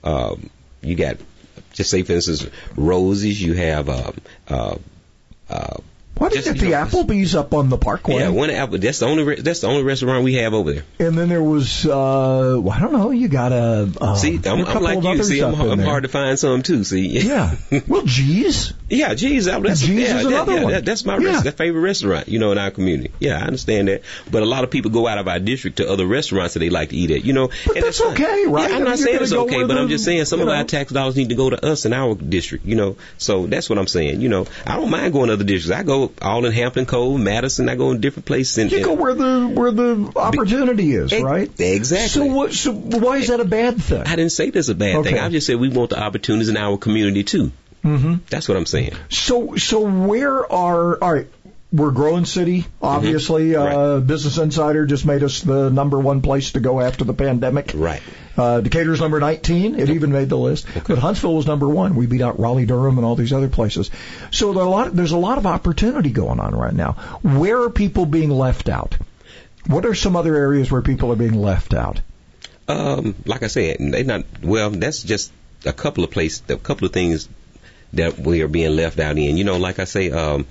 um 0.03 0.49
you 0.81 0.95
got 0.95 1.17
just 1.73 1.91
say 1.91 2.01
for 2.01 2.13
instance 2.13 2.47
Roses. 2.75 3.39
You 3.41 3.53
have 3.53 3.87
um 3.89 4.15
uh 4.47 4.75
uh. 5.49 5.77
Why 6.17 6.29
didn't 6.29 6.53
get 6.53 6.61
the 6.61 6.71
Applebee's 6.71 7.35
up 7.35 7.53
on 7.53 7.69
the 7.69 7.77
Parkway? 7.77 8.15
Yeah, 8.19 8.29
one 8.29 8.49
apple. 8.49 8.77
That's 8.77 8.99
the 8.99 9.05
only. 9.05 9.35
That's 9.35 9.59
the 9.59 9.67
only 9.67 9.83
restaurant 9.83 10.23
we 10.23 10.35
have 10.35 10.53
over 10.53 10.71
there. 10.71 10.83
And 10.99 11.17
then 11.17 11.27
there 11.27 11.43
was, 11.43 11.85
uh, 11.85 12.57
well, 12.61 12.71
I 12.71 12.79
don't 12.79 12.93
know, 12.93 13.11
you 13.11 13.27
got 13.27 13.51
a, 13.51 13.91
uh, 13.99 14.15
See, 14.15 14.39
I'm, 14.45 14.61
a 14.61 14.63
I'm 14.63 14.81
like 14.81 15.03
you. 15.03 15.23
See, 15.23 15.41
I'm, 15.41 15.53
I'm 15.59 15.79
hard 15.79 16.03
to 16.03 16.09
find 16.09 16.39
some 16.39 16.61
too. 16.63 16.85
See, 16.85 17.07
Yeah. 17.25 17.55
Well, 17.87 18.03
geez. 18.05 18.73
yeah, 18.89 19.13
geez, 19.13 19.45
that, 19.45 19.61
that's 19.61 19.81
Geez 19.81 19.89
yeah, 20.09 20.17
is 20.19 20.23
that- 20.23 20.31
another 20.31 20.53
yeah, 20.55 20.63
one. 20.63 20.71
that- 20.73 20.85
that's 20.85 21.03
my 21.05 21.17
Yeah. 21.17 21.41
rest, 21.43 21.57
favorite 21.57 21.81
restaurant, 21.81 22.29
you 22.29 22.39
know, 22.39 22.51
in 22.53 22.57
our 22.57 22.71
community. 22.71 23.11
Yeah, 23.19 23.37
I 23.39 23.41
understand 23.41 23.87
that. 23.89 24.03
But 24.31 24.41
a 24.41 24.45
lot 24.45 24.63
of 24.63 24.71
people 24.71 24.91
go 24.91 25.07
out 25.07 25.17
of 25.17 25.27
our 25.27 25.39
district 25.39 25.77
to 25.77 25.91
other 25.91 26.05
restaurants 26.07 26.53
that 26.53 26.59
they 26.61 26.69
like 26.69 26.89
to 26.89 26.95
eat 26.95 27.11
at, 27.11 27.25
you 27.25 27.33
know. 27.33 27.49
But 27.67 27.75
and 27.77 27.85
that's 27.85 27.99
fine. 27.99 28.13
okay, 28.13 28.45
right? 28.47 28.69
Yeah, 28.69 28.77
I'm 28.77 28.83
not 28.85 28.99
saying 28.99 29.19
it's 29.21 29.33
okay, 29.33 29.63
but 29.65 29.77
I'm 29.77 29.89
just 29.89 30.05
saying 30.05 30.23
some 30.25 30.39
of 30.39 30.47
know. 30.47 30.53
our 30.53 30.63
tax 30.63 30.91
dollars 30.93 31.17
need 31.17 31.29
to 31.29 31.35
go 31.35 31.49
to 31.49 31.65
us 31.65 31.85
in 31.85 31.91
our 31.93 32.15
district, 32.15 32.65
you 32.65 32.75
know. 32.75 32.95
So 33.17 33.47
that's 33.47 33.69
what 33.69 33.79
I'm 33.79 33.87
saying, 33.87 34.21
you 34.21 34.29
know. 34.29 34.45
I 34.65 34.77
don't 34.77 34.89
mind 34.89 35.11
going 35.11 35.27
to 35.27 35.33
other 35.33 35.43
districts. 35.43 35.77
I 35.77 35.83
go 35.83 36.04
all 36.21 36.45
in 36.45 36.51
Hampton 36.51 36.85
Cove, 36.85 37.19
Madison. 37.19 37.69
I 37.69 37.75
go 37.75 37.91
in 37.91 38.01
different 38.01 38.25
places. 38.25 38.57
And, 38.57 38.71
You 38.71 38.83
go 38.83 38.93
where 38.93 39.13
the 39.13 39.47
where 39.47 39.71
the 39.71 40.11
opportunity 40.15 40.93
is, 40.93 41.11
right? 41.19 41.49
Exactly. 41.59 42.07
So 42.07 42.25
what? 42.25 42.53
So 42.53 42.73
why 42.73 43.17
is 43.17 43.27
that 43.27 43.39
a 43.39 43.45
bad 43.45 43.81
thing? 43.81 44.01
I 44.01 44.15
didn't 44.15 44.31
say 44.31 44.49
that's 44.49 44.69
a 44.69 44.75
bad 44.75 45.03
thing. 45.03 45.19
I 45.19 45.29
just 45.29 45.47
said 45.47 45.57
we 45.57 45.69
want 45.69 45.91
the 45.91 46.01
opportunities 46.01 46.49
in 46.49 46.57
our 46.57 46.77
community 46.77 47.23
too. 47.23 47.51
Mm-hmm. 47.83 48.15
That's 48.29 48.47
what 48.47 48.57
I'm 48.57 48.65
saying. 48.65 48.93
So 49.09 49.55
so 49.55 49.81
where 49.81 50.51
are 50.51 50.97
all 51.01 51.13
right? 51.13 51.27
We're 51.71 51.91
growing 51.91 52.23
city, 52.23 52.65
obviously. 52.81 53.53
Uh, 53.53 53.99
Business 53.99 54.37
Insider 54.37 54.85
just 54.85 55.05
made 55.05 55.23
us 55.23 55.41
the 55.41 55.69
number 55.69 55.99
one 55.99 56.21
place 56.21 56.53
to 56.53 56.61
go 56.61 56.79
after 56.79 57.03
the 57.03 57.13
pandemic. 57.13 57.71
Right. 57.75 58.01
Uh, 58.37 58.61
Decatur's 58.61 58.99
number 58.99 59.19
19. 59.19 59.79
It 59.79 59.89
even 59.89 60.11
made 60.11 60.29
the 60.29 60.37
list. 60.37 60.67
But 60.87 60.97
Huntsville 60.97 61.35
was 61.35 61.47
number 61.47 61.67
one. 61.67 61.95
We 61.95 62.05
beat 62.05 62.21
out 62.21 62.39
Raleigh, 62.39 62.65
Durham, 62.65 62.97
and 62.97 63.05
all 63.05 63.15
these 63.15 63.33
other 63.33 63.47
places. 63.47 63.89
So 64.31 64.53
there 64.53 64.63
a 64.63 64.69
lot, 64.69 64.95
there's 64.95 65.11
a 65.11 65.17
lot 65.17 65.37
of 65.37 65.45
opportunity 65.45 66.09
going 66.11 66.39
on 66.39 66.53
right 66.53 66.73
now. 66.73 66.93
Where 67.21 67.61
are 67.63 67.69
people 67.69 68.05
being 68.05 68.29
left 68.29 68.69
out? 68.69 68.97
What 69.67 69.85
are 69.85 69.95
some 69.95 70.15
other 70.15 70.35
areas 70.35 70.71
where 70.71 70.81
people 70.81 71.11
are 71.11 71.15
being 71.15 71.41
left 71.41 71.73
out? 71.73 72.01
Um, 72.67 73.15
like 73.25 73.43
I 73.43 73.47
said, 73.47 73.77
they 73.79 74.03
not 74.03 74.25
well. 74.41 74.69
That's 74.69 75.03
just 75.03 75.31
a 75.65 75.73
couple 75.73 76.03
of 76.03 76.11
places, 76.11 76.43
a 76.49 76.57
couple 76.57 76.85
of 76.85 76.93
things 76.93 77.29
that 77.93 78.17
we 78.19 78.41
are 78.41 78.47
being 78.47 78.75
left 78.75 78.99
out 78.99 79.17
in. 79.17 79.37
You 79.37 79.43
know, 79.43 79.57
like 79.57 79.79
I 79.79 79.85
say, 79.85 80.11
um, 80.11 80.45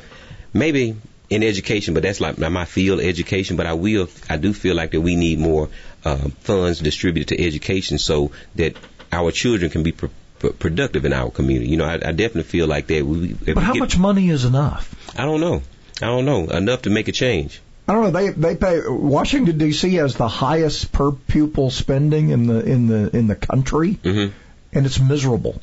maybe 0.52 0.96
in 1.34 1.42
education, 1.42 1.94
but 1.94 2.02
that's 2.02 2.20
like 2.20 2.38
not 2.38 2.52
my 2.52 2.64
field, 2.64 3.00
education. 3.00 3.56
But 3.56 3.66
I 3.66 3.74
will, 3.74 4.08
I 4.28 4.36
do 4.36 4.52
feel 4.52 4.74
like 4.74 4.92
that 4.92 5.00
we 5.00 5.16
need 5.16 5.38
more 5.38 5.68
uh, 6.04 6.28
funds 6.40 6.80
distributed 6.80 7.36
to 7.36 7.44
education 7.44 7.98
so 7.98 8.30
that 8.54 8.76
our 9.12 9.30
children 9.30 9.70
can 9.70 9.82
be 9.82 9.92
pr- 9.92 10.06
pr- 10.38 10.48
productive 10.48 11.04
in 11.04 11.12
our 11.12 11.30
community. 11.30 11.70
You 11.70 11.76
know, 11.76 11.84
I, 11.84 11.94
I 11.94 12.12
definitely 12.12 12.44
feel 12.44 12.66
like 12.66 12.86
that. 12.88 13.04
We, 13.04 13.32
but 13.32 13.58
how 13.58 13.72
get, 13.72 13.80
much 13.80 13.98
money 13.98 14.28
is 14.30 14.44
enough? 14.44 14.94
I 15.18 15.24
don't 15.24 15.40
know. 15.40 15.62
I 16.02 16.06
don't 16.06 16.24
know 16.24 16.48
enough 16.48 16.82
to 16.82 16.90
make 16.90 17.08
a 17.08 17.12
change. 17.12 17.60
I 17.86 17.92
don't 17.92 18.04
know. 18.04 18.10
They 18.10 18.30
they 18.30 18.56
pay 18.56 18.80
Washington 18.88 19.58
D.C. 19.58 19.94
has 19.94 20.14
the 20.16 20.28
highest 20.28 20.90
per 20.90 21.12
pupil 21.12 21.70
spending 21.70 22.30
in 22.30 22.46
the 22.46 22.64
in 22.64 22.86
the 22.86 23.16
in 23.16 23.26
the 23.26 23.36
country, 23.36 23.94
mm-hmm. 24.02 24.32
and 24.72 24.86
it's 24.86 24.98
miserable. 24.98 25.60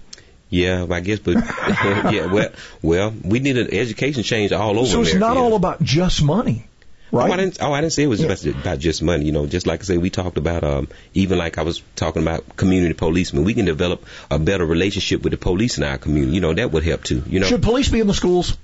Yeah, 0.51 0.85
I 0.91 0.99
guess, 0.99 1.19
but 1.19 1.35
yeah, 2.11 2.25
well, 2.25 2.49
well, 2.81 3.13
we 3.23 3.39
need 3.39 3.57
an 3.57 3.73
education 3.73 4.21
change 4.23 4.51
all 4.51 4.77
over. 4.77 4.85
So 4.85 5.01
it's 5.01 5.13
America, 5.13 5.19
not 5.19 5.37
all 5.37 5.55
about 5.55 5.81
just 5.81 6.21
money, 6.21 6.67
right? 7.09 7.29
Oh, 7.29 7.33
I 7.33 7.37
didn't. 7.37 7.57
Oh, 7.61 7.71
I 7.71 7.79
didn't 7.79 7.93
say 7.93 8.03
it 8.03 8.07
was 8.07 8.21
yeah. 8.21 8.51
about 8.51 8.79
just 8.79 9.01
money. 9.01 9.23
You 9.23 9.31
know, 9.31 9.47
just 9.47 9.65
like 9.65 9.79
I 9.79 9.83
say, 9.83 9.97
we 9.97 10.09
talked 10.09 10.37
about 10.37 10.65
um, 10.65 10.89
even 11.13 11.37
like 11.37 11.57
I 11.57 11.61
was 11.61 11.81
talking 11.95 12.21
about 12.21 12.57
community 12.57 12.93
policemen. 12.93 13.45
We 13.45 13.53
can 13.53 13.63
develop 13.63 14.05
a 14.29 14.39
better 14.39 14.65
relationship 14.65 15.23
with 15.23 15.31
the 15.31 15.37
police 15.37 15.77
in 15.77 15.85
our 15.85 15.97
community. 15.97 16.35
You 16.35 16.41
know, 16.41 16.53
that 16.53 16.69
would 16.69 16.83
help 16.83 17.05
too. 17.05 17.23
You 17.27 17.39
know, 17.39 17.47
should 17.47 17.63
police 17.63 17.87
be 17.87 18.01
in 18.01 18.07
the 18.07 18.13
schools? 18.13 18.57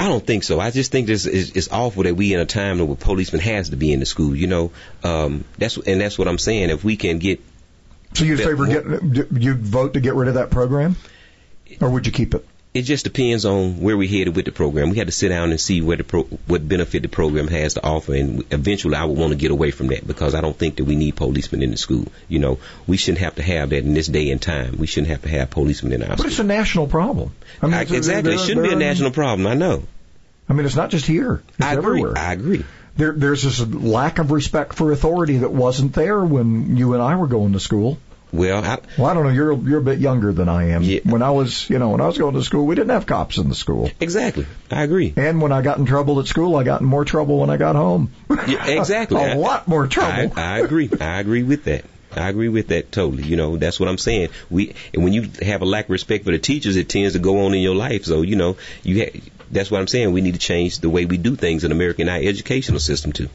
I 0.00 0.08
don't 0.08 0.26
think 0.26 0.42
so. 0.42 0.58
I 0.58 0.70
just 0.70 0.90
think 0.90 1.06
this 1.06 1.26
is 1.26 1.50
it's 1.50 1.68
awful 1.70 2.04
that 2.04 2.14
we 2.14 2.32
in 2.32 2.40
a 2.40 2.46
time 2.46 2.78
where 2.78 2.96
policeman 2.96 3.42
has 3.42 3.70
to 3.70 3.76
be 3.76 3.92
in 3.92 4.00
the 4.00 4.06
school. 4.06 4.34
You 4.34 4.46
know, 4.46 4.72
um, 5.04 5.44
that's 5.58 5.76
and 5.76 6.00
that's 6.00 6.18
what 6.18 6.28
I'm 6.28 6.38
saying. 6.38 6.70
If 6.70 6.82
we 6.82 6.96
can 6.96 7.18
get 7.18 7.40
so 8.16 8.24
you'd 8.24 8.38
favor 8.38 8.66
get 8.66 9.32
you'd 9.32 9.60
vote 9.60 9.94
to 9.94 10.00
get 10.00 10.14
rid 10.14 10.28
of 10.28 10.34
that 10.34 10.50
program, 10.50 10.96
or 11.80 11.90
would 11.90 12.06
you 12.06 12.12
keep 12.12 12.34
it? 12.34 12.46
It 12.74 12.82
just 12.82 13.04
depends 13.04 13.46
on 13.46 13.80
where 13.80 13.96
we 13.96 14.06
headed 14.06 14.36
with 14.36 14.44
the 14.44 14.52
program. 14.52 14.90
We 14.90 14.98
had 14.98 15.06
to 15.06 15.12
sit 15.12 15.30
down 15.30 15.50
and 15.50 15.58
see 15.58 15.80
what 15.80 15.96
the 15.96 16.04
pro, 16.04 16.24
what 16.24 16.68
benefit 16.68 17.00
the 17.00 17.08
program 17.08 17.48
has 17.48 17.72
to 17.74 17.82
offer, 17.82 18.12
and 18.14 18.44
eventually 18.50 18.96
I 18.96 19.06
would 19.06 19.16
want 19.16 19.32
to 19.32 19.38
get 19.38 19.50
away 19.50 19.70
from 19.70 19.86
that 19.86 20.06
because 20.06 20.34
I 20.34 20.42
don't 20.42 20.56
think 20.56 20.76
that 20.76 20.84
we 20.84 20.94
need 20.94 21.16
policemen 21.16 21.62
in 21.62 21.70
the 21.70 21.78
school. 21.78 22.06
You 22.28 22.38
know, 22.38 22.58
we 22.86 22.98
shouldn't 22.98 23.20
have 23.20 23.36
to 23.36 23.42
have 23.42 23.70
that 23.70 23.78
in 23.78 23.94
this 23.94 24.08
day 24.08 24.30
and 24.30 24.42
time. 24.42 24.76
We 24.76 24.86
shouldn't 24.86 25.10
have 25.10 25.22
to 25.22 25.28
have 25.30 25.48
policemen 25.48 25.94
in 25.94 26.02
our. 26.02 26.08
But 26.08 26.18
school. 26.18 26.30
it's 26.30 26.38
a 26.38 26.44
national 26.44 26.86
problem. 26.86 27.34
I 27.62 27.66
mean, 27.66 27.74
I, 27.76 27.82
exactly, 27.82 28.34
it 28.34 28.40
shouldn't 28.40 28.66
be 28.66 28.72
a 28.74 28.76
national 28.76 29.10
problem. 29.10 29.46
I 29.46 29.54
know. 29.54 29.84
I 30.46 30.52
mean, 30.52 30.66
it's 30.66 30.76
not 30.76 30.90
just 30.90 31.06
here. 31.06 31.42
It's 31.48 31.66
I 31.66 31.72
agree. 31.72 32.00
Everywhere. 32.00 32.18
I 32.18 32.32
agree. 32.32 32.64
There, 32.96 33.12
there's 33.12 33.42
this 33.42 33.60
lack 33.60 34.18
of 34.18 34.30
respect 34.30 34.74
for 34.74 34.92
authority 34.92 35.38
that 35.38 35.50
wasn't 35.50 35.94
there 35.94 36.22
when 36.22 36.76
you 36.76 36.94
and 36.94 37.02
I 37.02 37.16
were 37.16 37.26
going 37.26 37.54
to 37.54 37.60
school. 37.60 37.98
Well, 38.36 38.64
I, 38.64 38.78
well, 38.98 39.06
I 39.06 39.14
don't 39.14 39.24
know. 39.24 39.30
You're 39.30 39.54
you're 39.54 39.78
a 39.78 39.82
bit 39.82 39.98
younger 39.98 40.32
than 40.32 40.48
I 40.48 40.70
am. 40.70 40.82
Yeah. 40.82 41.00
When 41.04 41.22
I 41.22 41.30
was, 41.30 41.68
you 41.70 41.78
know, 41.78 41.90
when 41.90 42.00
I 42.00 42.06
was 42.06 42.18
going 42.18 42.34
to 42.34 42.42
school, 42.42 42.66
we 42.66 42.74
didn't 42.74 42.90
have 42.90 43.06
cops 43.06 43.38
in 43.38 43.48
the 43.48 43.54
school. 43.54 43.90
Exactly, 44.00 44.46
I 44.70 44.82
agree. 44.82 45.14
And 45.16 45.40
when 45.40 45.52
I 45.52 45.62
got 45.62 45.78
in 45.78 45.86
trouble 45.86 46.20
at 46.20 46.26
school, 46.26 46.56
I 46.56 46.64
got 46.64 46.80
in 46.80 46.86
more 46.86 47.04
trouble 47.04 47.38
when 47.40 47.50
I 47.50 47.56
got 47.56 47.76
home. 47.76 48.12
Yeah, 48.46 48.66
exactly, 48.66 49.20
a 49.22 49.32
I, 49.32 49.34
lot 49.34 49.66
more 49.66 49.86
trouble. 49.86 50.32
I, 50.36 50.56
I 50.56 50.58
agree. 50.60 50.90
I 51.00 51.20
agree 51.20 51.42
with 51.42 51.64
that. 51.64 51.84
I 52.14 52.28
agree 52.28 52.48
with 52.48 52.68
that 52.68 52.92
totally. 52.92 53.24
You 53.24 53.36
know, 53.36 53.56
that's 53.56 53.78
what 53.78 53.88
I'm 53.88 53.98
saying. 53.98 54.30
We 54.50 54.74
and 54.94 55.04
when 55.04 55.12
you 55.12 55.28
have 55.42 55.62
a 55.62 55.66
lack 55.66 55.86
of 55.86 55.90
respect 55.90 56.24
for 56.24 56.30
the 56.30 56.38
teachers, 56.38 56.76
it 56.76 56.88
tends 56.88 57.14
to 57.14 57.18
go 57.18 57.44
on 57.44 57.54
in 57.54 57.60
your 57.60 57.74
life. 57.74 58.04
So 58.04 58.22
you 58.22 58.36
know, 58.36 58.56
you 58.82 59.04
ha- 59.04 59.20
that's 59.50 59.70
what 59.70 59.80
I'm 59.80 59.86
saying. 59.86 60.12
We 60.12 60.20
need 60.20 60.34
to 60.34 60.40
change 60.40 60.80
the 60.80 60.90
way 60.90 61.04
we 61.04 61.18
do 61.18 61.36
things 61.36 61.64
in 61.64 61.72
America 61.72 62.02
in 62.02 62.08
our 62.08 62.18
educational 62.18 62.80
system 62.80 63.12
too. 63.12 63.28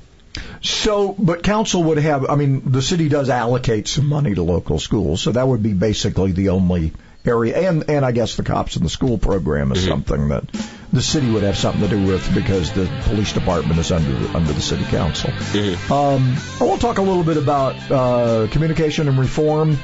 So, 0.62 1.14
but 1.18 1.44
council 1.44 1.84
would 1.84 1.98
have, 1.98 2.30
I 2.30 2.36
mean, 2.36 2.72
the 2.72 2.82
city 2.82 3.10
does 3.10 3.30
allocate 3.30 3.88
some 3.88 4.06
money 4.06 4.36
to 4.36 4.44
local 4.44 4.80
schools, 4.80 5.22
so 5.22 5.32
that 5.32 5.48
would 5.48 5.64
be 5.64 5.74
basically 5.74 6.32
the 6.32 6.50
only 6.50 6.94
area, 7.26 7.70
and, 7.70 7.90
and 7.90 8.06
I 8.06 8.12
guess 8.12 8.36
the 8.36 8.44
cops 8.44 8.76
in 8.78 8.84
the 8.84 8.90
school 8.90 9.18
program 9.18 9.72
is 9.72 9.80
mm-hmm. 9.80 9.90
something 9.90 10.30
that 10.30 10.44
the 10.92 11.02
city 11.02 11.30
would 11.32 11.44
have 11.44 11.58
something 11.58 11.82
to 11.82 11.88
do 11.88 12.06
with 12.06 12.34
because 12.34 12.72
the 12.74 12.90
police 13.04 13.34
department 13.34 13.80
is 13.80 13.92
under 13.92 14.38
under 14.38 14.54
the 14.54 14.62
city 14.62 14.84
council. 14.86 15.30
Mm-hmm. 15.30 15.94
Um, 15.94 16.36
I 16.60 16.64
want 16.70 16.82
to 16.82 16.88
talk 16.88 16.98
a 16.98 17.02
little 17.02 17.24
bit 17.24 17.38
about 17.38 17.76
uh, 17.92 18.48
communication 18.52 19.08
and 19.08 19.18
reform. 19.18 19.78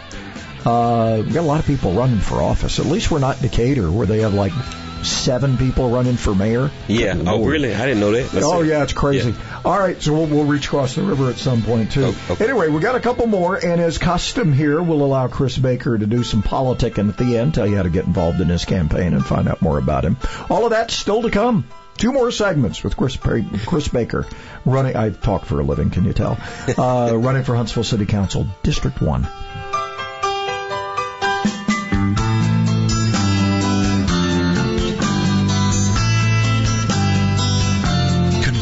Uh, 0.66 1.24
we 1.26 1.32
got 1.32 1.42
a 1.42 1.48
lot 1.48 1.60
of 1.60 1.66
people 1.66 1.94
running 1.94 2.20
for 2.20 2.42
office. 2.42 2.80
At 2.80 2.88
least 2.88 3.12
we're 3.12 3.20
not 3.20 3.42
Decatur, 3.42 3.90
where 3.92 4.06
they 4.06 4.20
have 4.20 4.34
like 4.34 4.54
seven 5.04 5.58
people 5.58 5.90
running 5.90 6.16
for 6.16 6.34
mayor. 6.36 6.72
Yeah. 6.88 7.16
Good 7.16 7.28
oh, 7.28 7.38
Lord. 7.38 7.52
really? 7.52 7.74
I 7.74 7.86
didn't 7.86 8.00
know 8.00 8.12
that. 8.12 8.34
Let's 8.34 8.46
oh, 8.46 8.64
see. 8.64 8.70
yeah, 8.70 8.84
it's 8.84 8.94
crazy. 8.94 9.32
Yeah. 9.32 9.62
All 9.66 9.78
right, 9.78 10.02
so 10.02 10.14
we'll, 10.14 10.28
we'll 10.28 10.46
reach 10.46 10.68
across 10.68 10.96
the 10.96 11.04
river 11.04 11.30
at 11.30 11.38
some 11.38 11.62
point 11.62 11.92
too. 11.92 12.06
Oh, 12.06 12.28
okay. 12.32 12.46
Anyway, 12.46 12.70
we 12.70 12.80
got 12.80 12.96
a 12.96 13.00
couple 13.00 13.28
more, 13.28 13.56
and 13.56 13.82
as 13.82 13.98
custom 13.98 14.54
here, 14.54 14.82
we'll 14.82 15.04
allow 15.04 15.28
Chris 15.28 15.58
Baker 15.58 15.98
to 15.98 16.06
do 16.06 16.24
some 16.24 16.42
politicking 16.42 17.10
at 17.10 17.18
the 17.18 17.38
end, 17.38 17.54
tell 17.54 17.68
you 17.68 17.76
how 17.76 17.84
to 17.84 17.90
get 17.90 18.06
involved 18.06 18.40
in 18.40 18.48
his 18.48 18.66
campaign, 18.66 19.14
and 19.14 19.26
find 19.26 19.48
out 19.48 19.62
more 19.62 19.78
about 19.78 20.06
him. 20.06 20.18
All 20.50 20.66
of 20.66 20.72
that 20.72 20.92
still 20.92 21.22
to 21.24 21.30
come. 21.30 21.68
Two 21.98 22.12
more 22.14 22.30
segments 22.30 22.84
with 22.84 22.96
Chris, 22.96 23.18
Chris 23.18 23.88
Baker 23.88 24.26
running. 24.66 24.96
I 24.96 25.10
talk 25.10 25.46
for 25.46 25.60
a 25.60 25.64
living, 25.64 25.90
can 25.90 26.06
you 26.06 26.14
tell? 26.14 26.38
Uh, 26.78 27.18
running 27.18 27.44
for 27.44 27.56
Huntsville 27.56 27.84
City 27.84 28.06
Council, 28.06 28.46
District 28.62 29.02
One. 29.02 29.28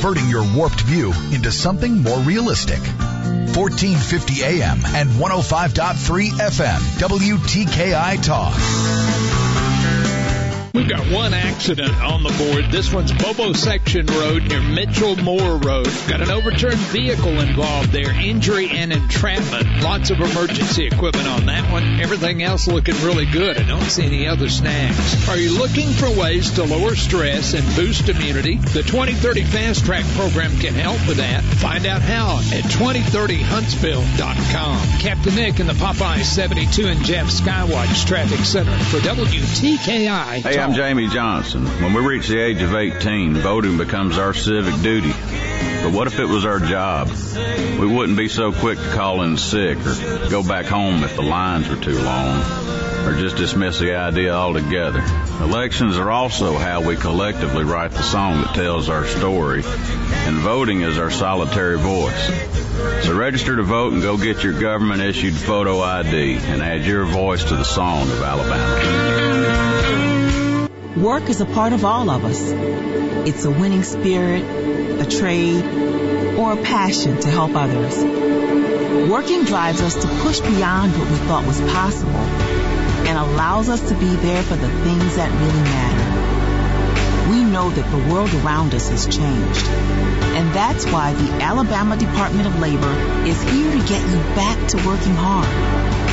Converting 0.06 0.30
your 0.30 0.46
warped 0.56 0.82
view 0.82 1.12
into 1.34 1.52
something 1.52 2.04
more 2.04 2.20
realistic. 2.20 2.78
1450 2.78 4.44
AM 4.44 4.86
and 4.86 5.10
105.3 5.10 6.30
FM, 6.30 6.80
WTKI 7.00 8.24
Talk. 8.24 9.45
We've 10.76 10.90
got 10.90 11.10
one 11.10 11.34
accident 11.34 11.96
on 12.02 12.22
the 12.22 12.32
board. 12.32 12.70
This 12.70 12.92
one's 12.92 13.14
Bobo 13.14 13.54
Section 13.54 14.08
Road 14.08 14.44
near 14.50 14.60
Mitchell 14.60 15.16
Moore 15.16 15.56
Road. 15.56 15.88
Got 16.10 16.20
an 16.20 16.30
overturned 16.30 16.82
vehicle 16.92 17.40
involved 17.40 17.94
there, 17.94 18.12
injury 18.12 18.68
and 18.70 18.92
entrapment. 18.92 19.82
Lots 19.82 20.10
of 20.10 20.20
emergency 20.20 20.88
equipment 20.88 21.30
on 21.30 21.46
that 21.46 21.72
one. 21.72 22.02
Everything 22.02 22.44
else 22.44 22.68
looking 22.68 22.96
really 22.96 23.26
good. 23.26 23.58
I 23.58 23.64
don't 23.64 23.84
see 23.84 24.04
any 24.04 24.28
other 24.28 24.50
snags. 24.50 25.30
Are 25.30 25.38
you 25.38 25.58
looking 25.58 25.88
for 25.92 26.12
ways 26.12 26.52
to 26.56 26.66
lower 26.66 26.98
stress 26.98 27.54
and 27.54 27.64
boost 27.78 28.10
immunity? 28.10 28.58
The 28.58 28.84
2030 28.84 29.46
Fast 29.46 29.86
Track 29.86 30.04
program 30.18 30.58
can 30.60 30.74
help 30.74 31.08
with 31.08 31.16
that. 31.18 31.42
Find 31.42 31.86
out 31.86 32.02
how 32.02 32.40
at 32.52 32.66
2030huntsville.com. 32.66 35.00
Captain 35.00 35.36
Nick 35.36 35.62
in 35.62 35.68
the 35.68 35.74
Popeye 35.74 36.22
72 36.22 36.86
and 36.86 37.02
Jeff 37.06 37.28
Skywatch 37.28 38.06
Traffic 38.06 38.40
Center 38.40 38.78
for 38.86 38.98
WTKI. 38.98 40.42
Hey, 40.42 40.65
I'm 40.66 40.74
Jamie 40.74 41.08
Johnson. 41.10 41.64
When 41.80 41.94
we 41.94 42.04
reach 42.04 42.28
the 42.28 42.40
age 42.40 42.60
of 42.64 42.74
18, 42.74 43.36
voting 43.36 43.78
becomes 43.78 44.18
our 44.18 44.34
civic 44.34 44.74
duty. 44.82 45.12
But 45.12 45.94
what 45.94 46.08
if 46.08 46.18
it 46.18 46.26
was 46.26 46.44
our 46.44 46.60
job? 46.60 47.12
We 47.80 47.86
wouldn't 47.86 48.18
be 48.18 48.30
so 48.30 48.52
quick 48.52 48.80
to 48.80 48.90
call 48.90 49.22
in 49.22 49.38
sick 49.38 49.78
or 49.78 50.28
go 50.28 50.42
back 50.42 50.66
home 50.66 51.04
if 51.04 51.16
the 51.16 51.22
lines 51.22 51.70
were 51.70 51.76
too 51.76 52.00
long 52.00 52.42
or 53.06 53.14
just 53.14 53.38
dismiss 53.38 53.78
the 53.78 53.94
idea 53.94 54.34
altogether. 54.34 55.04
Elections 55.40 56.00
are 56.00 56.10
also 56.10 56.58
how 56.58 56.82
we 56.82 56.96
collectively 56.96 57.64
write 57.64 57.92
the 57.92 58.02
song 58.02 58.42
that 58.42 58.56
tells 58.56 58.90
our 58.90 59.06
story, 59.06 59.62
and 59.64 60.38
voting 60.38 60.82
is 60.82 60.98
our 60.98 61.12
solitary 61.12 61.78
voice. 61.78 63.06
So 63.06 63.16
register 63.16 63.56
to 63.58 63.64
vote 63.64 63.94
and 63.94 64.02
go 64.02 64.18
get 64.18 64.44
your 64.44 64.60
government 64.60 65.04
issued 65.04 65.36
photo 65.36 65.80
ID 65.82 66.38
and 66.38 66.64
add 66.64 66.86
your 66.86 67.06
voice 67.06 67.44
to 67.44 67.56
the 67.56 67.64
song 67.64 68.10
of 68.10 68.20
Alabama. 68.24 69.55
Work 70.96 71.30
is 71.30 71.42
a 71.42 71.46
part 71.46 71.74
of 71.74 71.84
all 71.84 72.10
of 72.10 72.24
us. 72.24 72.40
It's 73.28 73.44
a 73.44 73.52
winning 73.52 73.84
spirit, 73.84 74.44
a 75.02 75.06
trade, 75.06 75.66
or 76.38 76.54
a 76.54 76.58
passion 76.64 77.20
to 77.20 77.30
help 77.30 77.52
others. 77.54 78.02
Working 79.10 79.44
drives 79.44 79.82
us 79.82 79.96
to 80.02 80.08
push 80.24 80.40
beyond 80.40 80.94
what 80.94 81.10
we 81.10 81.18
thought 81.28 81.46
was 81.46 81.60
possible 81.60 82.16
and 82.16 83.18
allows 83.18 83.68
us 83.68 83.82
to 83.90 83.96
be 83.96 84.16
there 84.16 84.42
for 84.42 84.56
the 84.56 84.70
things 84.70 85.18
that 85.18 85.30
really 85.34 85.64
matter. 85.64 87.30
We 87.30 87.44
know 87.44 87.70
that 87.70 87.92
the 87.92 88.14
world 88.14 88.34
around 88.36 88.74
us 88.74 88.88
has 88.88 89.06
changed. 89.06 89.68
And 89.68 90.54
that's 90.54 90.86
why 90.86 91.12
the 91.12 91.44
Alabama 91.44 91.98
Department 91.98 92.48
of 92.48 92.58
Labor 92.60 92.94
is 93.28 93.42
here 93.44 93.70
to 93.70 93.80
get 93.80 94.02
you 94.02 94.20
back 94.34 94.70
to 94.70 94.78
working 94.88 95.16
hard. 95.16 96.05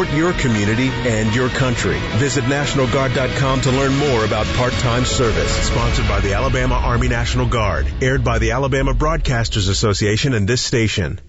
your 0.09 0.33
community 0.33 0.89
and 0.89 1.33
your 1.35 1.49
country. 1.49 1.99
Visit 2.17 2.43
NationalGuard.com 2.45 3.61
to 3.61 3.71
learn 3.71 3.95
more 3.95 4.25
about 4.25 4.45
part-time 4.57 5.05
service. 5.05 5.51
Sponsored 5.67 6.07
by 6.07 6.19
the 6.19 6.33
Alabama 6.33 6.75
Army 6.75 7.07
National 7.07 7.45
Guard. 7.47 7.87
Aired 8.01 8.23
by 8.23 8.39
the 8.39 8.51
Alabama 8.51 8.93
Broadcasters 8.93 9.69
Association 9.69 10.33
and 10.33 10.47
this 10.47 10.61
station. 10.61 11.19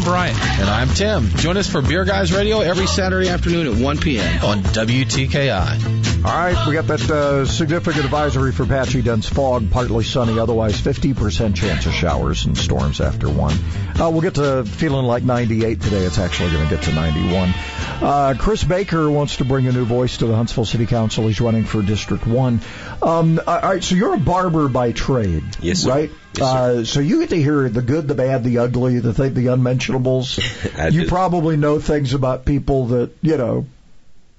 I'm 0.00 0.02
Brian. 0.02 0.36
And 0.60 0.70
I'm 0.70 0.88
Tim. 0.88 1.28
Join 1.36 1.56
us 1.56 1.68
for 1.68 1.82
Beer 1.82 2.04
Guys 2.04 2.32
Radio 2.32 2.60
every 2.60 2.86
Saturday 2.86 3.28
afternoon 3.28 3.66
at 3.66 3.74
1 3.74 3.98
p.m. 3.98 4.44
on 4.44 4.62
WTKI. 4.62 5.99
All 6.22 6.30
right, 6.36 6.66
we 6.68 6.74
got 6.74 6.86
that 6.88 7.10
uh, 7.10 7.46
significant 7.46 8.04
advisory 8.04 8.52
for 8.52 8.66
patchy 8.66 9.00
dense 9.00 9.26
fog, 9.26 9.70
partly 9.70 10.04
sunny, 10.04 10.38
otherwise 10.38 10.78
50% 10.78 11.56
chance 11.56 11.86
of 11.86 11.92
showers 11.94 12.44
and 12.44 12.56
storms 12.58 13.00
after 13.00 13.26
1. 13.30 13.52
Uh, 13.98 14.10
we'll 14.10 14.20
get 14.20 14.34
to 14.34 14.64
feeling 14.66 15.06
like 15.06 15.22
98 15.22 15.80
today. 15.80 16.04
It's 16.04 16.18
actually 16.18 16.50
going 16.50 16.68
to 16.68 16.74
get 16.76 16.84
to 16.84 16.92
91. 16.92 17.54
Uh, 18.02 18.34
Chris 18.38 18.62
Baker 18.62 19.10
wants 19.10 19.36
to 19.38 19.46
bring 19.46 19.66
a 19.66 19.72
new 19.72 19.86
voice 19.86 20.18
to 20.18 20.26
the 20.26 20.36
Huntsville 20.36 20.66
City 20.66 20.84
Council. 20.84 21.26
He's 21.26 21.40
running 21.40 21.64
for 21.64 21.80
District 21.80 22.26
1. 22.26 22.60
Um, 23.02 23.40
all 23.46 23.60
right, 23.62 23.82
so 23.82 23.94
you're 23.94 24.12
a 24.14 24.18
barber 24.18 24.68
by 24.68 24.92
trade, 24.92 25.42
Yes, 25.62 25.80
sir. 25.80 25.90
right? 25.90 26.10
Yes, 26.34 26.42
uh, 26.42 26.84
so 26.84 27.00
you 27.00 27.20
get 27.20 27.30
to 27.30 27.36
hear 27.40 27.70
the 27.70 27.82
good, 27.82 28.06
the 28.08 28.14
bad, 28.14 28.44
the 28.44 28.58
ugly, 28.58 28.98
the 28.98 29.14
thing, 29.14 29.32
the 29.32 29.46
unmentionables. 29.48 30.38
You 30.90 31.02
do. 31.02 31.08
probably 31.08 31.56
know 31.56 31.78
things 31.80 32.12
about 32.12 32.44
people 32.44 32.86
that 32.88 33.10
you 33.22 33.38
know. 33.38 33.66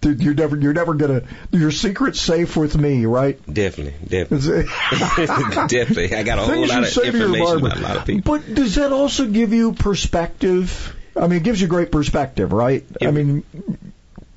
That 0.02 0.20
You're 0.20 0.34
never, 0.34 0.58
you're 0.58 0.74
never 0.74 0.94
gonna. 0.94 1.24
Your 1.52 1.72
secret's 1.72 2.20
safe 2.20 2.58
with 2.58 2.76
me, 2.76 3.06
right? 3.06 3.40
Definitely, 3.52 3.94
definitely. 4.08 4.64
definitely. 5.68 6.16
I 6.16 6.24
got 6.24 6.40
a 6.40 6.42
whole 6.42 6.68
lot 6.68 6.84
of 6.84 6.90
say 6.90 7.12
to 7.12 7.18
your 7.18 7.28
information 7.28 7.66
about 7.66 7.78
a 7.78 7.82
lot 7.82 7.98
of 7.98 8.06
people. 8.06 8.38
But 8.38 8.54
does 8.54 8.76
that 8.76 8.92
also 8.92 9.28
give 9.28 9.54
you 9.54 9.74
perspective? 9.74 10.96
I 11.16 11.28
mean, 11.28 11.34
it 11.40 11.44
gives 11.44 11.62
you 11.62 11.68
great 11.68 11.92
perspective, 11.92 12.52
right? 12.52 12.84
I 13.02 13.12
mean, 13.12 13.44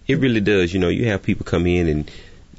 It 0.06 0.18
really 0.18 0.40
does. 0.40 0.72
You 0.74 0.80
know, 0.80 0.88
you 0.88 1.06
have 1.06 1.22
people 1.22 1.44
come 1.46 1.66
in 1.66 1.88
and 1.88 2.10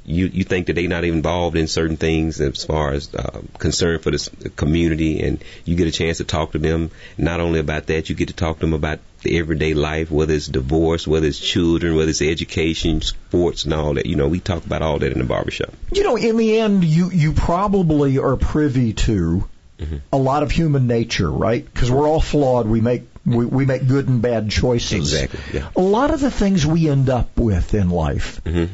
you 0.06 0.26
you 0.26 0.44
think 0.44 0.68
that 0.68 0.74
they're 0.74 0.88
not 0.88 1.04
involved 1.04 1.56
in 1.56 1.66
certain 1.66 1.96
things 1.96 2.40
as 2.40 2.64
far 2.64 2.92
as 2.92 3.14
uh, 3.14 3.40
concern 3.58 3.98
for 3.98 4.10
the 4.10 4.50
community, 4.56 5.22
and 5.22 5.42
you 5.64 5.76
get 5.76 5.88
a 5.88 5.90
chance 5.90 6.18
to 6.18 6.24
talk 6.24 6.52
to 6.52 6.58
them. 6.58 6.90
Not 7.18 7.40
only 7.40 7.60
about 7.60 7.86
that, 7.88 8.08
you 8.08 8.14
get 8.14 8.28
to 8.28 8.34
talk 8.34 8.56
to 8.56 8.60
them 8.60 8.72
about 8.72 9.00
the 9.22 9.38
everyday 9.38 9.74
life, 9.74 10.10
whether 10.10 10.32
it's 10.34 10.46
divorce, 10.46 11.06
whether 11.06 11.26
it's 11.26 11.40
children, 11.40 11.96
whether 11.96 12.10
it's 12.10 12.22
education, 12.22 13.00
sports, 13.00 13.64
and 13.64 13.74
all 13.74 13.94
that. 13.94 14.06
You 14.06 14.16
know, 14.16 14.28
we 14.28 14.40
talk 14.40 14.64
about 14.64 14.82
all 14.82 14.98
that 15.00 15.12
in 15.12 15.18
the 15.18 15.24
barbershop. 15.24 15.74
you 15.92 16.04
know, 16.04 16.16
in 16.16 16.36
the 16.36 16.58
end, 16.58 16.84
you 16.84 17.10
you 17.10 17.32
probably 17.32 18.18
are 18.18 18.36
privy 18.36 18.92
to 18.94 19.48
Mm-hmm. 19.78 19.96
a 20.10 20.16
lot 20.16 20.42
of 20.42 20.50
human 20.50 20.86
nature, 20.86 21.30
right? 21.30 21.62
Because 21.62 21.90
we're 21.90 22.08
all 22.08 22.18
flawed. 22.22 22.66
We 22.66 22.80
make 22.80 23.02
we, 23.26 23.44
we 23.44 23.66
make 23.66 23.86
good 23.86 24.08
and 24.08 24.22
bad 24.22 24.50
choices. 24.50 25.12
Exactly. 25.12 25.40
Yeah. 25.52 25.68
A 25.76 25.82
lot 25.82 26.14
of 26.14 26.20
the 26.20 26.30
things 26.30 26.64
we 26.64 26.88
end 26.88 27.10
up 27.10 27.36
with 27.36 27.74
in 27.74 27.90
life. 27.90 28.40
Mm-hmm. 28.44 28.72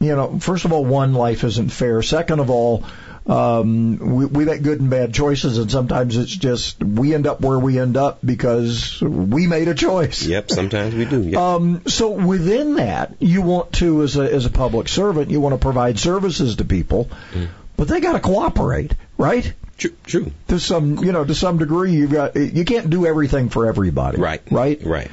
You 0.00 0.16
know, 0.16 0.38
first 0.38 0.64
of 0.64 0.72
all, 0.72 0.84
one, 0.84 1.12
life 1.12 1.44
isn't 1.44 1.68
fair. 1.68 2.00
Second 2.00 2.40
of 2.40 2.48
all, 2.48 2.86
um, 3.26 3.98
we, 3.98 4.24
we 4.24 4.44
make 4.46 4.62
good 4.62 4.80
and 4.80 4.88
bad 4.88 5.12
choices, 5.12 5.58
and 5.58 5.70
sometimes 5.70 6.16
it's 6.16 6.34
just 6.34 6.82
we 6.82 7.14
end 7.14 7.26
up 7.26 7.42
where 7.42 7.58
we 7.58 7.78
end 7.78 7.98
up 7.98 8.18
because 8.24 9.00
we 9.02 9.46
made 9.46 9.68
a 9.68 9.74
choice. 9.74 10.24
Yep. 10.24 10.50
Sometimes 10.50 10.94
we 10.94 11.04
do. 11.04 11.22
Yep. 11.22 11.38
Um, 11.38 11.82
so 11.86 12.10
within 12.12 12.76
that, 12.76 13.14
you 13.20 13.42
want 13.42 13.74
to, 13.74 14.02
as 14.02 14.16
a 14.16 14.22
as 14.22 14.46
a 14.46 14.50
public 14.50 14.88
servant, 14.88 15.30
you 15.30 15.40
want 15.40 15.52
to 15.52 15.58
provide 15.58 15.98
services 15.98 16.56
to 16.56 16.64
people, 16.64 17.10
but 17.76 17.86
they 17.86 18.00
got 18.00 18.12
to 18.12 18.20
cooperate, 18.20 18.94
right? 19.18 19.52
True. 19.76 19.92
True. 20.06 20.32
To 20.48 20.58
some, 20.58 21.04
you 21.04 21.12
know, 21.12 21.24
to 21.24 21.34
some 21.34 21.58
degree, 21.58 21.92
you 21.92 22.08
got 22.08 22.36
you 22.36 22.64
can't 22.64 22.88
do 22.88 23.06
everything 23.06 23.50
for 23.50 23.66
everybody, 23.66 24.18
Right. 24.18 24.42
Right. 24.50 24.82
Right. 24.82 25.10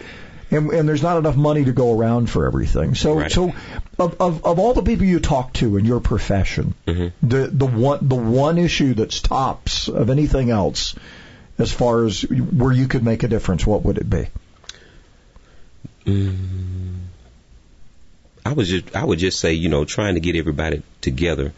And, 0.50 0.72
and 0.72 0.88
there's 0.88 1.04
not 1.04 1.18
enough 1.18 1.36
money 1.36 1.66
to 1.66 1.74
go 1.74 1.98
around 2.00 2.30
for 2.30 2.46
everything. 2.46 2.96
So, 2.96 3.16
Right. 3.20 3.32
so 3.32 3.54
of, 4.00 4.22
of 4.22 4.46
of 4.46 4.60
all 4.60 4.74
the 4.74 4.82
people 4.82 5.06
you 5.06 5.20
talk 5.20 5.52
to 5.54 5.76
in 5.78 5.84
your 5.86 6.00
profession, 6.00 6.74
Mm-hmm. 6.86 7.28
the 7.28 7.48
the 7.48 7.66
one 7.66 8.08
the 8.08 8.16
one 8.16 8.58
issue 8.58 8.94
that's 8.94 9.20
tops 9.20 9.90
of 9.90 10.10
anything 10.10 10.50
else, 10.50 10.96
as 11.58 11.72
far 11.74 12.06
as 12.06 12.22
where 12.22 12.72
you 12.72 12.88
could 12.88 13.04
make 13.04 13.24
a 13.24 13.28
difference, 13.28 13.68
what 13.68 13.84
would 13.84 13.98
it 13.98 14.10
be? 14.10 14.28
Mm, 16.06 17.00
I 18.46 18.54
was 18.54 18.70
just 18.70 18.96
I 18.96 19.04
would 19.04 19.20
just 19.20 19.40
say 19.40 19.54
you 19.54 19.68
know 19.70 19.84
trying 19.84 20.14
to 20.14 20.22
get 20.22 20.36
everybody 20.38 20.82
together 21.02 21.52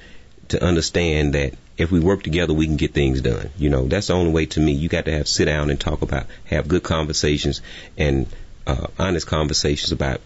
to 0.47 0.63
understand 0.63 1.33
that 1.35 1.53
if 1.77 1.91
we 1.91 1.99
work 1.99 2.23
together 2.23 2.53
we 2.53 2.65
can 2.65 2.75
get 2.77 2.93
things 2.93 3.21
done. 3.21 3.51
You 3.57 3.69
know 3.69 3.87
that's 3.87 4.07
the 4.07 4.13
only 4.13 4.31
way 4.31 4.47
to 4.47 4.59
me. 4.59 4.71
You 4.71 4.89
got 4.89 5.05
to 5.05 5.11
have 5.11 5.27
sit 5.27 5.45
down 5.45 5.69
and 5.69 5.79
talk 5.79 6.01
about 6.01 6.25
have 6.45 6.67
good 6.67 6.81
conversations 6.81 7.61
and 7.97 8.25
uh, 8.67 8.87
honest 8.97 9.27
conversations 9.27 9.91
about 9.91 10.21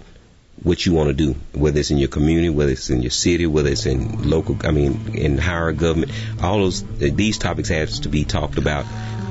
what 0.62 0.86
you 0.86 0.94
want 0.94 1.08
to 1.08 1.14
do, 1.14 1.36
whether 1.54 1.80
it's 1.80 1.92
in 1.92 1.98
your 1.98 2.10
community, 2.10 2.50
whether 2.50 2.72
it's 2.72 2.90
in 2.90 3.02
your 3.02 3.12
city, 3.12 3.48
whether 3.48 3.70
it's 3.70 3.86
in 3.86 4.30
local, 4.30 4.58
I 4.64 4.72
mean, 4.72 5.16
in 5.16 5.38
higher 5.38 5.72
government. 5.72 6.12
All 6.42 6.60
those 6.60 6.84
these 6.84 7.38
topics 7.38 7.70
have 7.70 7.90
to 8.02 8.10
be 8.10 8.24
talked 8.24 8.58
about 8.58 8.86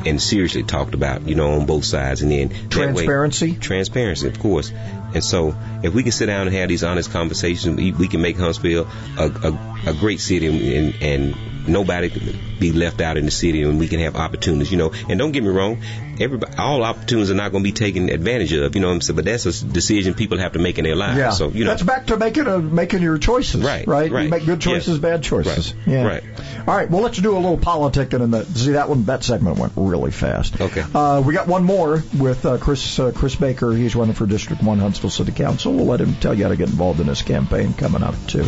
and 0.05 0.21
seriously 0.21 0.65
talked 0.65 0.95
about, 0.95 1.29
you 1.29 1.35
know, 1.35 1.61
on 1.61 1.67
both 1.67 1.85
sides. 1.85 2.23
And 2.23 2.33
then 2.33 2.49
that 2.49 2.57
way- 2.59 2.69
Transparency? 2.69 3.55
transparency, 3.55 4.29
of 4.29 4.39
course. 4.39 4.73
And 5.15 5.23
so, 5.23 5.55
if 5.83 5.95
we 5.95 6.03
can 6.03 6.13
sit 6.13 6.27
down 6.27 6.47
and 6.47 6.57
have 6.57 6.69
these 6.69 6.83
honest 6.83 7.11
conversations, 7.11 7.77
we, 7.77 7.93
we 7.93 8.09
can 8.09 8.21
make 8.23 8.37
Huntsville 8.39 8.89
a, 9.19 9.27
a, 9.27 9.91
a 9.91 9.95
great 9.95 10.21
city, 10.21 10.47
and, 10.47 10.95
and 11.03 11.37
nobody 11.69 12.11
can 12.11 12.39
be 12.59 12.73
left 12.73 13.01
out 13.01 13.17
in 13.17 13.25
the 13.25 13.31
city, 13.31 13.63
and 13.63 13.79
we 13.79 13.89
can 13.89 14.01
have 14.01 14.17
opportunities. 14.17 14.71
You 14.71 14.79
know, 14.79 14.93
and 15.09 15.19
don't 15.19 15.33
get 15.33 15.43
me 15.43 15.49
wrong, 15.51 15.83
everybody, 16.21 16.57
all 16.57 16.83
opportunities 16.85 17.31
are 17.31 17.35
not 17.35 17.53
going 17.53 17.63
to 17.65 17.69
be 17.69 17.73
taken 17.73 18.09
advantage 18.11 18.53
of. 18.53 18.75
You 18.75 18.81
know 18.81 18.89
what 18.89 18.95
I'm 18.95 19.01
saying? 19.01 19.17
But 19.17 19.25
that's 19.25 19.47
a 19.47 19.65
decision 19.65 20.15
people 20.15 20.39
have 20.39 20.53
to 20.53 20.59
make 20.59 20.79
in 20.79 20.85
their 20.85 20.97
lives. 20.97 21.19
Yeah. 21.19 21.31
So 21.31 21.49
you 21.49 21.65
know, 21.65 21.71
That's 21.71 21.83
back 21.83 22.07
to 22.07 22.17
making 22.17 22.47
a, 22.47 22.59
making 22.59 23.03
your 23.03 23.19
choices. 23.19 23.63
Right, 23.65 23.87
Right. 23.87 24.11
right. 24.11 24.25
You 24.25 24.31
make 24.31 24.45
good 24.47 24.61
choices, 24.61 24.95
Yes. 24.95 24.99
bad 24.99 25.23
choices. 25.23 25.75
Right, 25.75 25.93
Yeah. 25.93 26.07
right. 26.07 26.23
All 26.67 26.77
right. 26.77 26.89
Well, 26.91 27.03
let's 27.03 27.19
do 27.19 27.33
a 27.33 27.39
little 27.39 27.59
politicking, 27.59 28.23
and 28.23 28.35
that 28.35 28.47
see 28.47 28.73
that 28.73 28.89
one 28.89 29.05
that 29.07 29.25
segment 29.25 29.59
went 29.59 29.73
really 29.77 30.11
fast. 30.13 30.61
Okay. 30.61 30.85
Uh, 30.95 31.21
we 31.25 31.35
got 31.35 31.49
one 31.49 31.65
more 31.65 32.03
with 32.17 32.47
uh, 32.47 32.59
Chris 32.59 32.99
uh, 33.01 33.11
Chris 33.15 33.35
Baker. 33.35 33.73
He's 33.73 33.97
running 33.97 34.15
for 34.15 34.27
District 34.27 34.63
One, 34.63 34.79
Huntsville 34.79 35.11
City 35.11 35.33
Council. 35.33 35.73
We'll 35.73 35.87
let 35.87 36.01
him 36.01 36.15
tell 36.15 36.35
you 36.35 36.45
how 36.45 36.51
to 36.51 36.57
get 36.57 36.69
involved 36.69 37.01
in 37.01 37.07
this 37.09 37.23
campaign 37.23 37.75
coming 37.75 38.03
up 38.03 38.15
too. 38.29 38.45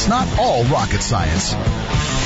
It's 0.00 0.08
not 0.08 0.38
all 0.38 0.64
rocket 0.64 1.02
science. 1.02 1.52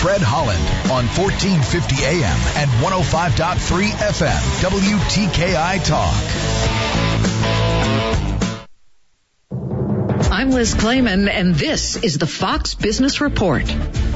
Fred 0.01 0.23
Holland 0.23 0.63
on 0.93 1.09
1450 1.09 2.05
AM 2.05 2.39
and 2.55 2.71
105.3 2.71 3.91
FM. 3.91 4.39
WTKI 4.63 5.85
Talk. 5.85 6.84
I'm 10.45 10.51
Liz 10.51 10.75
Claman, 10.75 11.27
and 11.31 11.55
this 11.55 11.97
is 11.97 12.19
the 12.19 12.27
Fox 12.27 12.75
Business 12.75 13.23
Report. 13.23 13.65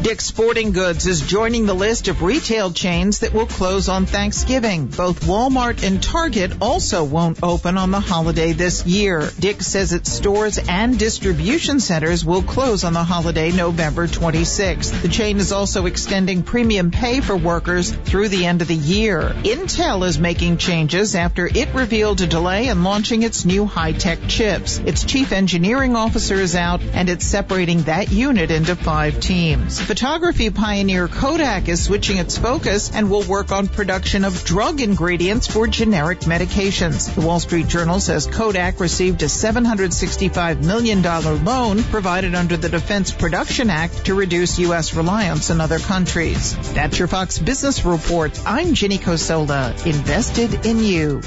Dick's 0.03 0.26
Sporting 0.26 0.72
Goods 0.72 1.07
is 1.07 1.22
joining 1.22 1.64
the 1.64 1.74
list 1.74 2.07
of 2.07 2.22
retail 2.22 2.70
chains 2.70 3.20
that 3.20 3.33
will 3.33 3.47
close 3.47 3.89
on 3.89 4.05
Thanksgiving. 4.05 4.87
Both 4.87 5.24
Walmart 5.24 5.83
and 5.83 6.03
Target 6.03 6.53
also 6.61 7.03
won't 7.03 7.43
open 7.43 7.79
on 7.79 7.91
the 7.91 7.99
holiday 7.99 8.53
this 8.53 8.87
year. 8.87 9.31
Dick's 9.41 9.66
says 9.66 9.95
its 9.95 10.12
stores 10.12 10.59
and 10.59 10.99
distribution 10.99 11.81
centers 11.81 12.26
will 12.26 12.43
close 12.43 12.85
on 12.85 12.93
the 12.93 13.03
holiday 13.03 13.51
November 13.51 14.07
26th. 14.07 15.01
The 15.01 15.09
chain 15.09 15.39
is 15.39 15.51
also 15.51 15.87
extending 15.87 16.43
premium 16.43 16.91
pay 16.91 17.22
for 17.22 17.37
workers 17.37 17.91
through 17.91 18.29
the 18.29 18.45
end 18.45 18.61
of 18.61 18.68
the 18.68 18.74
year. 18.74 19.33
Intel 19.45 20.07
is 20.07 20.18
making 20.18 20.59
changes 20.59 21.14
after 21.14 21.47
it 21.47 21.74
revealed 21.74 22.20
a 22.20 22.26
delay 22.26 22.68
in 22.68 22.85
launching 22.85 23.22
its 23.22 23.47
new 23.47 23.64
high-tech 23.64 24.18
chips. 24.29 24.79
Its 24.79 25.05
chief 25.05 25.33
engineering 25.33 25.97
officer 25.97 26.17
is 26.18 26.56
out 26.56 26.82
and 26.82 27.08
it's 27.08 27.24
separating 27.24 27.82
that 27.82 28.10
unit 28.10 28.50
into 28.50 28.74
five 28.74 29.20
teams. 29.20 29.80
Photography 29.80 30.50
pioneer 30.50 31.06
Kodak 31.06 31.68
is 31.68 31.84
switching 31.84 32.18
its 32.18 32.36
focus 32.36 32.90
and 32.92 33.08
will 33.08 33.22
work 33.22 33.52
on 33.52 33.68
production 33.68 34.24
of 34.24 34.44
drug 34.44 34.80
ingredients 34.80 35.46
for 35.46 35.68
generic 35.68 36.20
medications. 36.20 37.14
The 37.14 37.20
Wall 37.20 37.38
Street 37.38 37.68
Journal 37.68 38.00
says 38.00 38.26
Kodak 38.26 38.80
received 38.80 39.22
a 39.22 39.26
$765 39.26 40.64
million 40.64 41.02
loan 41.44 41.82
provided 41.84 42.34
under 42.34 42.56
the 42.56 42.68
Defense 42.68 43.12
Production 43.12 43.70
Act 43.70 44.06
to 44.06 44.14
reduce 44.14 44.58
U.S. 44.58 44.94
reliance 44.94 45.50
on 45.50 45.60
other 45.60 45.78
countries. 45.78 46.56
That's 46.74 46.98
your 46.98 47.08
Fox 47.08 47.38
Business 47.38 47.84
Report. 47.84 48.38
I'm 48.44 48.74
Ginny 48.74 48.98
Cosola, 48.98 49.86
invested 49.86 50.66
in 50.66 50.80
you. 50.82 51.22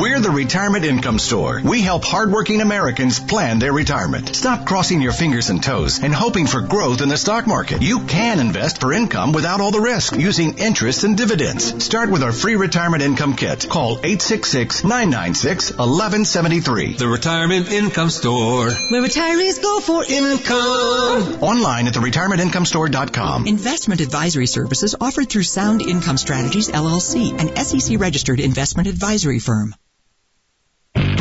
We're 0.00 0.18
the 0.18 0.30
Retirement 0.30 0.86
Income 0.86 1.18
Store. 1.18 1.60
We 1.62 1.82
help 1.82 2.04
hardworking 2.04 2.62
Americans 2.62 3.20
plan 3.20 3.58
their 3.58 3.74
retirement. 3.74 4.34
Stop 4.34 4.64
crossing 4.64 5.02
your 5.02 5.12
fingers 5.12 5.50
and 5.50 5.62
toes 5.62 6.02
and 6.02 6.14
hoping 6.14 6.46
for 6.46 6.62
growth 6.62 7.02
in 7.02 7.10
the 7.10 7.18
stock 7.18 7.46
market. 7.46 7.82
You 7.82 8.06
can 8.06 8.40
invest 8.40 8.80
for 8.80 8.94
income 8.94 9.32
without 9.32 9.60
all 9.60 9.72
the 9.72 9.80
risk 9.82 10.16
using 10.16 10.56
interest 10.56 11.04
and 11.04 11.18
dividends. 11.18 11.84
Start 11.84 12.10
with 12.10 12.22
our 12.22 12.32
free 12.32 12.56
retirement 12.56 13.02
income 13.02 13.36
kit. 13.36 13.68
Call 13.68 13.98
866-996-1173. 13.98 16.96
The 16.96 17.06
Retirement 17.06 17.70
Income 17.70 18.08
Store. 18.08 18.70
Where 18.70 19.02
retirees 19.02 19.60
go 19.60 19.80
for 19.80 20.02
income. 20.02 21.42
Online 21.42 21.88
at 21.88 21.92
theretirementincomestore.com. 21.92 23.46
Investment 23.46 24.00
advisory 24.00 24.46
services 24.46 24.94
offered 24.98 25.28
through 25.28 25.42
Sound 25.42 25.82
Income 25.82 26.16
Strategies 26.16 26.70
LLC, 26.70 27.38
an 27.38 27.54
SEC 27.54 28.00
registered 28.00 28.40
investment 28.40 28.88
advisory 28.88 29.40
firm. 29.40 29.74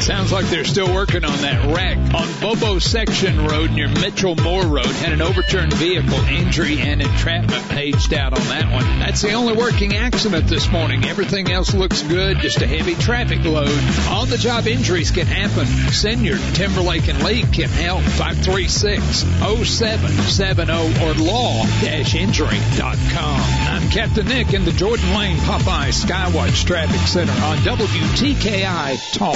Sounds 0.01 0.31
like 0.31 0.45
they're 0.45 0.65
still 0.65 0.93
working 0.93 1.25
on 1.25 1.41
that 1.41 1.75
wreck 1.75 1.97
on 2.13 2.27
Bobo 2.39 2.77
Section 2.79 3.45
Road 3.45 3.71
near 3.71 3.89
Mitchell 3.89 4.35
Moore 4.35 4.65
Road. 4.65 4.85
Had 4.85 5.11
an 5.11 5.21
overturned 5.21 5.73
vehicle, 5.73 6.17
injury 6.25 6.79
and 6.79 7.01
entrapment 7.01 7.67
paged 7.69 8.13
out 8.13 8.31
on 8.33 8.39
that 8.47 8.71
one. 8.71 8.85
That's 8.99 9.21
the 9.21 9.33
only 9.33 9.51
working 9.53 9.95
accident 9.95 10.47
this 10.47 10.71
morning. 10.71 11.03
Everything 11.05 11.51
else 11.51 11.73
looks 11.73 12.01
good, 12.01 12.39
just 12.39 12.61
a 12.61 12.67
heavy 12.67 12.95
traffic 12.95 13.43
load. 13.43 13.67
On 14.09 14.29
the 14.29 14.37
job 14.37 14.67
injuries 14.67 15.11
can 15.11 15.27
happen. 15.27 15.67
Siniard 15.91 16.39
Timberlake 16.55 17.09
and 17.09 17.21
League 17.23 17.51
can 17.51 17.67
help. 17.69 18.03
536-0770 18.03 21.01
or 21.01 21.13
law-injury.com. 21.21 23.41
I'm 23.69 23.89
Captain 23.89 24.27
Nick 24.27 24.53
in 24.53 24.63
the 24.65 24.71
Jordan 24.71 25.13
Lane 25.13 25.37
Popeye 25.37 25.89
Skywatch 25.89 26.65
Traffic 26.65 27.01
Center 27.07 27.33
on 27.43 27.57
WTKI 27.57 28.97
Talk. 29.13 29.35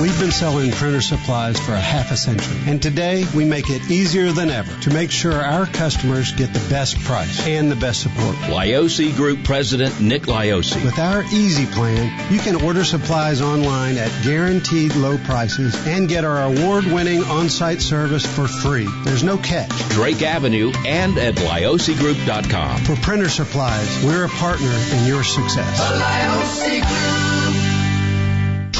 We've 0.00 0.18
been 0.18 0.30
selling 0.30 0.72
printer 0.72 1.02
supplies 1.02 1.60
for 1.60 1.72
a 1.72 1.80
half 1.80 2.10
a 2.10 2.16
century, 2.16 2.56
and 2.66 2.80
today 2.80 3.26
we 3.34 3.44
make 3.44 3.68
it 3.68 3.90
easier 3.90 4.32
than 4.32 4.48
ever 4.48 4.74
to 4.82 4.90
make 4.90 5.10
sure 5.10 5.34
our 5.34 5.66
customers 5.66 6.32
get 6.32 6.54
the 6.54 6.70
best 6.70 6.98
price 7.00 7.46
and 7.46 7.70
the 7.70 7.76
best 7.76 8.00
support. 8.00 8.34
Lioce 8.36 9.14
Group 9.14 9.44
President 9.44 10.00
Nick 10.00 10.22
Lioce. 10.22 10.74
With 10.82 10.98
our 10.98 11.22
Easy 11.24 11.66
Plan, 11.66 12.32
you 12.32 12.38
can 12.38 12.62
order 12.62 12.82
supplies 12.82 13.42
online 13.42 13.98
at 13.98 14.10
guaranteed 14.24 14.96
low 14.96 15.18
prices 15.18 15.76
and 15.86 16.08
get 16.08 16.24
our 16.24 16.42
award-winning 16.44 17.22
on-site 17.24 17.82
service 17.82 18.24
for 18.24 18.48
free. 18.48 18.88
There's 19.04 19.22
no 19.22 19.36
catch. 19.36 19.70
Drake 19.90 20.22
Avenue 20.22 20.72
and 20.86 21.18
at 21.18 21.34
liocegroup.com. 21.34 22.84
For 22.84 22.96
printer 22.96 23.28
supplies, 23.28 24.02
we're 24.02 24.24
a 24.24 24.30
partner 24.30 24.72
in 24.94 25.06
your 25.06 25.24
success. 25.24 25.78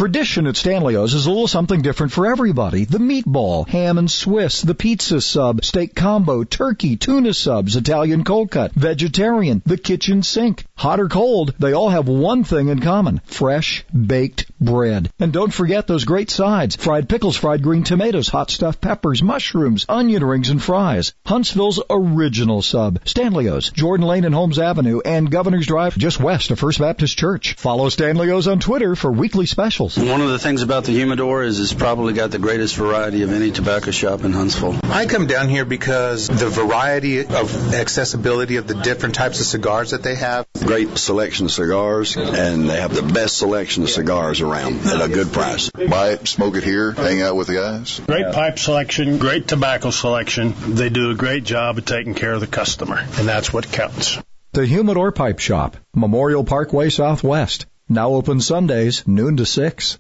Tradition 0.01 0.47
at 0.47 0.57
Stanley's 0.57 1.13
is 1.13 1.27
a 1.27 1.31
little 1.31 1.47
something 1.47 1.83
different 1.83 2.13
for 2.13 2.27
everybody. 2.27 2.87
The 2.87 2.97
meatball, 2.97 3.69
ham 3.69 3.99
and 3.99 4.11
Swiss, 4.11 4.63
the 4.63 4.75
pizza 4.75 5.21
sub, 5.21 5.63
steak 5.63 5.95
combo, 5.95 6.43
turkey, 6.43 6.97
tuna 6.97 7.35
subs, 7.35 7.77
Italian 7.77 8.25
cold 8.25 8.51
cut, 8.51 8.73
vegetarian, 8.73 9.61
the 9.67 9.77
kitchen 9.77 10.23
sink. 10.23 10.65
Hot 10.75 11.01
or 11.01 11.11
cold, 11.11 11.53
they 11.59 11.75
all 11.75 11.91
have 11.91 12.09
one 12.09 12.45
thing 12.45 12.69
in 12.69 12.81
common. 12.81 13.21
Fresh, 13.27 13.85
baked 13.93 14.51
bread. 14.59 15.11
And 15.19 15.35
don't 15.35 15.53
forget 15.53 15.87
those 15.87 16.07
great 16.07 16.31
sides. 16.31 16.77
Fried 16.77 17.07
pickles, 17.07 17.37
fried 17.37 17.63
green 17.63 17.85
tomatoes, 17.85 18.29
hot 18.29 18.51
stuffed 18.51 18.81
peppers, 18.81 19.23
mushrooms, 19.23 19.85
onion 19.87 20.25
rings, 20.25 20.49
and 20.49 20.63
fries. 20.63 21.13
Huntsville's 21.27 21.83
original 21.91 22.63
sub. 22.63 23.01
Stanley's, 23.05 23.69
Jordan 23.69 24.07
Lane 24.07 24.25
and 24.25 24.35
Holmes 24.35 24.59
Avenue, 24.59 25.01
and 25.05 25.31
Governor's 25.31 25.67
Drive 25.67 25.99
just 25.99 26.19
west 26.19 26.51
of 26.51 26.59
First 26.59 26.79
Baptist 26.79 27.19
Church. 27.19 27.53
Follow 27.57 27.91
Stanley's 27.91 28.49
on 28.49 28.61
Twitter 28.61 28.97
for 28.97 29.13
weekly 29.13 29.45
specials. 29.45 29.90
One 29.97 30.21
of 30.21 30.29
the 30.29 30.39
things 30.39 30.63
about 30.63 30.85
the 30.85 30.93
humidor 30.93 31.43
is 31.43 31.59
it's 31.59 31.75
probably 31.75 32.13
got 32.13 32.31
the 32.31 32.39
greatest 32.39 32.77
variety 32.77 33.23
of 33.23 33.33
any 33.33 33.51
tobacco 33.51 33.91
shop 33.91 34.23
in 34.25 34.33
Huntsville. 34.33 34.79
I 34.85 35.07
come 35.07 35.27
down 35.27 35.49
here 35.49 35.65
because 35.65 36.29
the 36.29 36.49
variety 36.49 37.27
of 37.27 37.75
accessibility 37.75 38.57
of 38.57 38.69
the 38.69 38.75
different 38.75 39.17
types 39.17 39.41
of 39.41 39.47
cigars 39.47 39.91
that 39.91 40.03
they 40.03 40.15
have. 40.15 40.47
Great 40.65 40.97
selection 40.97 41.47
of 41.47 41.53
cigars, 41.53 42.17
and 42.17 42.69
they 42.69 42.81
have 42.81 42.95
the 42.95 43.03
best 43.03 43.39
selection 43.39 43.83
of 43.83 43.91
cigars 43.91 44.41
around 44.41 44.87
at 44.87 45.01
a 45.01 45.09
good 45.09 45.33
price. 45.33 45.71
Buy 45.71 46.11
it, 46.11 46.29
smoke 46.29 46.57
it 46.57 46.63
here, 46.63 46.93
hang 46.93 47.23
out 47.23 47.35
with 47.35 47.49
the 47.49 47.55
guys. 47.55 48.01
Great 48.07 48.33
pipe 48.33 48.59
selection, 48.59 49.19
great 49.19 49.49
tobacco 49.49 49.91
selection. 49.91 50.55
They 50.75 50.89
do 50.89 51.11
a 51.11 51.15
great 51.15 51.45
job 51.45 51.79
of 51.79 51.85
taking 51.85 52.15
care 52.15 52.33
of 52.33 52.41
the 52.41 52.47
customer, 52.47 52.99
and 52.99 53.27
that's 53.27 53.53
what 53.53 53.73
counts. 53.73 54.19
The 54.53 54.67
Humidor 54.67 55.13
Pipe 55.13 55.39
Shop, 55.39 55.77
Memorial 55.95 56.45
Parkway 56.45 56.91
Southwest. 56.91 57.67
Now 57.93 58.11
open 58.11 58.41
Sundays, 58.41 59.03
noon 59.09 59.37
to 59.39 59.45
6. 59.45 59.99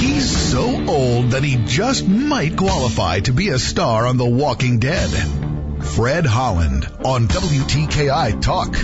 He's 0.00 0.50
so 0.50 0.86
old 0.88 1.32
that 1.32 1.42
he 1.44 1.62
just 1.66 2.08
might 2.08 2.56
qualify 2.56 3.20
to 3.20 3.34
be 3.34 3.50
a 3.50 3.58
star 3.58 4.06
on 4.06 4.16
The 4.16 4.24
Walking 4.24 4.78
Dead. 4.78 5.10
Fred 5.84 6.24
Holland 6.24 6.88
on 7.04 7.28
WTKI 7.28 8.40
Talk. 8.40 8.74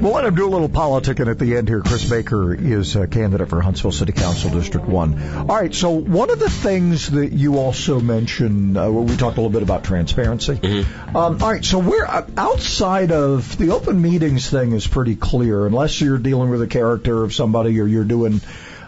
We'll 0.00 0.12
let 0.12 0.24
him 0.24 0.36
do 0.36 0.46
a 0.46 0.48
little 0.48 0.68
politicking 0.68 1.28
at 1.28 1.40
the 1.40 1.56
end 1.56 1.68
here. 1.68 1.80
Chris 1.80 2.08
Baker 2.08 2.54
is 2.54 2.94
a 2.94 3.08
candidate 3.08 3.48
for 3.48 3.60
Huntsville 3.60 3.90
City 3.90 4.12
Council 4.12 4.48
District 4.50 4.86
1. 4.86 5.36
All 5.38 5.46
right, 5.46 5.74
so 5.74 5.90
one 5.90 6.30
of 6.30 6.38
the 6.38 6.48
things 6.48 7.10
that 7.10 7.32
you 7.32 7.58
also 7.58 7.98
mentioned, 7.98 8.78
uh, 8.78 8.92
we 8.92 9.16
talked 9.16 9.38
a 9.38 9.40
little 9.40 9.50
bit 9.50 9.64
about 9.64 9.82
transparency. 9.82 10.54
Mm-hmm. 10.54 11.16
Um, 11.16 11.42
all 11.42 11.50
right, 11.50 11.64
so 11.64 11.80
we're 11.80 12.06
uh, 12.06 12.24
outside 12.36 13.10
of 13.10 13.58
the 13.58 13.70
open 13.70 14.00
meetings 14.00 14.48
thing 14.48 14.70
is 14.70 14.86
pretty 14.86 15.16
clear, 15.16 15.66
unless 15.66 16.00
you're 16.00 16.18
dealing 16.18 16.50
with 16.50 16.62
a 16.62 16.68
character 16.68 17.24
of 17.24 17.34
somebody 17.34 17.80
or 17.80 17.86
you're 17.86 18.04
doing 18.04 18.40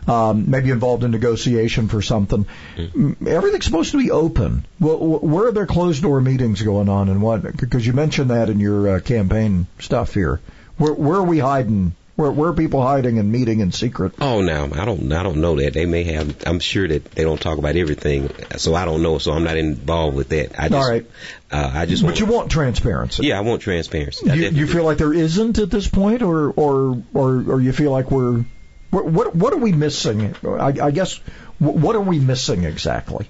um, 0.07 0.49
maybe 0.49 0.71
involved 0.71 1.03
in 1.03 1.11
negotiation 1.11 1.89
for 1.89 2.03
something. 2.03 2.47
Mm-hmm. 2.77 3.27
Everything's 3.27 3.65
supposed 3.65 3.91
to 3.91 3.99
be 3.99 4.13
open. 4.13 4.65
Well, 4.79 4.99
where 4.99 5.49
are 5.49 5.53
there 5.53 5.67
closed 5.67 6.03
door 6.03 6.21
meetings 6.21 6.63
going 6.63 6.89
on 6.89 7.09
and 7.09 7.21
what? 7.21 7.57
Because 7.57 7.85
you 7.85 7.95
mentioned 7.95 8.31
that 8.31 8.49
in 8.49 8.61
your 8.61 8.97
uh, 8.97 9.01
campaign 9.01 9.67
stuff 9.81 10.15
here. 10.15 10.41
Where, 10.81 10.95
where 10.95 11.19
are 11.19 11.23
we 11.23 11.39
hiding? 11.39 11.95
Where, 12.17 12.31
where 12.31 12.51
are 12.51 12.55
people 12.55 12.81
hiding 12.81 13.19
and 13.19 13.31
meeting 13.31 13.61
in 13.61 13.71
secret? 13.71 14.15
Oh, 14.19 14.41
now 14.41 14.65
I 14.73 14.87
don't. 14.87 15.13
I 15.13 15.23
don't 15.23 15.43
know 15.43 15.57
that 15.57 15.75
they 15.75 15.85
may 15.85 16.05
have. 16.05 16.43
I'm 16.47 16.59
sure 16.59 16.89
that 16.89 17.05
they 17.13 17.23
don't 17.23 17.41
talk 17.41 17.59
about 17.59 17.77
everything, 17.77 18.31
so 18.57 18.75
I 18.75 18.87
don't 18.87 19.03
know. 19.03 19.19
So 19.19 19.33
I'm 19.33 19.45
not 19.45 19.59
involved 19.59 20.17
with 20.17 20.31
that. 20.31 20.59
I 20.59 20.71
just, 20.71 20.73
All 20.73 20.89
right. 20.89 21.05
Uh, 21.51 21.71
I 21.75 21.85
just. 21.85 22.03
But 22.03 22.09
want, 22.09 22.21
you 22.21 22.27
want 22.27 22.51
transparency. 22.51 23.27
Yeah, 23.27 23.37
I 23.37 23.43
want 23.43 23.61
transparency. 23.61 24.27
You, 24.27 24.49
you 24.49 24.67
feel 24.67 24.85
like 24.85 24.97
there 24.97 25.13
isn't 25.13 25.59
at 25.59 25.71
this 25.71 25.87
point, 25.87 26.23
or 26.23 26.51
or 26.51 27.03
or, 27.13 27.29
or 27.47 27.61
you 27.61 27.73
feel 27.73 27.91
like 27.91 28.11
we're 28.11 28.47
what 28.91 29.05
what, 29.05 29.37
what 29.37 29.53
are 29.53 29.59
we 29.59 29.73
missing? 29.73 30.35
I, 30.45 30.75
I 30.83 30.91
guess 30.93 31.17
what 31.59 31.95
are 31.95 32.01
we 32.01 32.21
missing 32.21 32.65
exactly? 32.65 33.29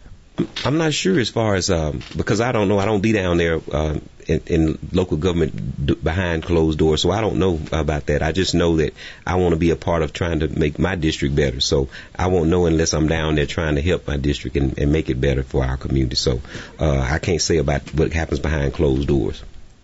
I'm 0.65 0.79
not 0.79 0.95
sure 0.95 1.19
as 1.19 1.29
far 1.29 1.55
as 1.57 1.69
um, 1.69 2.01
because 2.17 2.41
I 2.41 2.53
don't 2.53 2.69
know. 2.69 2.79
I 2.79 2.85
don't 2.85 3.01
be 3.01 3.13
down 3.13 3.37
there 3.39 3.61
uh, 3.73 3.99
in, 4.31 4.41
in 4.47 4.79
local 4.93 5.17
government 5.17 5.87
d- 5.87 5.95
behind 5.95 6.43
closed 6.45 6.79
doors, 6.79 7.03
so 7.03 7.11
I 7.11 7.21
don't 7.21 7.39
know 7.39 7.61
about 7.73 8.07
that. 8.07 8.23
I 8.23 8.33
just 8.33 8.55
know 8.55 8.77
that 8.77 8.95
I 9.27 9.37
want 9.37 9.53
to 9.53 9.59
be 9.59 9.71
a 9.71 9.77
part 9.77 10.03
of 10.03 10.13
trying 10.13 10.41
to 10.41 10.49
make 10.49 10.79
my 10.79 10.95
district 10.95 11.35
better. 11.35 11.61
So 11.61 11.89
I 12.15 12.29
won't 12.29 12.49
know 12.49 12.67
unless 12.67 12.95
I'm 12.95 13.09
down 13.09 13.35
there 13.35 13.47
trying 13.47 13.75
to 13.75 13.83
help 13.83 14.07
my 14.07 14.17
district 14.17 14.57
and, 14.57 14.79
and 14.79 14.93
make 14.93 15.11
it 15.11 15.21
better 15.21 15.43
for 15.43 15.65
our 15.65 15.77
community. 15.77 16.17
So 16.17 16.41
uh, 16.79 16.99
I 17.01 17.19
can't 17.19 17.43
say 17.43 17.59
about 17.59 17.93
what 17.95 18.13
happens 18.13 18.41
behind 18.41 18.75
closed 18.75 19.09
doors. 19.09 19.43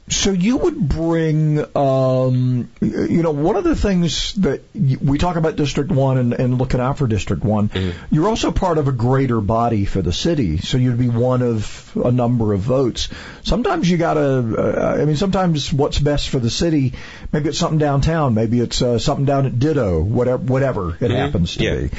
So 0.08 0.30
you 0.30 0.56
would 0.56 0.88
bring, 0.88 1.58
um, 1.76 2.70
you 2.80 3.22
know, 3.22 3.32
one 3.32 3.56
of 3.56 3.64
the 3.64 3.74
things 3.74 4.34
that 4.34 4.62
we 4.74 5.18
talk 5.18 5.34
about 5.34 5.56
District 5.56 5.90
One 5.90 6.18
and, 6.18 6.32
and 6.32 6.58
looking 6.58 6.78
out 6.78 6.98
for 6.98 7.08
District 7.08 7.42
One. 7.42 7.70
Mm-hmm. 7.70 8.14
You're 8.14 8.28
also 8.28 8.52
part 8.52 8.78
of 8.78 8.86
a 8.86 8.92
greater 8.92 9.40
body 9.40 9.84
for 9.84 10.02
the 10.02 10.12
city, 10.12 10.58
so 10.58 10.78
you'd 10.78 10.98
be 10.98 11.08
one 11.08 11.42
of 11.42 11.92
a 11.96 12.12
number 12.12 12.52
of 12.52 12.60
votes. 12.60 13.08
Sometimes 13.42 13.90
you 13.90 13.96
gotta, 13.96 14.20
uh, 14.22 14.96
I 15.00 15.04
mean, 15.06 15.16
sometimes 15.16 15.72
what's 15.72 15.98
best 15.98 16.28
for 16.28 16.38
the 16.38 16.50
city, 16.50 16.92
maybe 17.32 17.48
it's 17.48 17.58
something 17.58 17.78
downtown, 17.78 18.34
maybe 18.34 18.60
it's 18.60 18.80
uh, 18.82 19.00
something 19.00 19.24
down 19.24 19.46
at 19.46 19.58
Ditto, 19.58 20.00
whatever, 20.00 20.38
whatever 20.38 20.90
it 20.90 20.98
mm-hmm. 20.98 21.14
happens 21.14 21.56
to 21.56 21.64
yeah. 21.64 21.76
be 21.80 21.90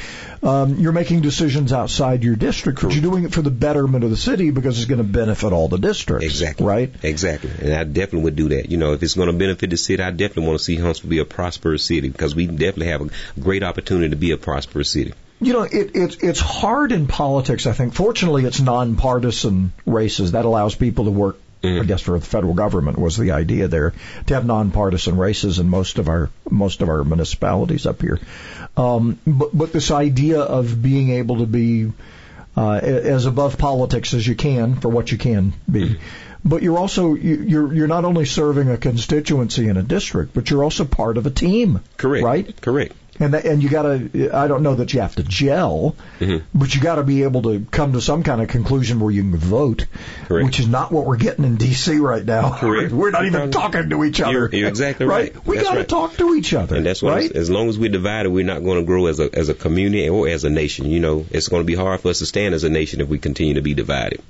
um, 0.42 0.76
you're 0.76 0.92
making 0.92 1.20
decisions 1.20 1.72
outside 1.72 2.22
your 2.22 2.36
district, 2.36 2.80
but 2.80 2.92
you're 2.92 3.02
doing 3.02 3.24
it 3.24 3.32
for 3.32 3.42
the 3.42 3.50
betterment 3.50 4.04
of 4.04 4.10
the 4.10 4.16
city 4.16 4.50
because 4.50 4.78
it's 4.78 4.86
going 4.88 4.98
to 4.98 5.04
benefit 5.04 5.52
all 5.52 5.68
the 5.68 5.78
districts. 5.78 6.24
Exactly. 6.24 6.66
Right? 6.66 6.92
Exactly. 7.02 7.50
And 7.60 7.74
I 7.74 7.84
definitely 7.98 8.24
would 8.24 8.36
do 8.36 8.48
that. 8.50 8.70
You 8.70 8.76
know, 8.76 8.92
if 8.92 9.02
it's 9.02 9.14
going 9.14 9.28
to 9.28 9.38
benefit 9.38 9.70
the 9.70 9.76
city, 9.76 10.02
I 10.02 10.10
definitely 10.10 10.46
want 10.46 10.58
to 10.58 10.64
see 10.64 10.76
Huntsville 10.76 11.10
be 11.10 11.18
a 11.18 11.24
prosperous 11.24 11.84
city 11.84 12.08
because 12.08 12.34
we 12.34 12.46
definitely 12.46 12.88
have 12.88 13.02
a 13.02 13.40
great 13.40 13.62
opportunity 13.62 14.10
to 14.10 14.16
be 14.16 14.30
a 14.32 14.36
prosperous 14.36 14.90
city. 14.90 15.14
You 15.40 15.52
know, 15.52 15.62
it, 15.62 15.94
it, 15.94 16.22
it's 16.22 16.40
hard 16.40 16.92
in 16.92 17.06
politics, 17.06 17.66
I 17.66 17.72
think. 17.72 17.94
Fortunately, 17.94 18.44
it's 18.44 18.60
nonpartisan 18.60 19.72
races. 19.86 20.32
That 20.32 20.44
allows 20.44 20.74
people 20.74 21.04
to 21.04 21.10
work 21.10 21.38
Mm. 21.62 21.80
I 21.80 21.84
guess 21.84 22.02
for 22.02 22.16
the 22.16 22.24
federal 22.24 22.54
government 22.54 22.98
was 22.98 23.16
the 23.16 23.32
idea 23.32 23.66
there 23.66 23.92
to 24.26 24.34
have 24.34 24.46
nonpartisan 24.46 25.16
races 25.16 25.58
in 25.58 25.68
most 25.68 25.98
of 25.98 26.08
our 26.08 26.30
most 26.48 26.82
of 26.82 26.88
our 26.88 27.02
municipalities 27.02 27.84
up 27.84 28.00
here. 28.00 28.20
Um, 28.76 29.18
but 29.26 29.50
but 29.52 29.72
this 29.72 29.90
idea 29.90 30.40
of 30.40 30.80
being 30.80 31.10
able 31.10 31.38
to 31.38 31.46
be 31.46 31.90
uh, 32.56 32.74
as 32.74 33.26
above 33.26 33.58
politics 33.58 34.14
as 34.14 34.26
you 34.26 34.36
can 34.36 34.76
for 34.76 34.88
what 34.88 35.10
you 35.10 35.18
can 35.18 35.52
be. 35.70 35.90
Mm. 35.90 36.00
But 36.44 36.62
you're 36.62 36.78
also 36.78 37.14
you're 37.14 37.72
you're 37.72 37.88
not 37.88 38.04
only 38.04 38.24
serving 38.24 38.68
a 38.70 38.76
constituency 38.76 39.68
in 39.68 39.76
a 39.76 39.82
district, 39.82 40.34
but 40.34 40.50
you're 40.50 40.64
also 40.64 40.84
part 40.84 41.16
of 41.16 41.26
a 41.26 41.30
team. 41.30 41.80
Correct. 41.96 42.24
Right. 42.24 42.60
Correct 42.60 42.94
and 43.20 43.34
that, 43.34 43.44
and 43.44 43.62
you 43.62 43.68
got 43.68 43.82
to. 43.82 44.30
I 44.32 44.46
don't 44.46 44.62
know 44.62 44.76
that 44.76 44.92
you 44.92 45.00
have 45.00 45.16
to 45.16 45.22
gel, 45.22 45.96
mm-hmm. 46.20 46.44
but 46.54 46.74
you 46.74 46.80
got 46.80 46.96
to 46.96 47.02
be 47.02 47.24
able 47.24 47.42
to 47.42 47.66
come 47.70 47.92
to 47.92 48.00
some 48.00 48.22
kind 48.22 48.40
of 48.40 48.48
conclusion 48.48 49.00
where 49.00 49.10
you 49.10 49.22
can 49.22 49.36
vote, 49.36 49.86
Correct. 50.26 50.46
which 50.46 50.60
is 50.60 50.68
not 50.68 50.92
what 50.92 51.04
we're 51.04 51.16
getting 51.16 51.44
in 51.44 51.56
D.C. 51.56 51.96
right 51.96 52.24
now. 52.24 52.56
Correct. 52.58 52.92
We're 52.98 53.10
not 53.10 53.26
even 53.26 53.50
talking 53.50 53.90
to 53.90 54.04
each 54.04 54.20
other. 54.20 54.32
You're, 54.32 54.50
you're 54.50 54.68
exactly 54.68 55.06
right. 55.06 55.34
right? 55.34 55.46
We 55.46 55.56
got 55.56 55.72
to 55.72 55.78
right. 55.78 55.88
talk 55.88 56.16
to 56.16 56.34
each 56.34 56.54
other. 56.54 56.76
And 56.76 56.86
that's 56.86 57.02
right. 57.02 57.30
As 57.30 57.50
long 57.50 57.68
as 57.68 57.78
we're 57.78 57.90
divided, 57.90 58.30
we're 58.30 58.44
not 58.44 58.62
going 58.62 58.78
to 58.78 58.84
grow 58.84 59.06
as 59.06 59.20
a 59.20 59.28
as 59.32 59.48
a 59.48 59.54
community 59.54 60.08
or 60.08 60.28
as 60.28 60.44
a 60.44 60.50
nation. 60.50 60.86
You 60.86 61.00
know, 61.00 61.26
it's 61.30 61.48
going 61.48 61.62
to 61.62 61.66
be 61.66 61.74
hard 61.74 62.00
for 62.00 62.08
us 62.08 62.20
to 62.20 62.26
stand 62.26 62.54
as 62.54 62.64
a 62.64 62.68
nation 62.68 63.00
if 63.00 63.08
we 63.08 63.18
continue 63.18 63.54
to 63.54 63.62
be 63.62 63.74
divided. 63.74 64.22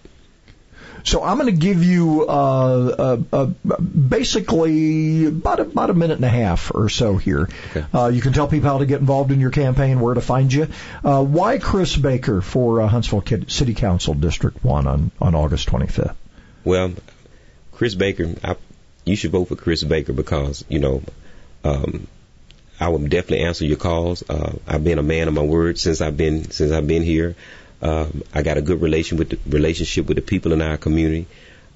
So 1.05 1.23
I'm 1.23 1.39
going 1.39 1.53
to 1.53 1.61
give 1.61 1.83
you 1.83 2.27
uh, 2.29 3.19
uh, 3.33 3.47
uh, 3.67 3.79
basically 3.81 5.27
about 5.27 5.61
a, 5.61 5.63
about 5.63 5.91
a 5.91 5.95
minute 5.95 6.17
and 6.17 6.25
a 6.25 6.31
half 6.31 6.75
or 6.75 6.89
so 6.89 7.17
here. 7.17 7.49
Okay. 7.71 7.85
Uh, 7.93 8.09
you 8.09 8.21
can 8.21 8.33
tell 8.33 8.49
people 8.49 8.69
how 8.69 8.79
to 8.79 8.87
get 8.87 9.01
involved 9.01 9.33
in 9.33 9.41
your 9.41 9.51
campaign, 9.51 10.01
where 10.01 10.15
to 10.15 10.21
find 10.21 10.53
you. 10.53 10.69
Uh, 11.05 11.25
why 11.25 11.59
Chris 11.59 11.97
Baker 11.97 12.41
for 12.41 12.81
uh, 12.81 12.89
Huntsville 12.89 13.25
City 13.49 13.75
Council 13.75 14.15
District 14.15 14.63
One 14.65 14.87
on 14.87 15.11
on 15.21 15.35
August 15.35 15.69
25th? 15.69 16.15
Well, 16.65 16.93
Chris 17.73 17.95
Baker, 17.95 18.35
I, 18.43 18.57
you 19.05 19.17
should 19.17 19.31
vote 19.31 19.47
for 19.47 19.57
Chris 19.57 19.83
Baker 19.85 20.13
because 20.13 20.65
you 20.69 20.79
know. 20.79 21.03
Um, 21.65 22.07
I 22.81 22.89
will 22.91 23.01
definitely 23.01 23.41
answer 23.41 23.65
your 23.65 23.77
calls. 23.77 24.23
Uh, 24.29 24.53
I've 24.67 24.85
been 24.85 25.01
a 25.01 25.03
man 25.03 25.27
of 25.27 25.35
my 25.35 25.43
word 25.43 25.81
since 25.81 26.01
I've 26.01 26.17
been 26.17 26.51
since 26.53 26.71
I've 26.71 26.87
been 26.87 27.03
here. 27.03 27.35
Um, 27.81 28.23
I 28.35 28.43
got 28.43 28.57
a 28.57 28.63
good 28.63 28.81
relation 28.81 29.19
with 29.19 29.31
the, 29.31 29.39
relationship 29.49 30.07
with 30.07 30.17
the 30.17 30.23
people 30.23 30.53
in 30.53 30.63
our 30.63 30.77
community. 30.77 31.27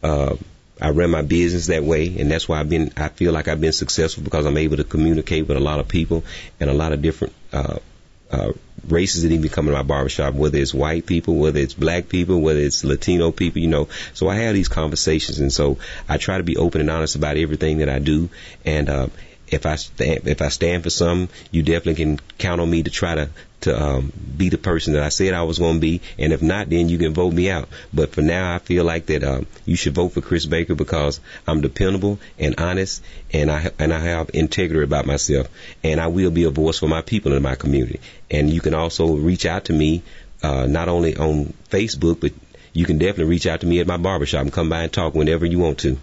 Uh, 0.03 0.37
I 0.81 0.91
run 0.91 1.11
my 1.11 1.23
business 1.23 1.67
that 1.67 1.85
way, 1.85 2.19
and 2.19 2.31
that's 2.31 2.49
why 2.49 2.59
I've 2.59 2.69
been. 2.69 2.93
I 2.97 3.09
feel 3.09 3.33
like 3.33 3.47
I've 3.47 3.61
been 3.61 3.73
successful 3.73 4.25
because 4.25 4.47
I'm 4.47 4.57
able 4.57 4.79
to 4.79 4.85
communicate 4.85 5.47
with 5.47 5.57
a 5.57 5.61
lot 5.61 5.79
of 5.79 5.87
people 5.87 6.25
and 6.59 6.69
a 6.69 6.75
lot 6.75 6.93
of 6.93 7.03
different 7.03 7.35
uh, 7.53 7.79
uh, 8.33 8.53
races 8.89 9.23
that 9.23 9.31
even 9.31 9.49
come 9.49 9.69
in 9.69 9.75
my 9.75 9.83
barbershop. 9.83 10.35
Whether 10.35 10.59
it's 10.59 10.75
white 10.75 11.07
people, 11.07 11.37
whether 11.37 11.61
it's 11.61 11.75
black 11.75 12.09
people, 12.09 12.41
whether 12.41 12.59
it's 12.59 12.83
Latino 12.83 13.31
people, 13.31 13.61
you 13.61 13.69
know. 13.69 13.89
So 14.15 14.29
I 14.29 14.37
have 14.37 14.55
these 14.55 14.69
conversations, 14.69 15.39
and 15.39 15.53
so 15.53 15.79
I 16.09 16.17
try 16.17 16.39
to 16.39 16.45
be 16.45 16.57
open 16.57 16.81
and 16.81 16.91
honest 16.91 17.15
about 17.15 17.37
everything 17.37 17.79
that 17.79 17.89
I 17.89 18.01
do. 18.01 18.31
And 18.65 18.89
uh, 18.89 19.07
if 19.47 19.67
I 19.67 19.77
stand, 19.77 20.27
if 20.27 20.43
I 20.43 20.49
stand 20.49 20.83
for 20.83 20.91
something, 20.91 21.35
you 21.53 21.63
definitely 21.63 22.03
can 22.03 22.21
count 22.39 22.61
on 22.61 22.71
me 22.71 22.83
to 22.83 22.91
try 22.91 23.15
to 23.15 23.29
to 23.63 23.81
um, 23.81 24.13
be 24.37 24.49
the 24.49 24.59
person 24.59 24.95
that 24.95 25.03
I 25.03 25.09
said 25.09 25.35
I 25.35 25.43
was 25.43 25.59
going 25.59 25.75
to 25.75 25.81
be. 25.81 26.01
And 26.19 26.33
if 26.33 26.43
not, 26.43 26.69
then 26.69 26.89
you 26.89 26.99
can 26.99 27.15
vote 27.15 27.33
me 27.33 27.51
out. 27.51 27.69
But 27.93 28.13
for 28.13 28.23
now, 28.23 28.55
I 28.55 28.59
feel 28.59 28.85
like 28.85 29.07
that 29.07 29.25
um, 29.25 29.47
you 29.65 29.77
should 29.77 29.95
vote 29.95 30.11
for 30.11 30.21
Chris 30.21 30.47
Baker 30.47 30.75
because 30.75 31.21
I'm 31.47 31.61
dependable 31.61 32.19
and 32.39 32.59
honest, 32.59 33.03
and 33.33 33.51
I 33.51 33.71
and 33.79 33.93
I 33.93 33.99
have 33.99 34.31
integrity 34.35 34.85
about 34.85 35.07
myself, 35.07 35.49
and 35.83 36.01
I 36.01 36.09
will 36.09 36.31
be 36.31 36.45
a 36.45 36.51
voice 36.51 36.79
for 36.79 36.89
my 36.89 37.03
people 37.03 37.33
in 37.33 37.43
my 37.43 37.55
community. 37.55 38.01
And 38.31 38.51
you 38.51 38.61
can 38.61 38.75
also 38.75 39.17
reach 39.17 39.47
out 39.47 39.67
to 39.67 39.73
me 39.73 40.03
uh, 40.43 40.67
not 40.67 40.89
only 40.89 41.17
on 41.17 41.53
Facebook, 41.71 42.21
but 42.21 42.33
you 42.73 42.85
can 42.87 42.99
definitely 42.99 43.31
reach 43.31 43.47
out 43.47 43.61
to 43.61 43.67
me 43.67 43.81
at 43.81 43.87
my 43.87 43.97
barbershop 43.97 44.43
and 44.43 44.53
come 44.53 44.69
by 44.69 44.83
and 44.83 44.93
talk 44.93 45.15
whenever 45.15 45.47
you 45.47 45.59
want 45.59 45.79
to. 45.81 45.99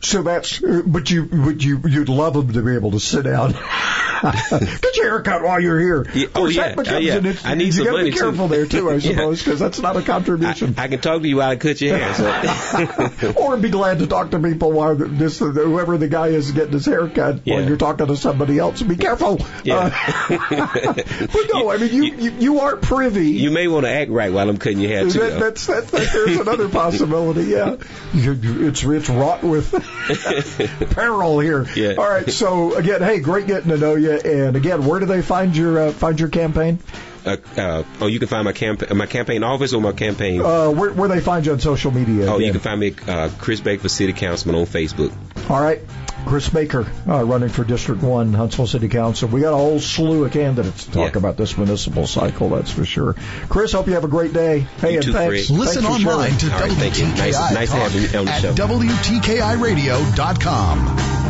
So 0.00 0.22
that's, 0.22 0.58
but 0.58 1.10
you, 1.10 1.24
would 1.24 1.64
you, 1.64 1.80
you'd 1.86 2.10
love 2.10 2.34
them 2.34 2.52
to 2.52 2.62
be 2.62 2.74
able 2.74 2.90
to 2.90 3.00
sit 3.00 3.24
down, 3.24 3.52
get 4.22 4.96
your 4.96 5.04
haircut 5.06 5.42
while 5.42 5.60
you're 5.60 5.80
here. 5.80 6.06
Yeah, 6.12 6.26
oh 6.34 6.46
yeah, 6.46 6.74
uh, 6.76 6.98
yeah. 6.98 7.16
An, 7.16 7.36
I 7.44 7.54
need 7.54 7.72
some 7.72 7.84
money. 7.84 7.84
You 7.84 7.84
got 7.84 7.96
to 7.96 8.04
be 8.04 8.12
careful 8.12 8.48
too. 8.48 8.54
there 8.54 8.66
too, 8.66 8.90
I 8.90 8.98
suppose, 9.00 9.42
because 9.42 9.60
yeah. 9.60 9.66
that's 9.66 9.80
not 9.80 9.96
a 9.96 10.02
contribution. 10.02 10.74
I, 10.76 10.84
I, 10.84 10.88
can 10.88 11.00
talk 11.00 11.22
to 11.22 11.28
you 11.28 11.38
while 11.38 11.50
I 11.50 11.56
cut 11.56 11.80
your 11.80 11.96
hair, 11.96 12.14
so. 12.14 13.32
or 13.36 13.56
be 13.56 13.70
glad 13.70 14.00
to 14.00 14.06
talk 14.06 14.30
to 14.32 14.38
people 14.38 14.72
while 14.72 14.94
this, 14.94 15.38
whoever 15.38 15.96
the 15.96 16.08
guy 16.08 16.28
is 16.28 16.52
getting 16.52 16.72
his 16.72 16.84
haircut 16.84 17.40
yeah. 17.44 17.54
while 17.54 17.66
you're 17.66 17.78
talking 17.78 18.06
to 18.06 18.16
somebody 18.16 18.58
else. 18.58 18.82
Be 18.82 18.96
careful. 18.96 19.40
Yeah. 19.62 19.90
Uh, 20.28 20.92
but 20.94 21.50
no, 21.52 21.70
I 21.70 21.78
mean 21.78 21.94
you, 21.94 22.04
you, 22.04 22.30
you 22.32 22.60
aren't 22.60 22.82
privy. 22.82 23.30
You 23.30 23.50
may 23.50 23.68
want 23.68 23.86
to 23.86 23.90
act 23.90 24.10
right 24.10 24.32
while 24.32 24.48
I'm 24.48 24.58
cutting 24.58 24.80
your 24.80 24.90
hair 24.90 25.08
too. 25.08 25.18
That, 25.20 25.40
that's, 25.40 25.66
that's, 25.66 25.90
that, 25.90 26.12
there's 26.12 26.40
another 26.40 26.68
possibility. 26.68 27.44
Yeah, 27.44 27.76
it's 28.12 28.84
it's 28.84 29.08
wrought 29.08 29.42
with. 29.42 29.72
peril 30.90 31.40
here. 31.40 31.66
Yeah. 31.74 31.94
All 31.98 32.08
right. 32.08 32.30
So 32.30 32.74
again, 32.74 33.00
hey, 33.00 33.20
great 33.20 33.46
getting 33.46 33.70
to 33.70 33.78
know 33.78 33.94
you. 33.94 34.12
And 34.12 34.56
again, 34.56 34.84
where 34.84 35.00
do 35.00 35.06
they 35.06 35.22
find 35.22 35.56
your 35.56 35.78
uh, 35.78 35.92
find 35.92 36.18
your 36.18 36.28
campaign? 36.28 36.78
Uh, 37.24 37.36
uh, 37.56 37.82
oh, 38.00 38.06
you 38.06 38.18
can 38.18 38.28
find 38.28 38.44
my 38.44 38.52
campaign, 38.52 38.96
my 38.96 39.06
campaign 39.06 39.42
office 39.42 39.72
or 39.72 39.80
my 39.80 39.92
campaign. 39.92 40.42
Uh, 40.42 40.70
where, 40.70 40.92
where 40.92 41.08
they 41.08 41.20
find 41.20 41.46
you 41.46 41.52
on 41.52 41.58
social 41.58 41.90
media? 41.90 42.26
Oh, 42.26 42.36
again? 42.36 42.46
you 42.46 42.52
can 42.52 42.60
find 42.60 42.80
me 42.80 42.94
uh, 43.08 43.30
Chris 43.38 43.60
Baker 43.60 43.82
for 43.82 43.88
City 43.88 44.12
Councilman 44.12 44.60
on 44.60 44.66
Facebook. 44.66 45.10
All 45.48 45.60
right, 45.60 45.80
Chris 46.26 46.48
Baker 46.48 46.86
uh, 47.08 47.24
running 47.24 47.48
for 47.48 47.64
District 47.64 48.02
One, 48.02 48.32
Huntsville 48.32 48.66
City 48.66 48.88
Council. 48.88 49.28
We 49.28 49.40
got 49.40 49.52
a 49.52 49.56
whole 49.56 49.80
slew 49.80 50.24
of 50.24 50.32
candidates 50.32 50.86
to 50.86 50.92
talk 50.92 51.12
yeah. 51.12 51.18
about 51.18 51.36
this 51.36 51.56
municipal 51.56 52.06
cycle. 52.06 52.48
That's 52.50 52.70
for 52.70 52.84
sure. 52.84 53.14
Chris, 53.48 53.72
hope 53.72 53.86
you 53.86 53.94
have 53.94 54.04
a 54.04 54.08
great 54.08 54.32
day. 54.32 54.60
Hey, 54.80 54.92
you 54.92 54.98
and 54.98 55.06
too, 55.06 55.12
thanks. 55.12 55.46
Fred. 55.46 55.58
Listen 55.58 55.84
thanks 55.84 56.06
online 56.06 56.36
to 56.38 56.48
right, 56.48 56.70
WTKI. 56.70 57.18
Nice, 57.18 57.52
nice 57.52 57.72
having 57.72 58.02
you 58.02 58.18
on 58.18 58.26
the 58.26 58.30
at 58.30 58.42
show. 58.42 58.54
WTKIRadio.com. 58.54 61.23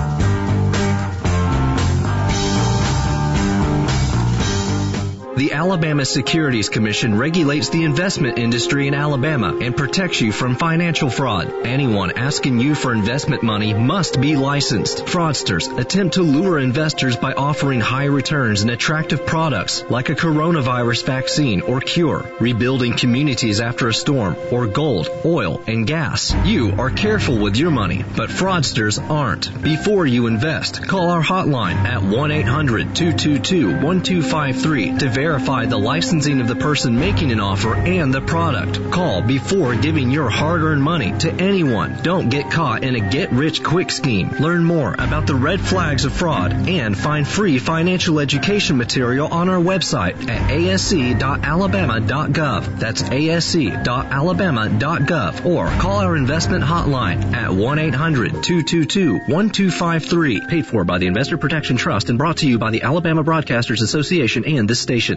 The 5.37 5.53
Alabama 5.53 6.05
Securities 6.05 6.69
Commission 6.69 7.19
regulates 7.19 7.69
the 7.69 7.83
investment 7.83 8.39
industry 8.39 8.87
in 8.87 8.95
Alabama 8.95 9.59
and 9.61 9.77
protects 9.77 10.21
you 10.21 10.31
from 10.31 10.55
financial 10.55 11.11
fraud. 11.11 11.53
Anyone 11.67 12.13
asking 12.13 12.61
you 12.61 12.77
for 12.77 12.93
investment 12.93 13.43
money 13.43 13.75
must 13.75 14.21
be 14.21 14.37
licensed. 14.37 15.07
Fraudsters 15.07 15.77
attempt 15.77 16.15
to 16.15 16.23
lure 16.23 16.61
investors 16.61 17.17
by 17.17 17.33
offering 17.33 17.81
high 17.81 18.05
returns 18.05 18.63
and 18.63 18.71
attractive 18.71 19.27
products 19.27 19.83
like 19.91 20.09
a 20.09 20.15
coronavirus 20.15 21.05
vaccine 21.05 21.63
or 21.63 21.81
cure, 21.81 22.25
rebuilding 22.39 22.97
communities 22.97 23.61
after 23.61 23.89
a 23.89 23.95
storm, 23.95 24.37
or 24.53 24.69
gold, 24.69 25.09
oil, 25.25 25.61
and 25.67 25.85
gas. 25.85 26.33
You 26.45 26.75
are 26.79 26.91
careful 26.91 27.39
with 27.39 27.57
your 27.57 27.73
money, 27.73 28.05
but 28.17 28.31
fraudsters 28.31 29.01
aren't. 29.11 29.65
Before 29.65 30.07
you 30.07 30.29
invest, 30.29 30.87
call 30.87 31.11
our 31.11 31.25
hotline 31.25 31.75
at 31.75 32.03
1-800-222-1253 32.03 35.01
to 35.01 35.09
verify 35.09 35.24
verify 35.25 35.65
the 35.65 35.79
licensing 35.79 36.43
of 36.43 36.49
the 36.49 36.55
person 36.55 36.99
making 36.99 37.33
an 37.33 37.41
offer 37.41 37.75
and 37.75 38.13
the 38.13 38.21
product. 38.21 38.91
Call 38.91 39.23
before 39.23 39.75
giving 39.75 40.11
your 40.11 40.29
hard-earned 40.29 40.83
money 40.83 41.17
to 41.19 41.33
anyone. 41.33 41.97
Don't 42.03 42.29
get 42.29 42.51
caught 42.51 42.85
in 42.85 42.95
a 42.95 43.01
get-rich-quick 43.01 43.91
scheme. 43.91 44.29
Learn 44.33 44.63
more 44.63 44.93
about 44.93 45.27
the 45.27 45.35
red 45.35 45.63
flags 45.63 46.05
of 46.05 46.13
fraud 46.13 46.69
and 46.69 46.95
find 46.95 47.27
free 47.27 47.59
financial 47.59 48.21
education 48.21 48.77
material 48.77 49.29
on 49.29 49.49
our 49.49 49.63
website 49.63 50.29
at 50.29 50.51
asc.alabama.gov. 50.51 52.79
That's 52.79 53.03
asc.alabama.gov 53.03 55.47
or 55.47 55.69
call 55.81 56.01
our 56.01 56.17
investment 56.17 56.65
hotline 56.65 57.33
at 57.33 57.49
1-800-222-1253. 57.49 60.49
Paid 60.49 60.67
for 60.67 60.85
by 60.85 60.99
the 60.99 61.07
Investor 61.07 61.39
Protection 61.39 61.79
Trust 61.79 62.11
and 62.11 62.19
brought 62.19 62.37
to 62.39 62.47
you 62.47 62.59
by 62.59 62.71
the 62.71 62.83
Alabama 62.83 63.25
Broadcasters 63.25 63.81
Association 63.81 64.45
and 64.45 64.69
this 64.69 64.81
station. 64.81 65.14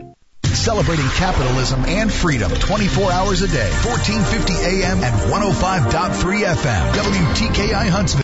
Celebrating 0.57 1.07
capitalism 1.09 1.85
and 1.85 2.11
freedom 2.11 2.51
24 2.51 3.11
hours 3.11 3.41
a 3.41 3.47
day, 3.47 3.69
1450 3.85 4.53
AM 4.53 5.03
and 5.03 5.15
105.3 5.31 6.43
FM. 6.43 6.93
WTKI 6.93 7.87
Huntsville. 7.87 8.07